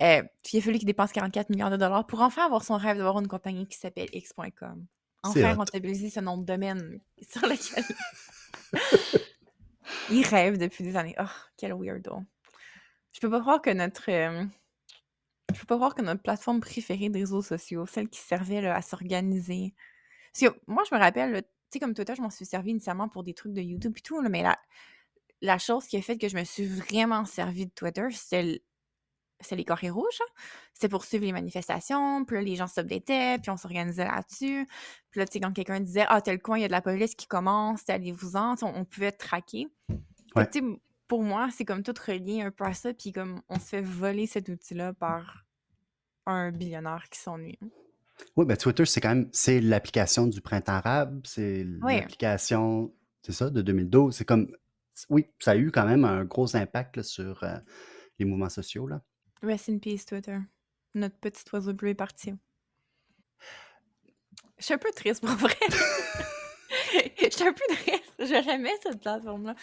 Euh, 0.00 0.22
puis 0.42 0.52
il 0.54 0.58
a 0.58 0.62
fallu 0.62 0.78
qu'il 0.78 0.86
dépense 0.86 1.12
44 1.12 1.50
milliards 1.50 1.70
de 1.70 1.76
dollars 1.76 2.06
pour 2.06 2.20
enfin 2.20 2.46
avoir 2.46 2.64
son 2.64 2.76
rêve 2.76 2.96
d'avoir 2.96 3.18
une 3.18 3.28
compagnie 3.28 3.66
qui 3.66 3.78
s'appelle 3.78 4.08
X.com. 4.12 4.86
Enfin 5.24 5.54
rentabiliser 5.54 6.10
ce 6.10 6.20
nom 6.20 6.36
de 6.36 6.44
domaine 6.44 7.00
sur 7.30 7.42
lequel 7.42 7.84
il 10.10 10.26
rêve 10.26 10.58
depuis 10.58 10.84
des 10.84 10.96
années. 10.96 11.14
Oh, 11.20 11.24
quel 11.56 11.74
weirdo. 11.74 12.22
Je 13.12 13.20
peux 13.20 13.30
pas 13.30 13.40
croire 13.40 13.62
que 13.62 13.70
notre. 13.70 14.10
Euh, 14.10 14.44
je 15.52 15.60
peux 15.60 15.66
pas 15.66 15.76
croire 15.76 15.94
que 15.94 16.02
notre 16.02 16.22
plateforme 16.22 16.60
préférée 16.60 17.08
des 17.08 17.20
réseaux 17.20 17.42
sociaux, 17.42 17.86
celle 17.86 18.08
qui 18.08 18.20
servait 18.20 18.66
à 18.66 18.82
s'organiser. 18.82 19.74
Parce 20.32 20.52
que 20.52 20.58
moi, 20.66 20.82
je 20.88 20.94
me 20.94 21.00
rappelle, 21.00 21.42
tu 21.42 21.48
sais, 21.70 21.78
comme 21.78 21.94
Twitter, 21.94 22.14
je 22.16 22.22
m'en 22.22 22.30
suis 22.30 22.46
servi 22.46 22.70
initialement 22.70 23.08
pour 23.08 23.22
des 23.22 23.34
trucs 23.34 23.52
de 23.52 23.60
YouTube 23.60 23.94
et 23.96 24.00
tout, 24.00 24.20
mais 24.22 24.42
là, 24.42 24.50
la 24.52 24.58
chose 25.58 25.86
qui 25.86 25.96
a 25.96 26.02
fait 26.02 26.16
que 26.18 26.28
je 26.28 26.36
me 26.36 26.44
suis 26.44 26.66
vraiment 26.66 27.24
servi 27.24 27.66
de 27.66 27.72
Twitter, 27.72 28.06
c'est 28.12 28.62
c'est 29.40 29.56
les 29.56 29.64
carrés 29.64 29.90
rouges. 29.90 30.20
Hein. 30.20 30.32
C'était 30.72 30.88
pour 30.88 31.04
suivre 31.04 31.24
les 31.24 31.32
manifestations. 31.32 32.24
Puis 32.24 32.36
là, 32.36 32.42
les 32.42 32.54
gens 32.54 32.68
s'updataient, 32.68 33.38
puis 33.40 33.50
on 33.50 33.56
s'organisait 33.56 34.04
là-dessus. 34.04 34.68
Puis 35.10 35.18
là, 35.18 35.26
tu 35.26 35.32
sais, 35.32 35.40
quand 35.40 35.52
quelqu'un 35.52 35.80
disait 35.80 36.04
Ah, 36.08 36.20
tel 36.20 36.40
coin, 36.40 36.58
il 36.58 36.62
y 36.62 36.64
a 36.64 36.68
de 36.68 36.72
la 36.72 36.80
police 36.80 37.14
qui 37.16 37.26
commence, 37.26 37.82
allez-vous-en, 37.88 38.54
on, 38.62 38.66
on 38.66 38.84
pouvait 38.84 39.10
traquer. 39.12 39.66
Ouais. 40.36 40.48
tu 40.48 40.60
sais, 40.60 40.64
pour 41.08 41.22
moi, 41.22 41.48
c'est 41.54 41.64
comme 41.64 41.82
tout 41.82 41.94
relié 42.06 42.42
un 42.42 42.50
peu 42.50 42.64
à 42.64 42.72
ça. 42.72 42.94
Puis 42.94 43.12
comme 43.12 43.42
on 43.48 43.56
se 43.56 43.66
fait 43.66 43.82
voler 43.82 44.26
cet 44.26 44.48
outil-là 44.48 44.92
par 44.94 45.44
un 46.26 46.52
billionnaire 46.52 47.08
qui 47.10 47.18
s'ennuie. 47.18 47.58
Oui, 48.36 48.46
ben 48.46 48.56
Twitter, 48.56 48.84
c'est 48.84 49.00
quand 49.00 49.08
même 49.08 49.28
c'est 49.32 49.60
l'application 49.60 50.26
du 50.26 50.40
printemps 50.40 50.74
arabe, 50.74 51.20
c'est 51.24 51.66
Oui. 51.82 51.96
l'application, 51.96 52.94
c'est 53.22 53.32
ça, 53.32 53.50
de 53.50 53.60
2012. 53.60 54.14
C'est 54.14 54.24
comme, 54.24 54.54
oui, 55.08 55.26
ça 55.38 55.52
a 55.52 55.56
eu 55.56 55.70
quand 55.70 55.86
même 55.86 56.04
un 56.04 56.24
gros 56.24 56.56
impact 56.56 56.96
là, 56.96 57.02
sur 57.02 57.42
euh, 57.44 57.56
les 58.18 58.24
mouvements 58.24 58.48
sociaux. 58.48 58.86
Là. 58.86 59.02
Rest 59.42 59.68
in 59.68 59.78
peace, 59.78 60.04
Twitter. 60.06 60.38
Notre 60.94 61.16
petit 61.16 61.44
oiseau 61.52 61.72
bleu 61.72 61.90
est 61.90 61.94
parti. 61.94 62.34
Je 64.58 64.64
suis 64.64 64.74
un 64.74 64.78
peu 64.78 64.90
triste 64.94 65.24
pour 65.24 65.34
vrai. 65.36 65.54
Je 66.92 67.30
suis 67.30 67.44
un 67.44 67.52
peu 67.52 67.74
triste. 67.74 68.44
J'aimais 68.44 68.74
cette 68.82 69.00
plateforme-là. 69.00 69.54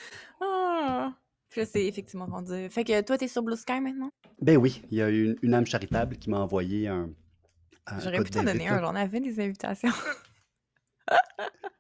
Ah. 0.42 1.14
Puis 1.50 1.66
c'est 1.66 1.86
effectivement 1.86 2.26
rendu. 2.26 2.70
Fait 2.70 2.84
que 2.84 3.02
toi, 3.02 3.18
t'es 3.18 3.28
sur 3.28 3.42
Blue 3.42 3.56
Sky 3.56 3.80
maintenant? 3.80 4.12
Ben 4.42 4.58
oui, 4.58 4.84
il 4.92 4.98
y 4.98 5.02
a 5.02 5.10
une, 5.10 5.36
une 5.42 5.54
âme 5.54 5.66
charitable 5.66 6.18
qui 6.18 6.30
m'a 6.30 6.40
envoyé 6.40 6.88
un, 6.88 7.10
un 7.88 8.00
J'aurais 8.00 8.24
pu 8.24 8.32
t'en 8.32 8.44
donner 8.44 8.68
un. 8.68 8.84
On 8.84 8.96
avait 8.96 9.20
des 9.20 9.40
invitations. 9.40 9.92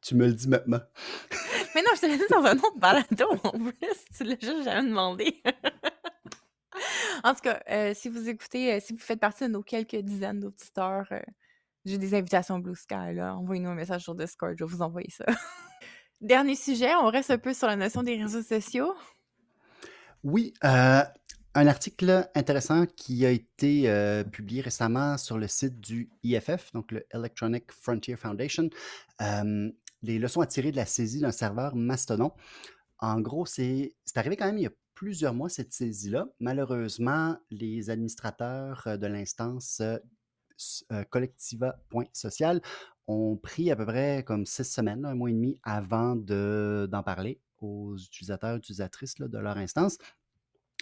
Tu 0.01 0.15
me 0.15 0.25
le 0.27 0.33
dis 0.33 0.47
maintenant. 0.47 0.81
Mais 1.75 1.81
non, 1.81 1.91
je 1.95 2.01
te 2.01 2.05
l'ai 2.07 2.17
dit 2.17 2.23
dans 2.29 2.43
un 2.43 2.57
autre 2.57 2.77
balado 2.77 3.25
en 3.43 3.51
plus. 3.51 4.05
Tu 4.15 4.23
l'as 4.23 4.39
juste 4.39 4.63
jamais 4.63 4.89
demandé. 4.89 5.41
en 7.23 7.33
tout 7.33 7.41
cas, 7.41 7.61
euh, 7.69 7.93
si 7.93 8.09
vous 8.09 8.29
écoutez, 8.29 8.73
euh, 8.73 8.79
si 8.81 8.93
vous 8.93 8.99
faites 8.99 9.19
partie 9.19 9.43
de 9.43 9.49
nos 9.49 9.61
quelques 9.61 9.97
dizaines 9.97 10.39
d'auditeurs, 10.39 11.05
euh, 11.11 11.19
j'ai 11.85 11.97
des 11.97 12.13
invitations 12.15 12.59
Blue 12.59 12.75
Sky. 12.75 13.19
Envoyez-nous 13.21 13.69
un 13.69 13.75
message 13.75 14.03
sur 14.03 14.15
Discord, 14.15 14.55
je 14.57 14.63
vais 14.63 14.69
vous 14.69 14.81
envoyer 14.81 15.09
ça. 15.11 15.25
Dernier 16.21 16.55
sujet, 16.55 16.93
on 16.95 17.07
reste 17.07 17.31
un 17.31 17.37
peu 17.37 17.53
sur 17.53 17.67
la 17.67 17.75
notion 17.75 18.03
des 18.03 18.21
réseaux 18.21 18.43
sociaux. 18.43 18.93
Oui, 20.23 20.53
euh, 20.65 21.01
un 21.55 21.67
article 21.67 22.29
intéressant 22.35 22.85
qui 22.85 23.25
a 23.25 23.31
été 23.31 24.23
publié 24.29 24.61
récemment 24.61 25.17
sur 25.17 25.37
le 25.37 25.47
site 25.47 25.79
du 25.79 26.09
IFF, 26.23 26.73
donc 26.73 26.91
le 26.91 27.05
Electronic 27.11 27.71
Frontier 27.71 28.17
Foundation. 28.17 28.69
Les 30.01 30.19
leçons 30.19 30.41
à 30.41 30.47
tirer 30.47 30.71
de 30.71 30.77
la 30.77 30.85
saisie 30.85 31.19
d'un 31.19 31.31
serveur 31.31 31.75
Mastodon. 31.75 32.31
En 32.99 33.21
gros, 33.21 33.45
c'est 33.45 33.93
arrivé 34.15 34.35
quand 34.35 34.45
même 34.45 34.57
il 34.57 34.63
y 34.63 34.67
a 34.67 34.71
plusieurs 34.93 35.33
mois, 35.33 35.49
cette 35.49 35.71
saisie-là. 35.71 36.27
Malheureusement, 36.39 37.37
les 37.49 37.89
administrateurs 37.89 38.83
euh, 38.85 38.97
de 38.97 39.07
l'instance 39.07 39.79
euh, 39.79 39.97
euh, 40.91 41.03
collectiva.social 41.05 42.61
ont 43.07 43.37
pris 43.37 43.71
à 43.71 43.77
peu 43.77 43.85
près 43.85 44.23
comme 44.25 44.45
six 44.45 44.65
semaines, 44.65 45.05
un 45.05 45.15
mois 45.15 45.29
et 45.29 45.33
demi 45.33 45.57
avant 45.63 46.15
de- 46.17 46.87
d'en 46.91 47.01
parler 47.01 47.39
aux 47.59 47.95
utilisateurs 47.97 48.57
utilisatrices 48.57 49.15
de 49.15 49.37
leur 49.37 49.57
instance. 49.57 49.97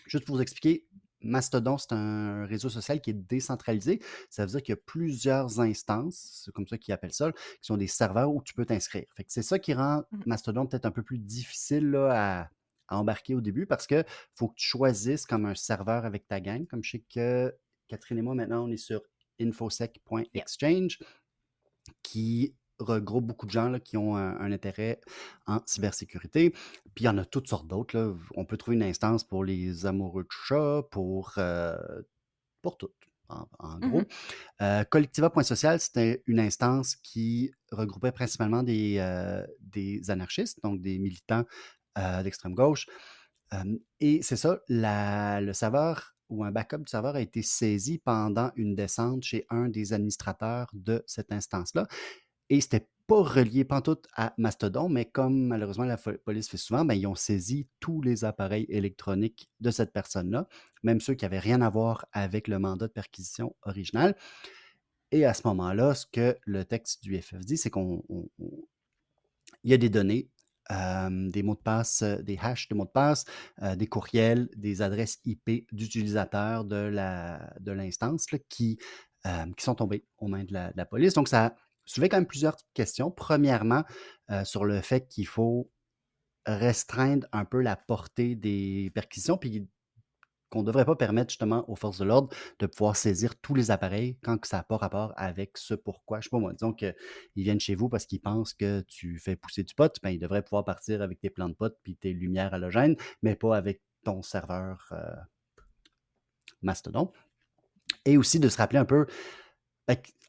Juste 0.08 0.26
pour 0.26 0.36
vous 0.36 0.42
expliquer, 0.42 0.86
Mastodon, 1.22 1.78
c'est 1.78 1.94
un 1.94 2.46
réseau 2.46 2.70
social 2.70 3.02
qui 3.02 3.10
est 3.10 3.14
décentralisé. 3.14 4.00
Ça 4.30 4.46
veut 4.46 4.52
dire 4.52 4.62
qu'il 4.62 4.74
y 4.74 4.78
a 4.78 4.82
plusieurs 4.86 5.60
instances, 5.60 6.44
c'est 6.46 6.52
comme 6.54 6.68
ça 6.68 6.78
qu'ils 6.78 6.94
appellent 6.94 7.14
ça, 7.14 7.32
qui 7.32 7.38
sont 7.62 7.78
des 7.78 7.88
serveurs 7.88 8.32
où 8.32 8.42
tu 8.44 8.54
peux 8.54 8.66
t'inscrire. 8.66 9.06
C'est 9.28 9.42
ça 9.42 9.60
qui 9.60 9.74
rend 9.74 10.04
Mhm. 10.12 10.24
Mastodon 10.26 10.68
peut-être 10.68 10.86
un 10.86 10.92
peu 10.92 11.04
plus 11.04 11.18
difficile 11.20 11.90
là, 11.92 12.42
à, 12.42 12.50
à 12.88 12.98
embarquer 13.00 13.36
au 13.36 13.42
début 13.42 13.66
parce 13.66 13.88
que 13.88 14.04
faut 14.36 14.48
que 14.50 14.56
tu 14.56 14.68
choisisses 14.68 15.26
comme 15.26 15.46
un 15.46 15.56
serveur 15.56 16.06
avec 16.06 16.28
ta 16.28 16.40
gang. 16.40 16.66
Comme 16.68 16.84
je 16.84 16.92
sais 16.92 17.04
que 17.14 17.54
Catherine 17.88 18.20
et 18.20 18.22
moi, 18.22 18.36
maintenant, 18.36 18.66
on 18.66 18.72
est 18.72 18.78
sur 18.78 19.02
infosec.exchange 19.40 21.00
qui 22.04 22.56
regroupe 22.80 23.26
beaucoup 23.26 23.46
de 23.46 23.52
gens 23.52 23.70
là, 23.70 23.80
qui 23.80 23.98
ont 23.98 24.16
un, 24.16 24.40
un 24.40 24.52
intérêt 24.52 25.00
en 25.46 25.60
cybersécurité. 25.66 26.52
Puis 26.96 27.04
il 27.04 27.06
y 27.06 27.10
en 27.10 27.18
a 27.18 27.26
toutes 27.26 27.48
sortes 27.48 27.68
d'autres. 27.68 28.16
On 28.36 28.46
peut 28.46 28.58
trouver 28.58 28.76
une 28.78 28.84
instance 28.84 29.24
pour 29.24 29.44
les 29.44 29.86
amoureux 29.86 30.24
de 30.24 30.30
chats, 30.32 30.84
pour, 30.92 31.34
euh, 31.38 31.78
pour 32.62 32.78
toutes, 32.78 32.94
en, 33.30 33.46
en 33.60 33.80
gros. 33.80 34.00
Mhm. 34.00 34.06
Euh, 34.62 34.84
Collectiva.social, 34.86 35.80
c'était 35.80 36.24
une 36.28 36.40
instance 36.40 36.96
qui 36.96 37.52
regroupait 37.72 38.12
principalement 38.12 38.64
des, 38.64 38.98
euh, 39.00 39.46
des 39.60 40.10
anarchistes, 40.10 40.62
donc 40.64 40.82
des 40.82 41.00
militants 41.00 41.46
euh, 41.98 42.24
d'extrême 42.24 42.54
gauche. 42.54 42.88
Et 44.02 44.22
c'est 44.22 44.36
ça, 44.36 44.60
la- 44.68 45.40
le 45.42 45.54
serveur 45.54 46.16
ou 46.30 46.44
un 46.44 46.52
backup 46.52 46.80
du 46.80 46.88
serveur 46.90 47.16
a 47.16 47.22
été 47.22 47.42
saisi 47.42 47.98
pendant 48.00 48.52
une 48.58 48.76
descente 48.76 49.24
chez 49.24 49.46
un 49.50 49.70
des 49.70 49.94
administrateurs 49.94 50.70
de 50.74 51.02
cette 51.08 51.32
instance-là. 51.32 51.88
Et 52.50 52.62
c'était 52.62 52.88
pas 53.08 53.24
relié 53.24 53.64
pantoute 53.64 54.06
à 54.16 54.34
Mastodon, 54.38 54.90
mais 54.90 55.06
comme 55.06 55.48
malheureusement 55.48 55.86
la 55.86 55.98
police 55.98 56.50
fait 56.50 56.58
souvent, 56.58 56.84
ben, 56.84 56.94
ils 56.94 57.08
ont 57.08 57.16
saisi 57.16 57.68
tous 57.80 58.02
les 58.02 58.26
appareils 58.26 58.66
électroniques 58.70 59.50
de 59.62 59.72
cette 59.72 59.94
personne-là, 59.94 60.48
même 60.84 61.00
ceux 61.00 61.14
qui 61.14 61.24
n'avaient 61.24 61.40
rien 61.40 61.62
à 61.62 61.70
voir 61.70 62.06
avec 62.12 62.50
le 62.50 62.60
mandat 62.60 62.88
de 62.88 62.92
perquisition 62.92 63.56
original. 63.64 64.16
Et 65.12 65.26
à 65.26 65.34
ce 65.34 65.44
moment-là, 65.46 65.96
ce 65.96 66.06
que 66.06 66.38
le 66.46 66.66
texte 66.66 67.02
du 67.02 67.20
FF 67.22 67.40
dit, 67.40 67.58
c'est 67.58 67.70
qu'on 67.70 68.04
y 69.64 69.74
a 69.74 69.78
des 69.78 69.90
données, 69.90 70.30
euh, 70.72 71.30
des 71.30 71.44
mots 71.44 71.56
de 71.56 71.62
passe, 71.62 72.02
euh, 72.02 72.18
des 72.22 72.38
hashes 72.42 72.68
de 72.68 72.76
mots 72.76 72.84
de 72.84 72.90
passe, 72.90 73.24
euh, 73.62 73.78
des 73.78 73.88
courriels, 73.88 74.50
des 74.58 74.82
adresses 74.82 75.20
IP 75.24 75.66
d'utilisateurs 75.72 76.66
de 76.66 76.92
de 77.60 77.72
l'instance 77.72 78.32
là, 78.32 78.40
qui, 78.50 78.78
qui 79.58 79.64
sont 79.64 79.76
tombés 79.76 80.06
aux 80.18 80.28
mains 80.28 80.46
de 80.46 80.54
la, 80.54 80.72
de 80.72 80.78
la 80.78 80.86
police. 80.86 81.14
Donc, 81.14 81.28
ça 81.28 81.56
soulevait 81.88 82.10
quand 82.10 82.18
même 82.18 82.28
plusieurs 82.28 82.58
questions. 82.74 83.12
Premièrement, 83.12 83.84
euh, 84.30 84.44
sur 84.44 84.66
le 84.66 84.82
fait 84.82 85.08
qu'il 85.08 85.28
faut 85.28 85.72
restreindre 86.46 87.28
un 87.32 87.46
peu 87.46 87.62
la 87.62 87.76
portée 87.76 88.36
des 88.36 88.92
perquisitions, 88.94 89.38
puis 89.38 89.68
qu'on 90.50 90.62
ne 90.62 90.68
devrait 90.68 90.86
pas 90.86 90.96
permettre 90.96 91.32
justement 91.32 91.70
aux 91.70 91.76
forces 91.76 92.00
de 92.00 92.06
l'ordre 92.06 92.34
de 92.60 92.68
pouvoir 92.68 92.96
saisir 92.96 93.38
tous 93.42 93.54
les 93.54 93.70
appareils 93.72 94.18
quand 94.24 94.44
ça 94.46 94.58
n'a 94.58 94.64
pas 94.64 94.78
rapport 94.78 95.14
avec 95.18 95.58
ce 95.58 95.74
pourquoi. 95.74 96.20
Je 96.20 96.26
sais 96.26 96.30
pas 96.30 96.40
moi, 96.40 96.54
disons 96.54 96.74
qu'ils 96.74 96.96
viennent 97.36 97.60
chez 97.60 97.76
vous 97.76 97.90
parce 97.90 98.06
qu'ils 98.06 98.22
pensent 98.22 98.54
que 98.54 98.82
tu 98.88 99.20
fais 99.20 99.36
pousser 99.36 99.64
du 99.64 99.74
pot, 99.76 99.94
ben, 100.02 100.10
ils 100.10 100.20
devraient 100.20 100.44
pouvoir 100.44 100.64
partir 100.64 101.02
avec 101.02 101.20
tes 101.20 101.30
plants 101.30 101.50
de 101.50 101.54
pot 101.54 101.74
puis 101.84 101.98
tes 101.98 102.14
lumières 102.14 102.54
halogènes, 102.54 102.96
mais 103.22 103.36
pas 103.36 103.58
avec 103.58 103.82
ton 104.04 104.22
serveur 104.22 104.88
euh, 104.94 105.16
Mastodon. 106.62 107.12
Et 108.06 108.18
aussi 108.18 108.40
de 108.40 108.48
se 108.48 108.58
rappeler 108.58 108.80
un 108.80 108.86
peu, 108.86 109.06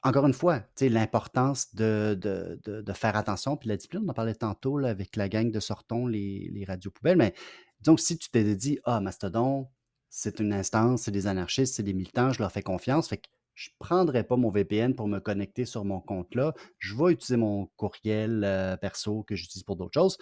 encore 0.02 0.26
une 0.26 0.32
fois, 0.34 0.60
tu 0.60 0.66
sais, 0.76 0.88
l'importance 0.88 1.74
de, 1.74 2.16
de- 2.20 2.60
de- 2.64 2.82
de 2.82 2.92
faire 2.92 3.16
attention, 3.16 3.56
puis 3.56 3.68
la 3.68 3.76
discipline, 3.76 4.02
on 4.06 4.08
en 4.08 4.14
parlait 4.14 4.34
tantôt 4.34 4.78
là, 4.78 4.88
avec 4.90 5.16
la 5.16 5.28
gang 5.28 5.50
de 5.50 5.60
Sorton, 5.60 6.06
les, 6.06 6.48
les 6.52 6.64
radios 6.64 6.90
poubelles, 6.92 7.16
mais 7.18 7.34
disons 7.80 7.96
que 7.96 8.00
si 8.02 8.16
tu 8.16 8.30
t'es 8.30 8.54
dit, 8.54 8.78
ah, 8.84 9.00
Mastodon, 9.00 9.68
c'est 10.08 10.38
une 10.40 10.52
instance, 10.52 11.02
c'est 11.02 11.10
des 11.10 11.26
anarchistes, 11.26 11.74
c'est 11.74 11.82
des 11.82 11.94
militants, 11.94 12.32
je 12.32 12.38
leur 12.38 12.52
fais 12.52 12.62
confiance, 12.62 13.08
fait 13.08 13.18
que 13.18 13.28
je 13.54 13.70
ne 13.70 13.74
prendrai 13.84 14.22
pas 14.22 14.36
mon 14.36 14.50
VPN 14.50 14.94
pour 14.94 15.08
me 15.08 15.18
connecter 15.18 15.64
sur 15.64 15.84
mon 15.84 16.00
compte 16.00 16.32
là, 16.36 16.54
je 16.78 16.94
vais 16.94 17.12
utiliser 17.12 17.36
mon 17.36 17.66
courriel 17.76 18.44
euh, 18.44 18.76
perso 18.76 19.24
que 19.24 19.34
j'utilise 19.34 19.64
pour 19.64 19.74
d'autres 19.74 19.94
choses, 19.94 20.16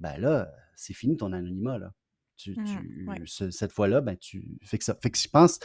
ben 0.00 0.18
là, 0.18 0.52
c'est 0.76 0.92
fini 0.94 1.16
ton 1.16 1.32
anonymat, 1.32 1.78
là. 1.78 1.92
Tu, 2.36 2.50
Mhm, 2.58 2.64
tu- 2.66 3.06
ouais. 3.08 3.22
ce- 3.26 3.50
cette 3.50 3.72
fois-là, 3.72 4.00
ben 4.00 4.16
tu 4.16 4.58
fait 4.64 4.76
que 4.76 4.84
ça. 4.84 4.96
Fait 5.00 5.08
que 5.10 5.16
je 5.16 5.28
pense, 5.28 5.60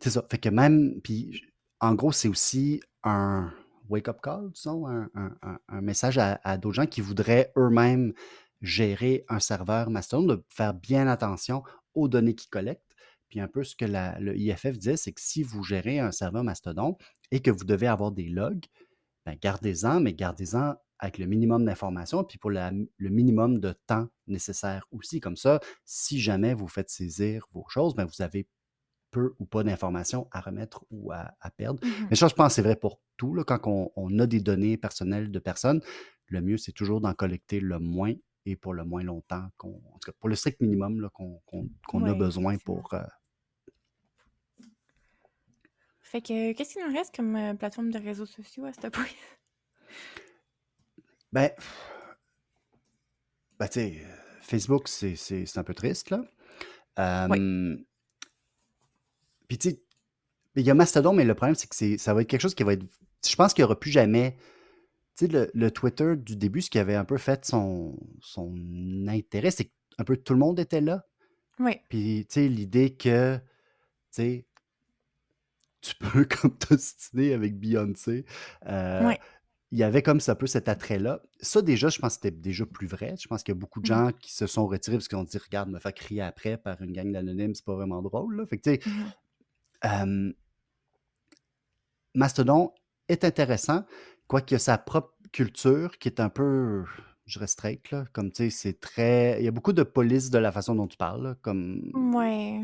c'est 0.00 0.08
ça. 0.10 0.24
Fait 0.30 0.38
que 0.38 0.48
même, 0.48 1.00
puis 1.02 1.42
en 1.80 1.94
gros, 1.94 2.12
c'est 2.12 2.28
aussi 2.28 2.80
un 3.02 3.52
wake-up 3.88 4.18
call, 4.22 4.50
disons, 4.52 4.86
un, 4.86 5.80
message 5.80 6.18
à, 6.18 6.58
d'autres 6.58 6.74
gens 6.74 6.86
qui 6.86 7.00
voudraient 7.00 7.52
eux-mêmes 7.56 8.12
gérer 8.62 9.24
un 9.28 9.38
serveur 9.38 9.90
Mastodon, 9.90 10.26
de 10.26 10.44
faire 10.48 10.74
bien 10.74 11.06
attention 11.06 11.62
aux 11.94 12.08
données 12.08 12.34
qu'ils 12.34 12.50
collectent. 12.50 12.82
Puis 13.28 13.40
un 13.40 13.48
peu 13.48 13.64
ce 13.64 13.76
que 13.76 13.84
le 13.84 14.36
IFF 14.36 14.78
disait, 14.78 14.96
c'est 14.96 15.12
que 15.12 15.20
si 15.20 15.42
vous 15.42 15.62
gérez 15.62 15.98
un 15.98 16.12
serveur 16.12 16.44
Mastodon 16.44 16.96
et 17.30 17.40
que 17.40 17.50
vous 17.50 17.64
devez 17.64 17.86
avoir 17.86 18.12
des 18.12 18.28
logs, 18.28 18.64
ben 19.24 19.36
gardez-en, 19.40 20.00
mais 20.00 20.14
gardez-en 20.14 20.74
avec 20.98 21.18
le 21.18 21.26
minimum 21.26 21.64
d'informations, 21.64 22.24
puis 22.24 22.38
pour 22.38 22.50
le 22.50 22.86
minimum 22.98 23.60
de 23.60 23.72
temps 23.86 24.08
nécessaire 24.26 24.86
aussi. 24.90 25.20
Comme 25.20 25.36
ça, 25.36 25.60
si 25.84 26.20
jamais 26.20 26.54
vous 26.54 26.68
faites 26.68 26.88
saisir 26.88 27.46
vos 27.52 27.66
choses, 27.68 27.94
ben 27.94 28.04
vous 28.04 28.22
avez 28.22 28.48
peu 29.16 29.34
ou 29.38 29.46
pas 29.46 29.62
d'informations 29.64 30.28
à 30.30 30.40
remettre 30.40 30.84
ou 30.90 31.10
à, 31.12 31.34
à 31.40 31.50
perdre. 31.50 31.80
Mhm. 31.84 32.08
Mais 32.10 32.16
ça, 32.16 32.28
je 32.28 32.34
pense 32.34 32.48
que 32.48 32.54
c'est 32.56 32.66
vrai 32.68 32.76
pour 32.76 33.00
tout. 33.16 33.34
Là, 33.34 33.44
quand 33.44 33.60
on, 33.66 33.90
on 33.96 34.18
a 34.18 34.26
des 34.26 34.40
données 34.40 34.76
personnelles 34.76 35.30
de 35.30 35.40
personnes, 35.40 35.80
le 36.28 36.40
mieux, 36.40 36.58
c'est 36.58 36.72
toujours 36.72 37.00
d'en 37.00 37.14
collecter 37.14 37.60
le 37.60 37.78
moins 37.78 38.14
et 38.44 38.56
pour 38.56 38.74
le 38.74 38.84
moins 38.84 39.02
longtemps, 39.02 39.46
en 39.58 39.98
tout 40.00 40.06
cas, 40.06 40.12
pour 40.20 40.28
le 40.28 40.36
strict 40.36 40.60
minimum 40.60 41.08
qu'on, 41.14 41.40
qu'on 41.88 42.04
a 42.04 42.14
besoin 42.14 42.58
pour... 42.58 42.92
euh, 42.92 43.02
Fait 46.00 46.20
que, 46.20 46.52
qu'est-ce 46.52 46.74
qu'il 46.74 46.86
nous 46.86 46.94
reste 46.94 47.16
comme 47.16 47.34
euh, 47.36 47.54
plateforme 47.54 47.90
de 47.90 47.98
réseaux 47.98 48.26
sociaux 48.26 48.64
à 48.66 48.72
ce 48.72 48.88
point? 48.88 49.12
Ben, 51.32 51.50
ben 53.58 53.68
tu 53.68 53.80
sais, 53.80 54.02
euh, 54.04 54.16
Facebook, 54.42 54.88
c'est 54.88 55.58
un 55.58 55.64
peu 55.64 55.74
triste, 55.74 56.10
là. 56.10 56.20
Oui. 57.30 57.86
Puis, 59.48 59.58
tu 59.58 59.70
sais, 59.70 59.82
il 60.56 60.62
y 60.64 60.70
a 60.70 60.74
Mastodon, 60.74 61.12
mais 61.12 61.24
le 61.24 61.34
problème, 61.34 61.54
c'est 61.54 61.68
que 61.68 61.76
c'est- 61.76 61.98
ça 61.98 62.14
va 62.14 62.22
être 62.22 62.28
quelque 62.28 62.40
chose 62.40 62.54
qui 62.54 62.62
va 62.64 62.72
être. 62.74 62.84
Je 63.28 63.36
pense 63.36 63.52
qu'il 63.54 63.62
n'y 63.62 63.66
aura 63.66 63.78
plus 63.78 63.90
jamais. 63.90 64.36
Tu 65.16 65.26
sais, 65.26 65.32
le, 65.32 65.50
le 65.54 65.70
Twitter 65.70 66.14
du 66.16 66.36
début, 66.36 66.60
ce 66.62 66.70
qui 66.70 66.78
avait 66.78 66.94
un 66.94 67.04
peu 67.04 67.16
fait 67.18 67.44
son, 67.44 67.98
son 68.20 68.54
intérêt, 69.08 69.50
c'est 69.50 69.66
qu'un 69.96 70.04
peu 70.04 70.16
tout 70.16 70.32
le 70.34 70.38
monde 70.38 70.58
était 70.60 70.80
là. 70.80 71.04
Oui. 71.58 71.72
Puis, 71.88 72.26
tu 72.28 72.34
sais, 72.34 72.48
l'idée 72.48 72.94
que, 72.96 73.36
tu 73.36 73.42
sais, 74.10 74.46
tu 75.80 75.94
peux 75.96 76.24
comme 76.50 76.56
t'ostiner 76.58 77.32
avec 77.32 77.58
Beyoncé. 77.58 78.24
euh, 78.66 79.06
Oui. 79.08 79.14
il 79.70 79.78
y 79.78 79.82
avait 79.82 80.02
comme 80.02 80.20
ça 80.20 80.34
peu 80.34 80.46
cet 80.46 80.68
attrait-là. 80.68 81.22
Ça, 81.40 81.62
déjà, 81.62 81.88
je 81.88 81.98
pense 81.98 82.16
que 82.16 82.22
c'était 82.22 82.36
déjà 82.36 82.66
plus 82.66 82.86
vrai. 82.86 83.14
Je 83.18 83.26
pense 83.28 83.42
qu'il 83.42 83.54
y 83.54 83.56
a 83.56 83.60
beaucoup 83.60 83.80
de 83.80 83.90
Mhm. 83.92 83.96
gens 83.98 84.12
qui 84.12 84.32
se 84.34 84.46
sont 84.46 84.66
retirés 84.66 84.96
parce 84.96 85.08
qu'ils 85.08 85.18
ont 85.18 85.24
dit 85.24 85.38
Regarde, 85.38 85.70
me 85.70 85.78
faire 85.78 85.94
crier 85.94 86.22
après 86.22 86.56
par 86.58 86.80
une 86.82 86.92
gang 86.92 87.10
d'anonymes, 87.12 87.54
c'est 87.54 87.64
pas 87.64 87.74
vraiment 87.74 88.02
drôle. 88.02 88.36
Là. 88.36 88.46
Fait 88.46 88.58
que, 88.58 88.62
tu 88.76 88.82
sais, 88.82 88.90
Mhm. 88.90 89.12
Euh, 89.84 90.32
Mastodon 92.14 92.72
est 93.08 93.24
intéressant, 93.24 93.84
quoiqu'il 94.26 94.54
y 94.54 94.56
a 94.56 94.58
sa 94.58 94.78
propre 94.78 95.14
culture 95.32 95.98
qui 95.98 96.08
est 96.08 96.20
un 96.20 96.28
peu, 96.28 96.84
je 97.26 97.38
dirais, 97.38 97.46
straight, 97.46 97.90
là. 97.90 98.04
Comme, 98.12 98.30
tu 98.32 98.44
sais, 98.44 98.50
c'est 98.50 98.80
très. 98.80 99.38
Il 99.40 99.44
y 99.44 99.48
a 99.48 99.50
beaucoup 99.52 99.72
de 99.72 99.82
police 99.82 100.30
de 100.30 100.38
la 100.38 100.52
façon 100.52 100.74
dont 100.74 100.86
tu 100.86 100.96
parles, 100.96 101.22
là, 101.22 101.36
comme. 101.42 101.90
Ouais. 101.94 102.60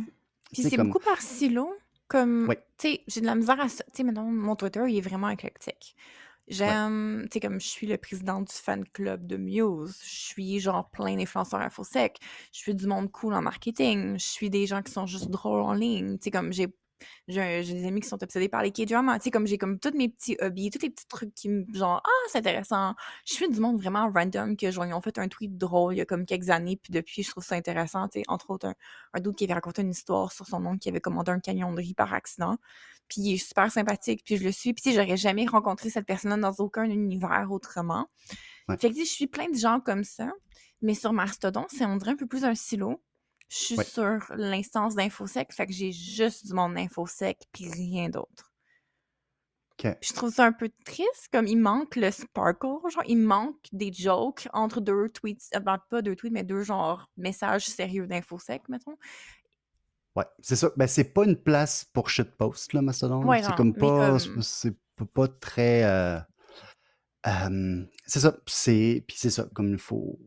Puis 0.53 0.63
c'est 0.63 0.77
comme. 0.77 0.89
beaucoup 0.89 1.05
par 1.05 1.21
silo. 1.21 1.75
Comme, 2.09 2.47
Oui, 2.49 2.57
tu 2.77 2.89
sais, 2.89 3.01
j'ai 3.07 3.21
de 3.23 3.27
la 3.27 3.35
misère 3.35 3.59
à 3.61 3.69
ça. 3.69 3.85
Tu 3.85 3.91
sais, 3.95 4.05
maintenant, 4.05 4.25
mon 4.25 4.55
Twitter, 4.55 4.83
il 4.87 4.99
est 4.99 5.01
vraiment 5.01 5.31
éclectique. 5.31 5.97
ouais, 5.97 6.55
J'aime, 6.55 7.23
tu 7.31 7.35
sais, 7.35 7.41
comme 7.41 7.59
je 7.61 7.67
suis 7.67 7.87
le 7.87 7.97
président 7.97 8.41
du 8.43 8.53
fan 8.53 8.85
club 8.93 9.27
de 9.27 9.37
Muse, 9.39 9.99
je 10.05 10.15
suis 10.27 10.61
genre 10.61 10.91
plein 10.91 11.17
d'influenceurs 11.17 11.61
infosec, 11.61 12.19
je 12.53 12.59
suis 12.59 12.75
du 12.75 12.87
monde 12.87 13.11
cool 13.13 13.33
en 13.33 13.41
marketing, 13.41 14.19
je 14.19 14.27
suis 14.27 14.51
des 14.51 14.67
gens 14.67 14.83
qui 14.83 14.93
sont 14.93 15.07
juste 15.07 15.31
drôles 15.31 15.63
en 15.63 15.73
ligne, 15.73 16.19
tu 16.19 16.25
sais, 16.25 16.31
comme 16.31 16.53
j'ai 16.53 16.69
j'ai 17.29 17.63
des 17.63 17.87
amis 17.87 18.01
qui 18.01 18.09
sont 18.09 18.23
obsédés 18.23 18.49
par 18.49 18.63
les 18.63 18.73
K-dramas, 18.73 19.19
tu 19.19 19.25
sais, 19.25 19.31
comme 19.31 19.47
j'ai 19.47 19.59
comme 19.59 19.79
tous 19.79 19.97
mes 19.97 20.09
petits 20.09 20.37
hobbies, 20.41 20.71
tous 20.71 20.83
les 20.83 20.91
petits 20.91 21.07
trucs 21.07 21.35
qui 21.35 21.49
me, 21.49 21.65
genre, 21.73 22.01
ah, 22.05 22.29
c'est 22.29 22.39
intéressant. 22.39 22.95
Je 23.27 23.35
suis 23.35 23.49
du 23.49 23.61
monde 23.61 23.81
vraiment 23.81 24.11
random 24.13 24.57
que, 24.57 24.71
genre, 24.71 24.87
ils 24.87 24.95
ont 24.95 25.01
fait 25.01 25.19
un 25.19 25.29
tweet 25.29 25.57
drôle 25.57 25.95
il 25.95 25.99
y 25.99 26.01
a 26.01 26.07
comme 26.07 26.27
quelques 26.27 26.51
années, 26.51 26.77
puis 26.77 26.93
depuis, 26.93 27.23
je 27.23 27.31
trouve 27.31 27.45
ça 27.45 27.55
intéressant, 27.55 28.09
tu 28.09 28.21
sais, 28.21 28.25
entre 28.29 28.51
autres, 28.51 28.67
un, 28.67 28.75
un 29.15 29.21
doute 29.21 29.37
qui 29.37 29.45
avait 29.45 29.55
raconté 29.55 29.83
une 29.83 29.91
histoire 29.91 30.33
sur 30.33 30.47
son 30.47 30.65
oncle 30.67 30.79
qui 30.79 30.89
avait 30.89 31.01
commandé 31.01 31.31
un 31.33 31.41
camion 31.41 31.73
de 31.73 31.79
riz 31.79 31.95
par 31.95 32.13
accident. 32.15 32.57
Puis 33.09 33.21
il 33.21 33.35
est 33.35 33.39
super 33.39 33.71
sympathique, 33.71 34.23
puis 34.25 34.37
je 34.37 34.45
le 34.45 34.53
suis. 34.53 34.73
Puis 34.73 34.83
tu 34.83 34.91
sais, 34.91 34.97
j'aurais 34.97 35.17
jamais 35.17 35.47
rencontré 35.47 35.91
cette 35.91 36.07
personne-là 36.07 36.37
dans 36.37 36.65
aucun 36.65 36.85
univers 36.85 37.49
autrement. 37.51 38.07
ouais. 38.69 38.77
Fait 38.79 38.89
que 38.89 38.95
tu 38.95 39.01
sais, 39.01 39.07
je 39.07 39.13
suis 39.13 39.27
plein 39.27 39.51
de 39.51 39.57
gens 39.57 39.81
comme 39.81 40.05
ça. 40.05 40.31
Mais 40.81 40.95
sur 40.95 41.13
Mastodon, 41.13 41.67
c'est 41.69 41.85
on 41.85 41.97
dirait 41.97 42.13
un 42.13 42.17
peu 42.17 42.27
plus 42.27 42.45
un 42.45 42.55
silo. 42.55 43.03
Je 43.53 43.59
suis 43.59 43.85
sur 43.85 44.19
l'instance 44.35 44.95
d'InfoSec, 44.95 45.53
fait 45.53 45.67
que 45.67 45.75
j'ai 45.75 45.93
juste 45.93 46.47
du 46.47 46.55
monde 46.55 46.75
d'InfoSec, 46.75 47.39
puis 47.53 47.69
rien 47.71 48.09
d'autre. 48.09 48.51
Puis 49.77 49.93
je 50.01 50.15
trouve 50.15 50.33
ça 50.33 50.47
un 50.47 50.53
peu 50.53 50.71
triste, 50.87 51.29
comme 51.33 51.47
il 51.47 51.59
manque 51.59 51.97
le 51.97 52.11
sparkle, 52.11 52.89
genre 52.89 53.03
il 53.07 53.19
manque 53.19 53.67
des 53.73 53.93
jokes 53.93 54.49
entre 54.55 54.81
deux 54.81 55.11
tweets, 55.11 55.51
euh, 55.55 55.61
ben, 55.61 55.79
pas 55.91 56.01
deux 56.01 56.17
tweets, 56.17 56.33
mais 56.33 56.45
deux 56.45 56.63
genre 56.63 57.11
messages 57.19 57.67
sérieux 57.67 58.07
d'InfoSec, 58.07 58.69
mettons. 58.71 58.97
Ouais, 60.17 60.25
c'est 60.41 60.57
ça. 60.57 60.71
Ben, 60.77 60.87
c'est 60.87 61.13
pas 61.13 61.25
une 61.25 61.37
place 61.37 61.85
pour 61.93 62.09
shitpost, 62.09 62.73
là, 62.73 62.81
Mastodon. 62.81 63.23
Ouais, 63.25 63.43
C'est 63.43 63.55
comme 63.55 63.75
pas. 63.75 64.19
comme... 64.19 64.43
C'est 64.43 64.77
pas 64.97 65.05
pas 65.05 65.29
très. 65.29 65.85
euh, 65.85 66.19
euh, 67.27 67.85
c'est 68.07 68.21
ça. 68.21 68.35
C'est. 68.47 69.05
Puis 69.07 69.17
c'est 69.19 69.31
ça, 69.31 69.47
comme 69.53 69.73
il 69.73 69.79
faut. 69.79 70.19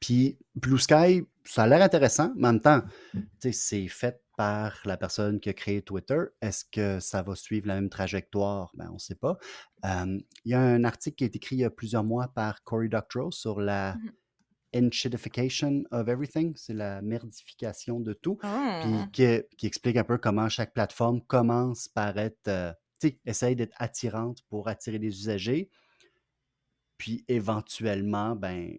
Puis 0.00 0.38
Blue 0.54 0.78
Sky, 0.78 1.26
ça 1.50 1.64
a 1.64 1.66
l'air 1.66 1.82
intéressant, 1.82 2.32
mais 2.36 2.48
en 2.48 2.52
même 2.52 2.60
temps, 2.60 2.82
sais, 3.40 3.52
c'est 3.52 3.88
fait 3.88 4.22
par 4.36 4.80
la 4.84 4.96
personne 4.96 5.40
qui 5.40 5.48
a 5.48 5.52
créé 5.52 5.82
Twitter. 5.82 6.20
Est-ce 6.40 6.64
que 6.64 7.00
ça 7.00 7.22
va 7.22 7.34
suivre 7.34 7.66
la 7.68 7.74
même 7.74 7.90
trajectoire? 7.90 8.70
Ben, 8.74 8.88
on 8.90 8.94
ne 8.94 8.98
sait 8.98 9.14
pas. 9.16 9.36
Euh, 9.84 10.18
Il 10.44 10.52
y 10.52 10.54
a 10.54 10.60
un 10.60 10.84
article 10.84 11.16
qui 11.16 11.24
a 11.24 11.26
été 11.26 11.36
écrit 11.36 11.56
il 11.56 11.60
y 11.60 11.64
a 11.64 11.70
plusieurs 11.70 12.04
mois 12.04 12.28
par 12.28 12.62
Cory 12.64 12.88
Doctorow 12.88 13.30
sur 13.30 13.60
la 13.60 13.96
Mhm. 14.72 14.86
enshitification 14.86 15.82
of 15.90 16.08
everything, 16.08 16.54
c'est 16.56 16.74
la 16.74 17.02
merdification 17.02 18.00
de 18.00 18.12
tout, 18.12 18.38
puis 18.80 19.10
qui, 19.12 19.26
qui 19.56 19.66
explique 19.66 19.96
un 19.96 20.04
peu 20.04 20.16
comment 20.18 20.48
chaque 20.48 20.72
plateforme 20.72 21.20
commence 21.22 21.88
par 21.88 22.16
être, 22.18 22.48
euh, 22.48 22.72
tu 23.00 23.08
sais, 23.08 23.20
essaye 23.26 23.56
d'être 23.56 23.74
attirante 23.78 24.38
pour 24.48 24.68
attirer 24.68 24.98
les 24.98 25.08
usagers, 25.08 25.68
puis 26.98 27.24
éventuellement, 27.28 28.36
ben, 28.36 28.78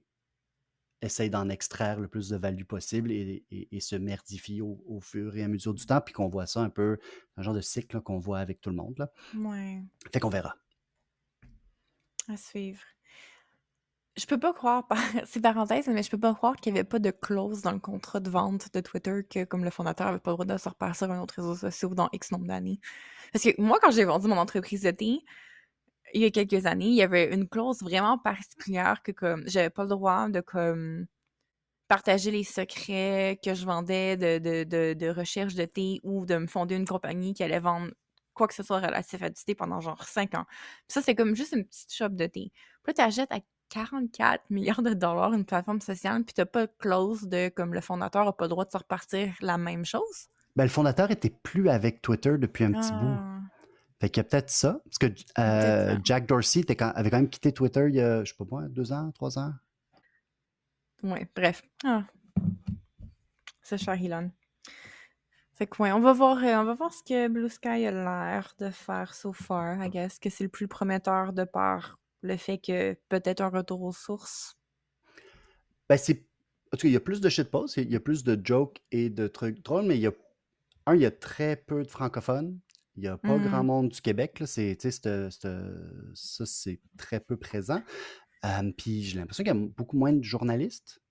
essaye 1.02 1.30
d'en 1.30 1.50
extraire 1.50 2.00
le 2.00 2.08
plus 2.08 2.30
de 2.30 2.38
value 2.38 2.64
possible 2.64 3.12
et, 3.12 3.44
et- 3.52 3.76
et 3.76 3.80
se 3.80 3.96
merdifie 3.96 4.62
au, 4.62 4.84
au 4.88 5.00
fur 5.02 5.36
et 5.36 5.44
à 5.44 5.48
mesure 5.48 5.74
du 5.74 5.86
temps, 5.86 6.02
puis 6.02 6.14
qu'on 6.14 6.28
voit 6.30 6.46
ça 6.46 6.62
un 6.62 6.70
peu, 6.70 6.98
un 7.38 7.42
genre 7.42 7.54
de 7.56 7.62
cycle 7.62 8.02
qu'on 8.02 8.20
voit 8.20 8.40
avec 8.40 8.62
tout 8.62 8.70
le 8.70 8.76
monde. 8.76 8.96
Là. 9.00 9.12
Ouais, 9.36 9.82
Fait 10.14 10.20
qu'on 10.20 10.30
verra. 10.30 10.56
à 12.30 12.38
suivre. 12.38 12.82
Je 14.18 14.26
peux 14.26 14.40
pas 14.40 14.54
croire, 14.54 14.88
par- 14.88 14.98
c'est 15.26 15.42
parenthèse, 15.42 15.88
mais 15.88 16.04
je 16.04 16.10
peux 16.12 16.20
pas 16.20 16.34
croire 16.34 16.56
qu'il 16.58 16.74
y 16.74 16.78
avait 16.78 16.88
pas 16.88 17.00
de 17.00 17.12
clause 17.12 17.62
dans 17.62 17.72
le 17.72 17.80
contrat 17.80 18.20
de 18.20 18.30
vente 18.30 18.74
de 18.74 18.82
Twitter 18.82 19.22
que 19.30 19.46
comme 19.46 19.64
le 19.64 19.70
fondateur 19.72 20.08
avait 20.08 20.20
pas 20.20 20.32
le 20.32 20.36
droit 20.36 20.46
de 20.46 20.58
se 20.58 20.68
repartir 20.70 21.10
un 21.12 21.22
autre 21.22 21.36
réseau 21.42 21.56
social 21.56 21.96
dans 21.96 22.10
X 22.12 22.32
nombre 22.32 22.46
d'années. 22.46 22.80
Parce 23.32 23.44
que 23.46 23.60
moi, 23.62 23.80
quand 23.82 23.92
j'ai 23.92 24.04
vendu 24.04 24.28
mon 24.28 24.38
entreprise 24.38 24.82
de 24.82 24.92
thé, 24.92 25.20
il 26.14 26.22
y 26.22 26.26
a 26.26 26.32
quelques 26.32 26.66
années, 26.66 26.88
il 26.88 26.96
y 26.96 27.02
avait 27.02 27.34
une 27.34 27.48
clause 27.48 27.82
vraiment 27.82 28.18
particulière 28.18 29.02
que 29.04 29.12
comme 29.12 29.44
j'avais 29.48 29.70
pas 29.70 29.84
le 29.84 29.90
droit 29.90 30.30
de 30.30 30.42
comme 30.42 31.06
partager 31.88 32.32
les 32.32 32.46
secrets 32.46 33.40
que 33.44 33.54
je 33.54 33.66
vendais 33.66 34.16
de, 34.16 34.38
de, 34.40 34.64
de, 34.64 34.94
de 34.94 35.10
recherche 35.10 35.56
de 35.56 35.66
thé 35.66 36.00
ou 36.04 36.26
de 36.26 36.38
me 36.38 36.48
fonder 36.48 36.76
une 36.76 36.88
compagnie 36.88 37.34
qui 37.34 37.44
allait 37.44 37.60
vendre 37.60 37.92
quoi 38.34 38.48
que 38.48 38.54
ce 38.54 38.64
soit 38.64 38.80
relatif 38.80 39.22
à 39.22 39.30
du 39.30 39.44
thé 39.44 39.56
pendant 39.56 39.82
genre 39.82 40.04
5 40.04 40.36
ans. 40.36 40.46
Puis 40.48 40.94
ça, 40.94 41.02
c'est 41.02 41.16
comme 41.16 41.36
juste 41.36 41.54
une 41.54 41.66
petite 41.66 41.94
shop 41.94 42.10
de 42.10 42.28
thé. 42.28 42.52
Puis 42.84 42.88
là, 42.88 42.94
t'achètes 42.94 43.32
à 43.32 43.40
44 43.70 44.44
milliards 44.50 44.82
de 44.82 44.94
dollars 44.94 45.34
une 45.34 45.46
plateforme 45.46 45.82
sociale, 45.82 46.24
puis 46.24 46.34
t'as 46.34 46.46
pas 46.46 46.66
de 46.66 46.72
clause 46.80 47.24
de 47.24 47.50
comme 47.50 47.74
le 47.74 47.82
fondateur 47.82 48.28
a 48.28 48.36
pas 48.36 48.46
le 48.46 48.50
droit 48.50 48.66
de 48.66 48.72
se 48.72 48.78
repartir 48.78 49.34
la 49.42 49.58
même 49.58 49.86
chose? 49.86 50.28
Ben, 50.56 50.64
le 50.64 50.70
fondateur 50.70 51.12
était 51.12 51.30
plus 51.30 51.70
avec 51.70 52.02
Twitter 52.02 52.38
depuis 52.38 52.66
un 52.66 52.74
petit 52.74 52.92
bout. 52.92 53.31
Fait 54.02 54.10
qu'il 54.10 54.24
y 54.24 54.26
a 54.26 54.30
peut-être 54.30 54.50
ça. 54.50 54.82
Parce 54.84 54.98
que 54.98 55.06
euh. 55.40 55.96
Jack 56.04 56.26
Dorsey 56.26 56.64
quand- 56.64 56.92
avait 56.96 57.12
quand 57.12 57.18
même 57.18 57.30
quitté 57.30 57.54
Twitter 57.54 57.86
il 57.88 57.94
y 57.96 58.02
a, 58.02 58.24
je 58.24 58.32
sais 58.32 58.36
pas 58.36 58.46
moi, 58.50 58.64
deux 58.68 58.92
ans, 58.92 59.12
trois 59.12 59.38
ans. 59.38 59.54
Ouais, 61.04 61.30
bref. 61.36 61.62
Ah, 61.84 62.04
c'est 63.62 63.78
cher, 63.78 63.94
Elon. 63.94 64.32
Fait 65.54 65.68
que 65.68 65.84
ouais, 65.84 65.92
on 65.92 66.00
va 66.00 66.14
voir, 66.14 66.44
euh, 66.44 66.56
on 66.56 66.64
va 66.64 66.74
voir 66.74 66.92
ce 66.92 67.04
que 67.04 67.28
Blue 67.28 67.48
Sky 67.48 67.86
a 67.86 67.92
l'air 67.92 68.56
de 68.58 68.72
faire 68.72 69.14
so 69.14 69.34
far. 69.34 69.84
I 69.84 69.90
guess 69.92 70.18
que 70.18 70.32
c'est 70.32 70.44
le 70.46 70.50
plus 70.50 70.68
prometteur 70.68 71.32
de 71.32 71.44
par 71.44 72.00
le 72.24 72.38
fait 72.38 72.58
que 72.58 72.94
peut-être 73.08 73.42
un 73.42 73.50
retour 73.50 73.84
aux 73.84 73.94
sources. 73.94 74.58
Ben, 75.88 75.98
c'est. 75.98 76.26
En 76.74 76.78
tout 76.78 76.84
cas, 76.84 76.88
il 76.88 76.94
y 76.94 76.98
a 76.98 77.02
plus 77.02 77.22
de 77.22 77.30
shitposts, 77.30 77.78
il 77.78 77.92
y 77.92 77.96
a 77.96 78.00
plus 78.00 78.24
de 78.24 78.40
jokes 78.44 78.82
et 78.92 79.12
de 79.12 79.28
trucs 79.28 79.64
drôles, 79.64 79.86
mais 79.86 79.96
il 79.98 80.02
y 80.02 80.08
a. 80.08 80.12
Un, 80.88 80.96
il 80.96 81.02
y 81.02 81.06
a 81.06 81.12
très 81.12 81.56
peu 81.56 81.84
de 81.84 81.88
francophones. 81.88 82.58
Il 83.02 83.06
n'y 83.06 83.08
a 83.08 83.18
pas 83.18 83.40
grand 83.40 83.64
Hmm. 83.64 83.66
monde 83.68 83.90
du 83.90 84.00
Québec. 84.00 84.40
Là. 84.40 84.46
C'est, 84.46 84.78
ça, 84.80 86.46
c'est 86.46 86.80
très 87.00 87.20
peu 87.20 87.36
présent. 87.36 87.82
Euh, 88.46 88.72
puis 88.78 89.02
j'ai 89.02 89.18
l'impression 89.18 89.44
qu'il 89.44 89.54
y 89.56 89.58
a 89.58 89.60
beaucoup 89.60 89.98
moins 89.98 90.14
de 90.14 90.24
journalistes. 90.24 91.02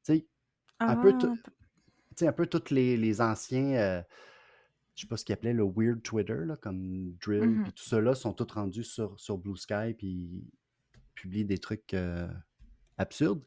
Un 0.79 0.97
peu, 0.97 1.13
Ah, 1.19 2.27
un 2.29 2.33
peu 2.33 2.47
tous 2.47 2.73
les, 2.73 2.97
les 2.97 3.21
anciens, 3.21 3.75
euh, 3.75 4.03
je 4.95 5.01
sais 5.03 5.07
pas 5.09 5.17
ce 5.17 5.25
qu'ils 5.25 5.33
appelaient 5.33 5.53
le 5.53 5.65
weird 5.65 6.01
Twitter, 6.03 6.39
là, 6.47 6.57
comme 6.57 7.13
Drill, 7.21 7.49
mhm. 7.49 7.63
puis 7.65 7.73
tout 7.73 7.85
ceux-là 7.85 8.15
sont 8.15 8.33
tous 8.33 8.53
rendus 8.53 8.85
sur, 8.85 9.19
sur 9.19 9.37
Blue 9.37 9.57
Sky, 9.57 9.95
puis 9.99 10.45
publient 11.15 11.45
des 11.45 11.59
trucs 11.59 11.93
euh, 11.95 12.29
absurdes. 12.99 13.43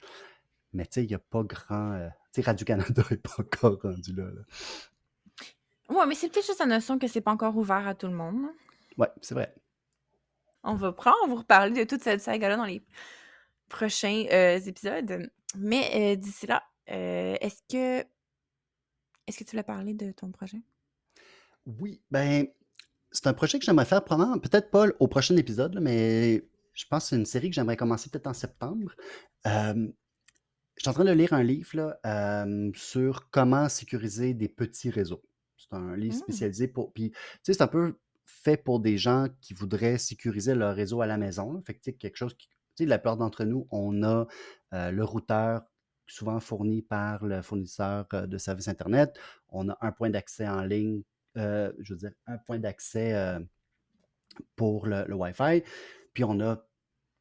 Mais 0.74 0.86
tu 0.86 0.96
sais, 0.96 1.04
il 1.06 1.08
n'y 1.08 1.16
a 1.16 1.20
pas 1.20 1.44
grand. 1.44 1.94
euh, 1.94 2.10
tu 2.34 2.42
sais, 2.42 2.42
Radio-Canada 2.42 3.04
n'est 3.12 3.18
pas 3.18 3.36
encore 3.40 3.80
rendu 3.82 4.14
là. 4.14 4.26
là. 4.26 4.42
Ouais, 5.90 6.06
mais 6.08 6.16
c'est 6.16 6.30
peut-être 6.30 6.46
juste 6.46 6.60
la 6.60 6.66
notion 6.66 6.98
que 6.98 7.08
c'est 7.08 7.22
pas 7.22 7.32
encore 7.32 7.56
ouvert 7.58 7.88
à 7.88 7.96
tout 7.96 8.08
le 8.08 8.14
monde. 8.14 8.48
Ouais, 8.98 9.10
c'est 9.22 9.36
vrai. 9.36 9.54
On 10.64 10.76
va 10.76 10.92
prendre, 10.94 11.18
on 11.24 11.28
va 11.28 11.34
vous 11.34 11.40
reparler 11.40 11.72
de 11.72 11.84
toute 11.84 12.02
cette 12.02 12.22
saga-là 12.22 12.56
dans 12.56 12.66
les 12.66 12.84
prochains 13.70 14.26
euh, 14.32 14.60
épisodes. 14.60 15.30
Mais 15.58 16.14
euh, 16.14 16.16
d'ici 16.16 16.48
là, 16.48 16.64
euh, 16.90 17.36
est-ce 17.42 17.62
que 17.70 18.06
est-ce 19.28 19.38
que 19.38 19.44
tu 19.44 19.52
voulais 19.52 19.64
parler 19.64 19.94
de 19.94 20.12
ton 20.12 20.32
projet? 20.32 20.62
Oui, 21.66 22.02
ben, 22.12 22.48
c'est 23.12 23.28
un 23.28 23.34
projet 23.34 23.60
que 23.60 23.66
j'aimerais 23.66 23.86
faire 23.86 24.04
probablement, 24.04 24.38
peut-être 24.40 24.70
pas 24.70 24.88
au 25.00 25.08
prochain 25.08 25.38
épisode, 25.38 25.76
là, 25.76 25.82
mais 25.82 26.44
je 26.74 26.86
pense 26.90 27.04
que 27.04 27.10
c'est 27.10 27.16
une 27.16 27.26
série 27.26 27.50
que 27.50 27.56
j'aimerais 27.56 27.78
commencer 27.78 28.10
peut-être 28.10 28.28
en 28.28 28.34
septembre. 28.34 28.96
Euh, 29.48 29.88
je 30.76 30.82
suis 30.82 30.90
en 30.90 30.94
train 30.94 31.06
de 31.06 31.12
lire 31.12 31.34
un 31.34 31.44
livre 31.44 31.70
là, 31.74 32.00
euh, 32.06 32.72
sur 32.76 33.30
comment 33.30 33.70
sécuriser 33.70 34.34
des 34.34 34.50
petits 34.50 34.90
réseaux. 34.90 35.22
C'est 35.74 35.78
un 35.80 35.96
livre 35.96 36.16
Hmm. 36.16 36.20
spécialisé 36.20 36.68
pour. 36.68 36.94
Puis, 36.94 37.12
tu 37.12 37.18
sais, 37.44 37.54
c'est 37.54 37.64
un 37.64 37.68
peu 37.68 37.98
fait 38.26 38.58
pour 38.58 38.80
des 38.80 38.98
gens 38.98 39.28
qui 39.42 39.54
voudraient 39.54 39.98
sécuriser 39.98 40.56
leur 40.56 40.76
réseau 40.76 41.02
à 41.02 41.08
la 41.08 41.18
maison. 41.18 41.54
là. 41.54 41.60
Fait 41.66 41.74
que, 41.74 41.80
tu 41.80 41.92
sais, 41.92 41.94
quelque 41.98 42.18
chose 42.18 42.36
qui. 42.36 42.48
Tu 42.76 42.84
sais, 42.84 42.86
la 42.86 42.98
plupart 42.98 43.18
d'entre 43.18 43.44
nous, 43.44 43.68
on 43.72 44.02
a 44.04 44.28
euh, 44.74 44.92
le 44.92 45.04
routeur 45.04 45.62
souvent 46.08 46.40
fournis 46.40 46.82
par 46.82 47.26
le 47.26 47.42
fournisseur 47.42 48.06
euh, 48.14 48.26
de 48.28 48.38
services 48.38 48.68
Internet. 48.68 49.18
On 49.50 49.70
a 49.70 49.78
un 49.82 49.92
point 49.92 50.10
d'accès 50.10 50.48
en 50.48 50.64
ligne, 50.64 51.04
euh, 51.38 51.72
je 51.80 51.94
veux 51.94 52.00
dire, 52.00 52.12
un 52.28 52.38
point 52.38 52.60
d'accès 52.60 53.14
euh, 53.14 53.40
pour 54.56 54.88
le, 54.88 55.06
le 55.08 55.16
Wi-Fi. 55.16 55.64
Puis 56.14 56.24
on 56.24 56.40
a 56.42 56.66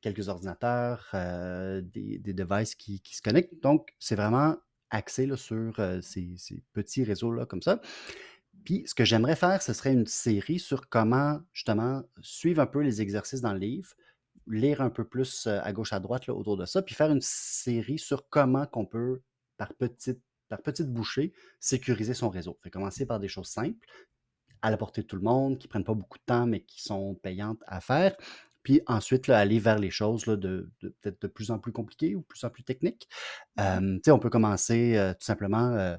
quelques 0.00 0.28
ordinateurs, 0.28 1.08
euh, 1.14 1.80
des, 1.82 2.18
des 2.18 2.32
devices 2.32 2.74
qui, 2.74 3.00
qui 3.00 3.14
se 3.14 3.22
connectent. 3.22 3.62
Donc, 3.62 3.94
c'est 3.98 4.16
vraiment 4.16 4.56
axé 4.90 5.26
là, 5.26 5.36
sur 5.36 5.74
ces, 6.02 6.34
ces 6.36 6.62
petits 6.72 7.04
réseaux-là 7.04 7.46
comme 7.46 7.62
ça. 7.62 7.80
Puis, 8.64 8.84
ce 8.86 8.94
que 8.94 9.04
j'aimerais 9.04 9.36
faire, 9.36 9.62
ce 9.62 9.72
serait 9.72 9.92
une 9.92 10.06
série 10.06 10.58
sur 10.58 10.88
comment, 10.88 11.40
justement, 11.52 12.02
suivre 12.20 12.60
un 12.60 12.66
peu 12.66 12.80
les 12.80 13.00
exercices 13.00 13.40
dans 13.40 13.52
le 13.52 13.58
livre, 13.58 13.90
lire 14.46 14.80
un 14.80 14.90
peu 14.90 15.04
plus 15.04 15.46
euh, 15.46 15.60
à 15.62 15.72
gauche, 15.72 15.92
à 15.92 16.00
droite 16.00 16.26
là, 16.26 16.34
autour 16.34 16.56
de 16.56 16.66
ça, 16.66 16.82
puis 16.82 16.94
faire 16.94 17.10
une 17.10 17.20
série 17.20 17.98
sur 17.98 18.28
comment 18.28 18.66
qu'on 18.66 18.86
peut, 18.86 19.22
par 19.56 19.72
petite, 19.74 20.20
par 20.48 20.60
petite 20.62 20.88
bouchée, 20.88 21.32
sécuriser 21.60 22.14
son 22.14 22.28
réseau. 22.28 22.58
Commencer 22.72 23.06
par 23.06 23.20
des 23.20 23.28
choses 23.28 23.48
simples, 23.48 23.86
à 24.60 24.70
la 24.70 24.76
portée 24.76 25.02
de 25.02 25.06
tout 25.06 25.16
le 25.16 25.22
monde, 25.22 25.58
qui 25.58 25.68
prennent 25.68 25.84
pas 25.84 25.94
beaucoup 25.94 26.18
de 26.18 26.24
temps, 26.24 26.46
mais 26.46 26.60
qui 26.60 26.82
sont 26.82 27.14
payantes 27.16 27.62
à 27.66 27.80
faire. 27.80 28.16
Puis 28.62 28.80
ensuite, 28.86 29.28
aller 29.28 29.58
vers 29.58 29.78
les 29.78 29.90
choses 29.90 30.24
de, 30.24 30.70
peut-être 30.80 31.20
de 31.22 31.26
plus 31.26 31.50
en 31.50 31.58
plus 31.58 31.72
compliquées 31.72 32.14
ou 32.14 32.20
de 32.20 32.24
plus 32.24 32.44
en 32.44 32.50
plus 32.50 32.62
techniques. 32.62 33.08
Euh, 33.58 33.98
on 34.06 34.18
peut 34.18 34.30
commencer 34.30 34.96
euh, 34.96 35.12
tout 35.14 35.24
simplement, 35.24 35.72
euh, 35.72 35.96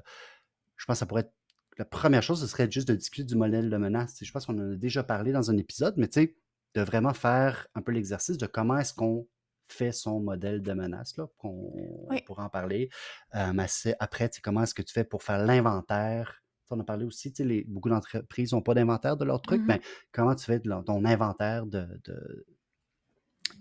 je 0.76 0.86
pense 0.86 0.96
que 0.96 0.98
ça 1.00 1.06
pourrait 1.06 1.22
être, 1.22 1.34
la 1.78 1.84
première 1.84 2.22
chose, 2.22 2.40
ce 2.40 2.46
serait 2.46 2.70
juste 2.70 2.88
de 2.88 2.94
discuter 2.94 3.24
du 3.24 3.34
modèle 3.36 3.68
de 3.70 3.76
menace. 3.76 4.16
Je 4.22 4.30
pense 4.32 4.46
qu'on 4.46 4.58
en 4.58 4.72
a 4.72 4.76
déjà 4.76 5.02
parlé 5.02 5.32
dans 5.32 5.50
un 5.50 5.56
épisode, 5.56 5.94
mais 5.96 6.08
tu 6.08 6.20
sais, 6.20 6.36
de 6.74 6.80
vraiment 6.82 7.14
faire 7.14 7.68
un 7.74 7.82
peu 7.82 7.92
l'exercice 7.92 8.36
de 8.38 8.46
comment 8.46 8.76
est-ce 8.78 8.92
qu'on 8.94 9.26
fait 9.68 9.92
son 9.92 10.20
modèle 10.20 10.60
de 10.62 10.72
menace, 10.72 11.16
là, 11.16 11.26
qu'on 11.38 12.06
Oui. 12.10 12.20
pourra 12.26 12.44
en 12.44 12.48
parler. 12.50 12.90
Euh, 13.34 13.52
mais 13.54 13.66
après, 13.98 14.30
comment 14.42 14.62
est-ce 14.62 14.74
que 14.74 14.82
tu 14.82 14.92
fais 14.92 15.04
pour 15.04 15.22
faire 15.22 15.38
l'inventaire? 15.44 16.42
On 16.70 16.80
a 16.80 16.84
parlé 16.84 17.04
aussi, 17.04 17.30
tu 17.32 17.42
sais, 17.42 17.48
les- 17.48 17.64
beaucoup 17.64 17.88
d'entreprises 17.88 18.52
n'ont 18.52 18.62
pas 18.62 18.74
d'inventaire 18.74 19.16
de 19.16 19.24
leurs 19.24 19.40
trucs, 19.40 19.60
Mhm. 19.60 19.66
mais 19.68 19.80
comment 20.12 20.34
tu 20.34 20.44
fais 20.44 20.58
de 20.58 20.68
leur- 20.68 20.82
ton 20.84 21.04
inventaire 21.04 21.66
de, 21.66 21.86
de, 22.04 22.46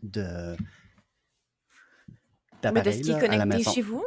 de, 0.01 0.55
Mais 2.63 2.81
de 2.81 2.91
ce 2.91 3.01
d'appareils 3.01 3.01
qui 3.01 3.09
est 3.09 3.13
là, 3.13 3.17
à 3.17 3.21
la 3.21 3.27
connecté 3.27 3.57
maison? 3.57 3.71
chez 3.71 3.81
vous? 3.81 4.03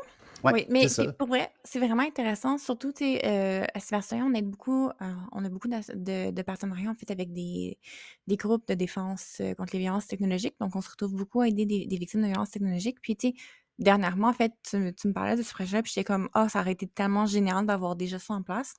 Ouais, 0.47 0.55
Oui, 0.55 0.67
mais 0.71 0.89
ça. 0.89 1.05
pour 1.19 1.29
vrai, 1.29 1.53
c'est 1.65 1.79
vraiment 1.81 2.03
intéressant. 2.03 2.59
Surtout, 2.59 2.93
tu 2.93 3.05
sais, 3.05 3.21
euh, 3.27 3.65
à 3.75 3.81
Sébastien, 3.81 4.27
on 4.27 4.35
aide 4.35 4.49
beaucoup, 4.49 4.89
euh, 4.89 5.13
on 5.33 5.45
a 5.45 5.49
beaucoup 5.49 5.69
de, 5.69 6.31
de 6.31 6.43
partenariats 6.43 6.91
en 6.91 6.95
fait 6.95 7.11
avec 7.11 7.33
des, 7.33 7.79
des 8.27 8.37
groupes 8.37 8.67
de 8.69 8.75
défense 8.75 9.39
euh, 9.41 9.55
contre 9.55 9.73
les 9.75 9.81
violences 9.81 10.07
technologiques. 10.07 10.55
Donc, 10.61 10.77
on 10.77 10.81
se 10.81 10.91
retrouve 10.91 11.15
beaucoup 11.15 11.41
à 11.41 11.49
aider 11.49 11.67
des, 11.67 11.87
des 11.87 11.97
victimes 11.97 12.23
de 12.23 12.27
violences 12.29 12.51
technologiques. 12.51 13.01
Puis, 13.03 13.17
tu 13.17 13.29
sais, 13.29 13.35
dernièrement, 13.79 14.29
en 14.29 14.33
fait, 14.33 14.53
tu, 14.69 14.77
me- 14.79 14.93
tu 14.93 15.09
me 15.09 15.13
parlais 15.13 15.37
de 15.37 15.43
ce 15.43 15.53
projet-là, 15.53 15.83
puis 15.83 15.93
j'étais 15.95 16.05
comme, 16.05 16.29
ah, 16.35 16.49
ça 16.49 16.61
aurait 16.61 16.73
été 16.73 16.87
tellement 16.87 17.27
génial 17.27 17.67
d'avoir 17.67 17.97
déjà 17.97 18.19
ça 18.19 18.35
en 18.35 18.43
place. 18.43 18.75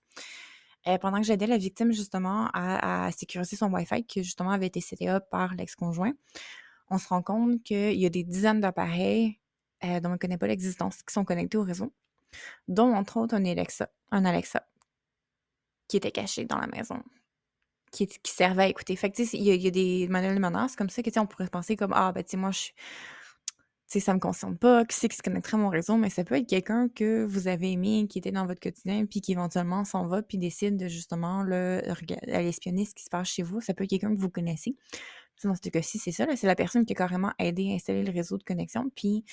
Pendant 1.01 1.17
que 1.17 1.23
j'aidais 1.27 1.47
la 1.47 1.57
victime 1.57 1.91
justement 1.91 2.47
à, 2.53 3.07
à 3.07 3.11
sécuriser 3.11 3.57
son 3.57 3.69
Wi-Fi, 3.73 4.05
qui 4.05 4.23
justement 4.23 4.51
avait 4.51 4.67
été 4.67 4.81
up 5.09 5.25
par 5.29 5.53
l'ex-conjoint, 5.53 6.13
on 6.89 6.97
se 6.97 7.07
rend 7.09 7.21
compte 7.21 7.63
qu'il 7.63 7.93
y 7.99 8.05
a 8.05 8.09
des 8.09 8.23
dizaines 8.23 8.61
d'appareils 8.61 9.39
euh, 9.83 9.99
dont 9.99 10.09
on 10.09 10.13
ne 10.13 10.17
connaît 10.17 10.37
pas 10.37 10.47
l'existence 10.47 10.97
qui 11.03 11.13
sont 11.13 11.25
connectés 11.25 11.57
au 11.57 11.63
réseau, 11.63 11.93
dont 12.67 12.93
entre 12.93 13.17
autres 13.17 13.35
un 13.35 13.45
Alexa, 13.45 13.89
un 14.11 14.25
Alexa 14.25 14.67
qui 15.87 15.97
était 15.97 16.11
caché 16.11 16.45
dans 16.45 16.59
la 16.59 16.67
maison, 16.67 17.01
qui, 17.91 18.09
servait 18.25 18.63
à 18.63 18.67
écouter. 18.67 18.95
Fait 18.95 19.09
que, 19.09 19.21
il 19.21 19.43
y, 19.43 19.67
a- 19.67 19.71
des 19.71 20.07
manuels 20.09 20.35
de 20.35 20.41
menaces 20.41 20.75
comme 20.75 20.89
ça 20.89 21.01
que, 21.01 21.19
on 21.19 21.25
pourrait 21.25 21.47
penser 21.47 21.75
comme, 21.75 21.93
ah, 21.93 22.11
ben, 22.11 22.23
tu 22.23 22.31
sais, 22.31 22.37
moi, 22.37 22.51
je 22.51 22.57
suis 22.59 22.73
tu 23.89 24.01
ça 24.01 24.13
me 24.13 24.19
concerne 24.19 24.57
pas, 24.57 24.85
qui 24.85 24.97
c'est 24.97 25.07
qui 25.07 25.15
se 25.15 25.21
connecterait 25.21 25.55
à 25.55 25.59
mon 25.59 25.69
réseau, 25.69 25.95
mais 25.95 26.09
ça 26.09 26.23
peut 26.25 26.35
être 26.35 26.47
quelqu'un 26.47 26.89
que 26.89 27.23
vous 27.23 27.47
avez 27.47 27.71
aimé, 27.71 28.05
qui 28.09 28.19
était 28.19 28.31
dans 28.31 28.45
votre 28.45 28.59
quotidien, 28.59 29.05
puis 29.05 29.21
qui 29.21 29.31
éventuellement 29.31 29.85
s'en 29.85 30.07
va, 30.07 30.21
puis 30.21 30.37
décide 30.37 30.75
de 30.75 30.87
justement 30.89 31.41
le, 31.43 31.81
aller 32.27 32.49
espionner 32.49 32.83
ce 32.83 32.93
qui 32.93 33.03
se 33.03 33.09
passe 33.09 33.29
chez 33.29 33.43
vous. 33.43 33.61
Ça 33.61 33.73
peut 33.73 33.85
être 33.85 33.89
quelqu'un 33.89 34.13
que 34.13 34.19
vous 34.19 34.29
connaissez. 34.29 34.75
Dans 35.43 35.55
ce 35.55 35.69
cas-ci, 35.69 35.99
c'est 35.99 36.11
ça, 36.11 36.25
c'est 36.35 36.47
la 36.47 36.55
personne 36.55 36.85
qui 36.85 36.93
a 36.93 36.95
carrément 36.95 37.31
aidé 37.39 37.71
à 37.71 37.75
installer 37.75 38.03
le 38.03 38.11
réseau 38.11 38.37
de 38.37 38.43
connexion. 38.43 38.91
Puis 38.93 39.23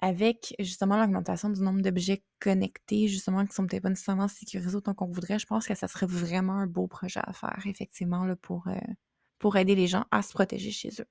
avec 0.00 0.54
justement 0.60 0.96
l'augmentation 0.96 1.50
du 1.50 1.60
nombre 1.60 1.82
d'objets 1.82 2.22
connectés, 2.40 3.08
justement, 3.08 3.44
qui 3.46 3.54
sont 3.54 3.66
peut-être 3.66 3.82
pas 3.82 3.88
nécessairement 3.88 4.28
sécurisés 4.28 4.76
autant 4.76 4.94
qu'on 4.94 5.06
voudrait, 5.06 5.38
je 5.38 5.46
pense 5.46 5.66
que 5.66 5.74
ça 5.74 5.88
serait 5.88 6.06
vraiment 6.06 6.54
un 6.54 6.66
beau 6.66 6.86
projet 6.86 7.20
à 7.22 7.32
faire, 7.32 7.62
effectivement, 7.66 8.24
là, 8.24 8.36
pour, 8.36 8.66
euh, 8.68 9.54
aider 9.56 9.74
les 9.74 9.86
gens 9.86 10.04
à 10.10 10.22
se 10.22 10.32
protéger 10.32 10.70
chez 10.70 10.90
eux. 11.00 11.06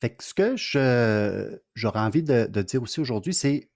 Fait 0.00 0.14
que 0.14 0.24
ce 0.24 0.34
que 0.34 0.54
j'aurais 1.74 2.00
envie 2.00 2.22
de, 2.22 2.62
dire 2.62 2.82
aussi 2.82 3.00
aujourd'hui, 3.00 3.34
c'est 3.34 3.70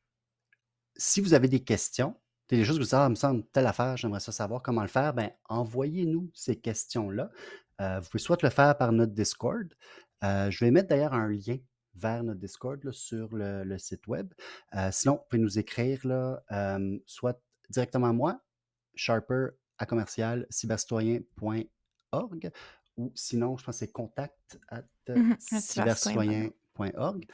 si 0.97 1.21
vous 1.21 1.35
avez 1.35 1.49
des 1.49 1.61
questions, 1.61 2.17
des 2.49 2.65
choses 2.65 2.77
que 2.77 2.81
vous 2.81 2.85
dites, 2.85 2.95
ah, 2.95 3.07
il 3.07 3.11
me 3.11 3.15
semble 3.15 3.45
telle 3.53 3.67
affaire, 3.67 3.97
j'aimerais 3.97 4.21
ça 4.21 4.33
savoir 4.33 4.61
comment 4.61 4.83
le 4.83 4.89
faire, 4.89 5.15
ben 5.15 5.31
envoyez-nous 5.49 6.31
ces 6.35 6.57
questions-là. 6.57 7.31
Euh, 7.81 8.01
vous 8.01 8.11
pouvez 8.11 8.23
soit 8.23 8.43
le 8.43 8.51
faire 8.51 8.77
par 8.77 8.93
notre 8.93 9.13
Discord. 9.13 9.73
Euh, 10.25 10.51
je 10.51 10.65
vais 10.65 10.71
mettre 10.71 10.89
d'ailleurs 10.89 11.15
un 11.15 11.29
lien 11.29 11.57
vers 12.01 12.25
notre 12.25 12.41
Discord 12.41 12.83
là, 12.85 12.93
sur 12.93 13.35
le, 13.35 13.65
le 13.65 13.79
site 13.79 14.07
web. 14.07 14.33
Euh, 14.75 14.91
sinon, 14.93 15.17
vous 15.17 15.23
pouvez 15.29 15.43
nous 15.43 15.59
écrire 15.59 16.07
là, 16.07 16.43
euh, 16.53 16.99
soit 17.07 17.43
directement 17.69 18.09
à 18.09 18.13
moi, 18.13 18.41
sharper 18.95 19.49
à 19.79 19.87
commercial 19.87 20.47
cybercitoyen.org 20.51 22.51
ou 22.97 23.13
sinon, 23.15 23.57
je 23.57 23.65
pense 23.65 23.77
que 23.77 23.87
c'est 23.87 23.93
contact 23.93 24.59
at 24.69 24.85
cybercitoyen.org. 25.39 27.27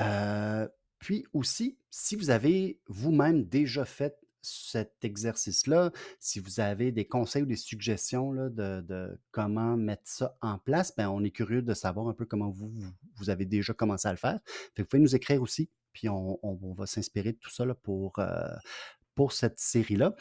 Euh, 0.00 0.68
puis 0.98 1.24
aussi, 1.32 1.78
si 1.90 2.16
vous 2.16 2.30
avez 2.30 2.80
vous-même 2.88 3.44
déjà 3.44 3.84
fait 3.84 4.18
cet 4.44 5.04
exercice-là, 5.04 5.90
si 6.20 6.38
vous 6.38 6.60
avez 6.60 6.92
des 6.92 7.06
conseils 7.06 7.42
ou 7.42 7.46
des 7.46 7.56
suggestions 7.56 8.32
là, 8.32 8.48
de, 8.50 9.18
comment 9.30 9.76
mettre 9.76 10.02
ça 10.04 10.36
en 10.42 10.58
place, 10.58 10.94
ben, 10.96 11.08
on 11.08 11.24
est 11.24 11.30
curieux 11.30 11.62
de 11.62 11.74
savoir 11.74 12.08
un 12.08 12.14
peu 12.14 12.26
comment 12.26 12.50
vous, 12.50 12.72
vous, 13.16 13.30
avez 13.30 13.44
déjà 13.44 13.72
commencé 13.72 14.06
à 14.06 14.12
le 14.12 14.18
faire. 14.18 14.38
Vous 14.76 14.84
pouvez 14.84 15.02
nous 15.02 15.16
écrire 15.16 15.42
aussi, 15.42 15.70
puis 15.92 16.08
on, 16.08 16.38
va 16.76 16.86
s'inspirer 16.86 17.32
de 17.32 17.38
tout 17.38 17.50
ça 17.50 17.64
euh, 17.64 18.56
pour 19.14 19.32
cette 19.32 19.58
série-là 19.58 20.14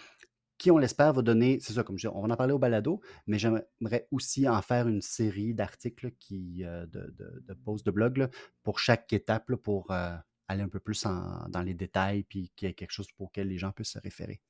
qui, 0.57 0.71
on 0.71 0.78
l'espère, 0.78 1.11
va 1.11 1.21
donner, 1.21 1.59
c'est 1.59 1.74
ça, 1.74 1.84
comme 1.84 1.97
je 1.97 2.07
dis, 2.07 2.13
on 2.15 2.26
va 2.26 2.34
en 2.34 2.38
parler 2.38 2.53
au 2.53 2.59
balado, 2.59 3.01
mais 3.28 3.38
j'aimerais 3.38 4.07
aussi 4.11 4.47
en 4.47 4.61
faire 4.61 4.88
une 4.88 5.01
série 5.01 5.53
d'articles 5.53 6.11
qui, 6.19 6.63
euh, 6.63 6.86
de, 6.86 7.13
de, 7.17 7.43
de 7.45 7.53
posts 7.53 7.86
de 7.86 7.91
blog 7.91 8.30
pour 8.63 8.80
chaque 8.80 9.11
étape, 9.11 9.53
pour 9.55 9.91
euh, 9.91 10.15
aller 10.54 10.64
un 10.64 10.70
peu 10.70 10.80
plus 10.80 11.06
en- 11.06 11.47
dans 11.49 11.62
les 11.62 11.74
détails, 11.76 12.24
puis 12.24 12.51
qu'il 12.56 12.68
y 12.68 12.72
ait 12.72 12.76
quelque 12.76 12.91
chose 12.91 13.08
pour 13.18 13.28
lequel 13.28 13.47
les 13.49 13.58
gens 13.58 13.72
puissent 13.72 13.91
se 13.93 13.99
référer. 13.99 14.41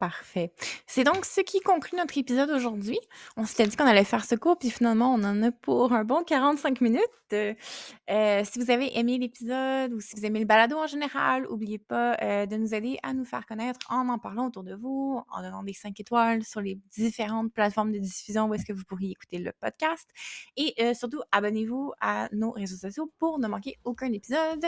Parfait. 0.00 0.50
C'est 0.86 1.04
donc 1.04 1.26
ce 1.26 1.42
qui 1.42 1.60
conclut 1.60 1.98
notre 1.98 2.16
épisode 2.16 2.48
aujourd'hui. 2.48 2.98
On 3.36 3.44
s'était 3.44 3.66
dit 3.66 3.76
qu'on 3.76 3.84
allait 3.84 4.02
faire 4.02 4.24
ce 4.24 4.34
cours, 4.34 4.58
puis 4.58 4.70
finalement, 4.70 5.12
on 5.12 5.22
en 5.24 5.42
a 5.42 5.52
pour 5.52 5.92
un 5.92 6.04
bon 6.04 6.24
45 6.24 6.80
minutes. 6.80 7.02
Euh, 7.34 8.42
si 8.44 8.58
vous 8.58 8.70
avez 8.70 8.98
aimé 8.98 9.18
l'épisode 9.18 9.92
ou 9.92 10.00
si 10.00 10.16
vous 10.16 10.24
aimez 10.24 10.38
le 10.40 10.46
balado 10.46 10.78
en 10.78 10.86
général, 10.86 11.42
n'oubliez 11.42 11.78
pas 11.78 12.16
euh, 12.22 12.46
de 12.46 12.56
nous 12.56 12.74
aider 12.74 12.98
à 13.02 13.12
nous 13.12 13.26
faire 13.26 13.44
connaître 13.44 13.78
en 13.90 14.08
en 14.08 14.18
parlant 14.18 14.46
autour 14.46 14.64
de 14.64 14.74
vous, 14.74 15.22
en 15.30 15.42
donnant 15.42 15.62
des 15.62 15.74
5 15.74 16.00
étoiles 16.00 16.44
sur 16.44 16.62
les 16.62 16.76
différentes 16.96 17.52
plateformes 17.52 17.92
de 17.92 17.98
diffusion 17.98 18.46
où 18.48 18.54
est-ce 18.54 18.64
que 18.64 18.72
vous 18.72 18.84
pourriez 18.84 19.10
écouter 19.10 19.38
le 19.38 19.52
podcast. 19.60 20.08
Et 20.56 20.72
euh, 20.80 20.94
surtout, 20.94 21.20
abonnez-vous 21.30 21.92
à 22.00 22.30
nos 22.32 22.52
réseaux 22.52 22.78
sociaux 22.78 23.12
pour 23.18 23.38
ne 23.38 23.48
manquer 23.48 23.76
aucun 23.84 24.10
épisode. 24.14 24.64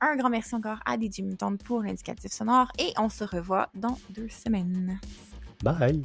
Un 0.00 0.16
grand 0.16 0.30
merci 0.30 0.54
encore 0.54 0.78
à 0.86 0.96
DJ 0.96 1.20
Mutant 1.20 1.56
pour 1.56 1.82
l'indicatif 1.82 2.32
sonore 2.32 2.68
et 2.78 2.92
on 2.98 3.08
se 3.08 3.24
revoit 3.24 3.68
dans 3.74 3.98
deux 4.10 4.28
semaines. 4.28 4.98
Bye! 5.62 6.04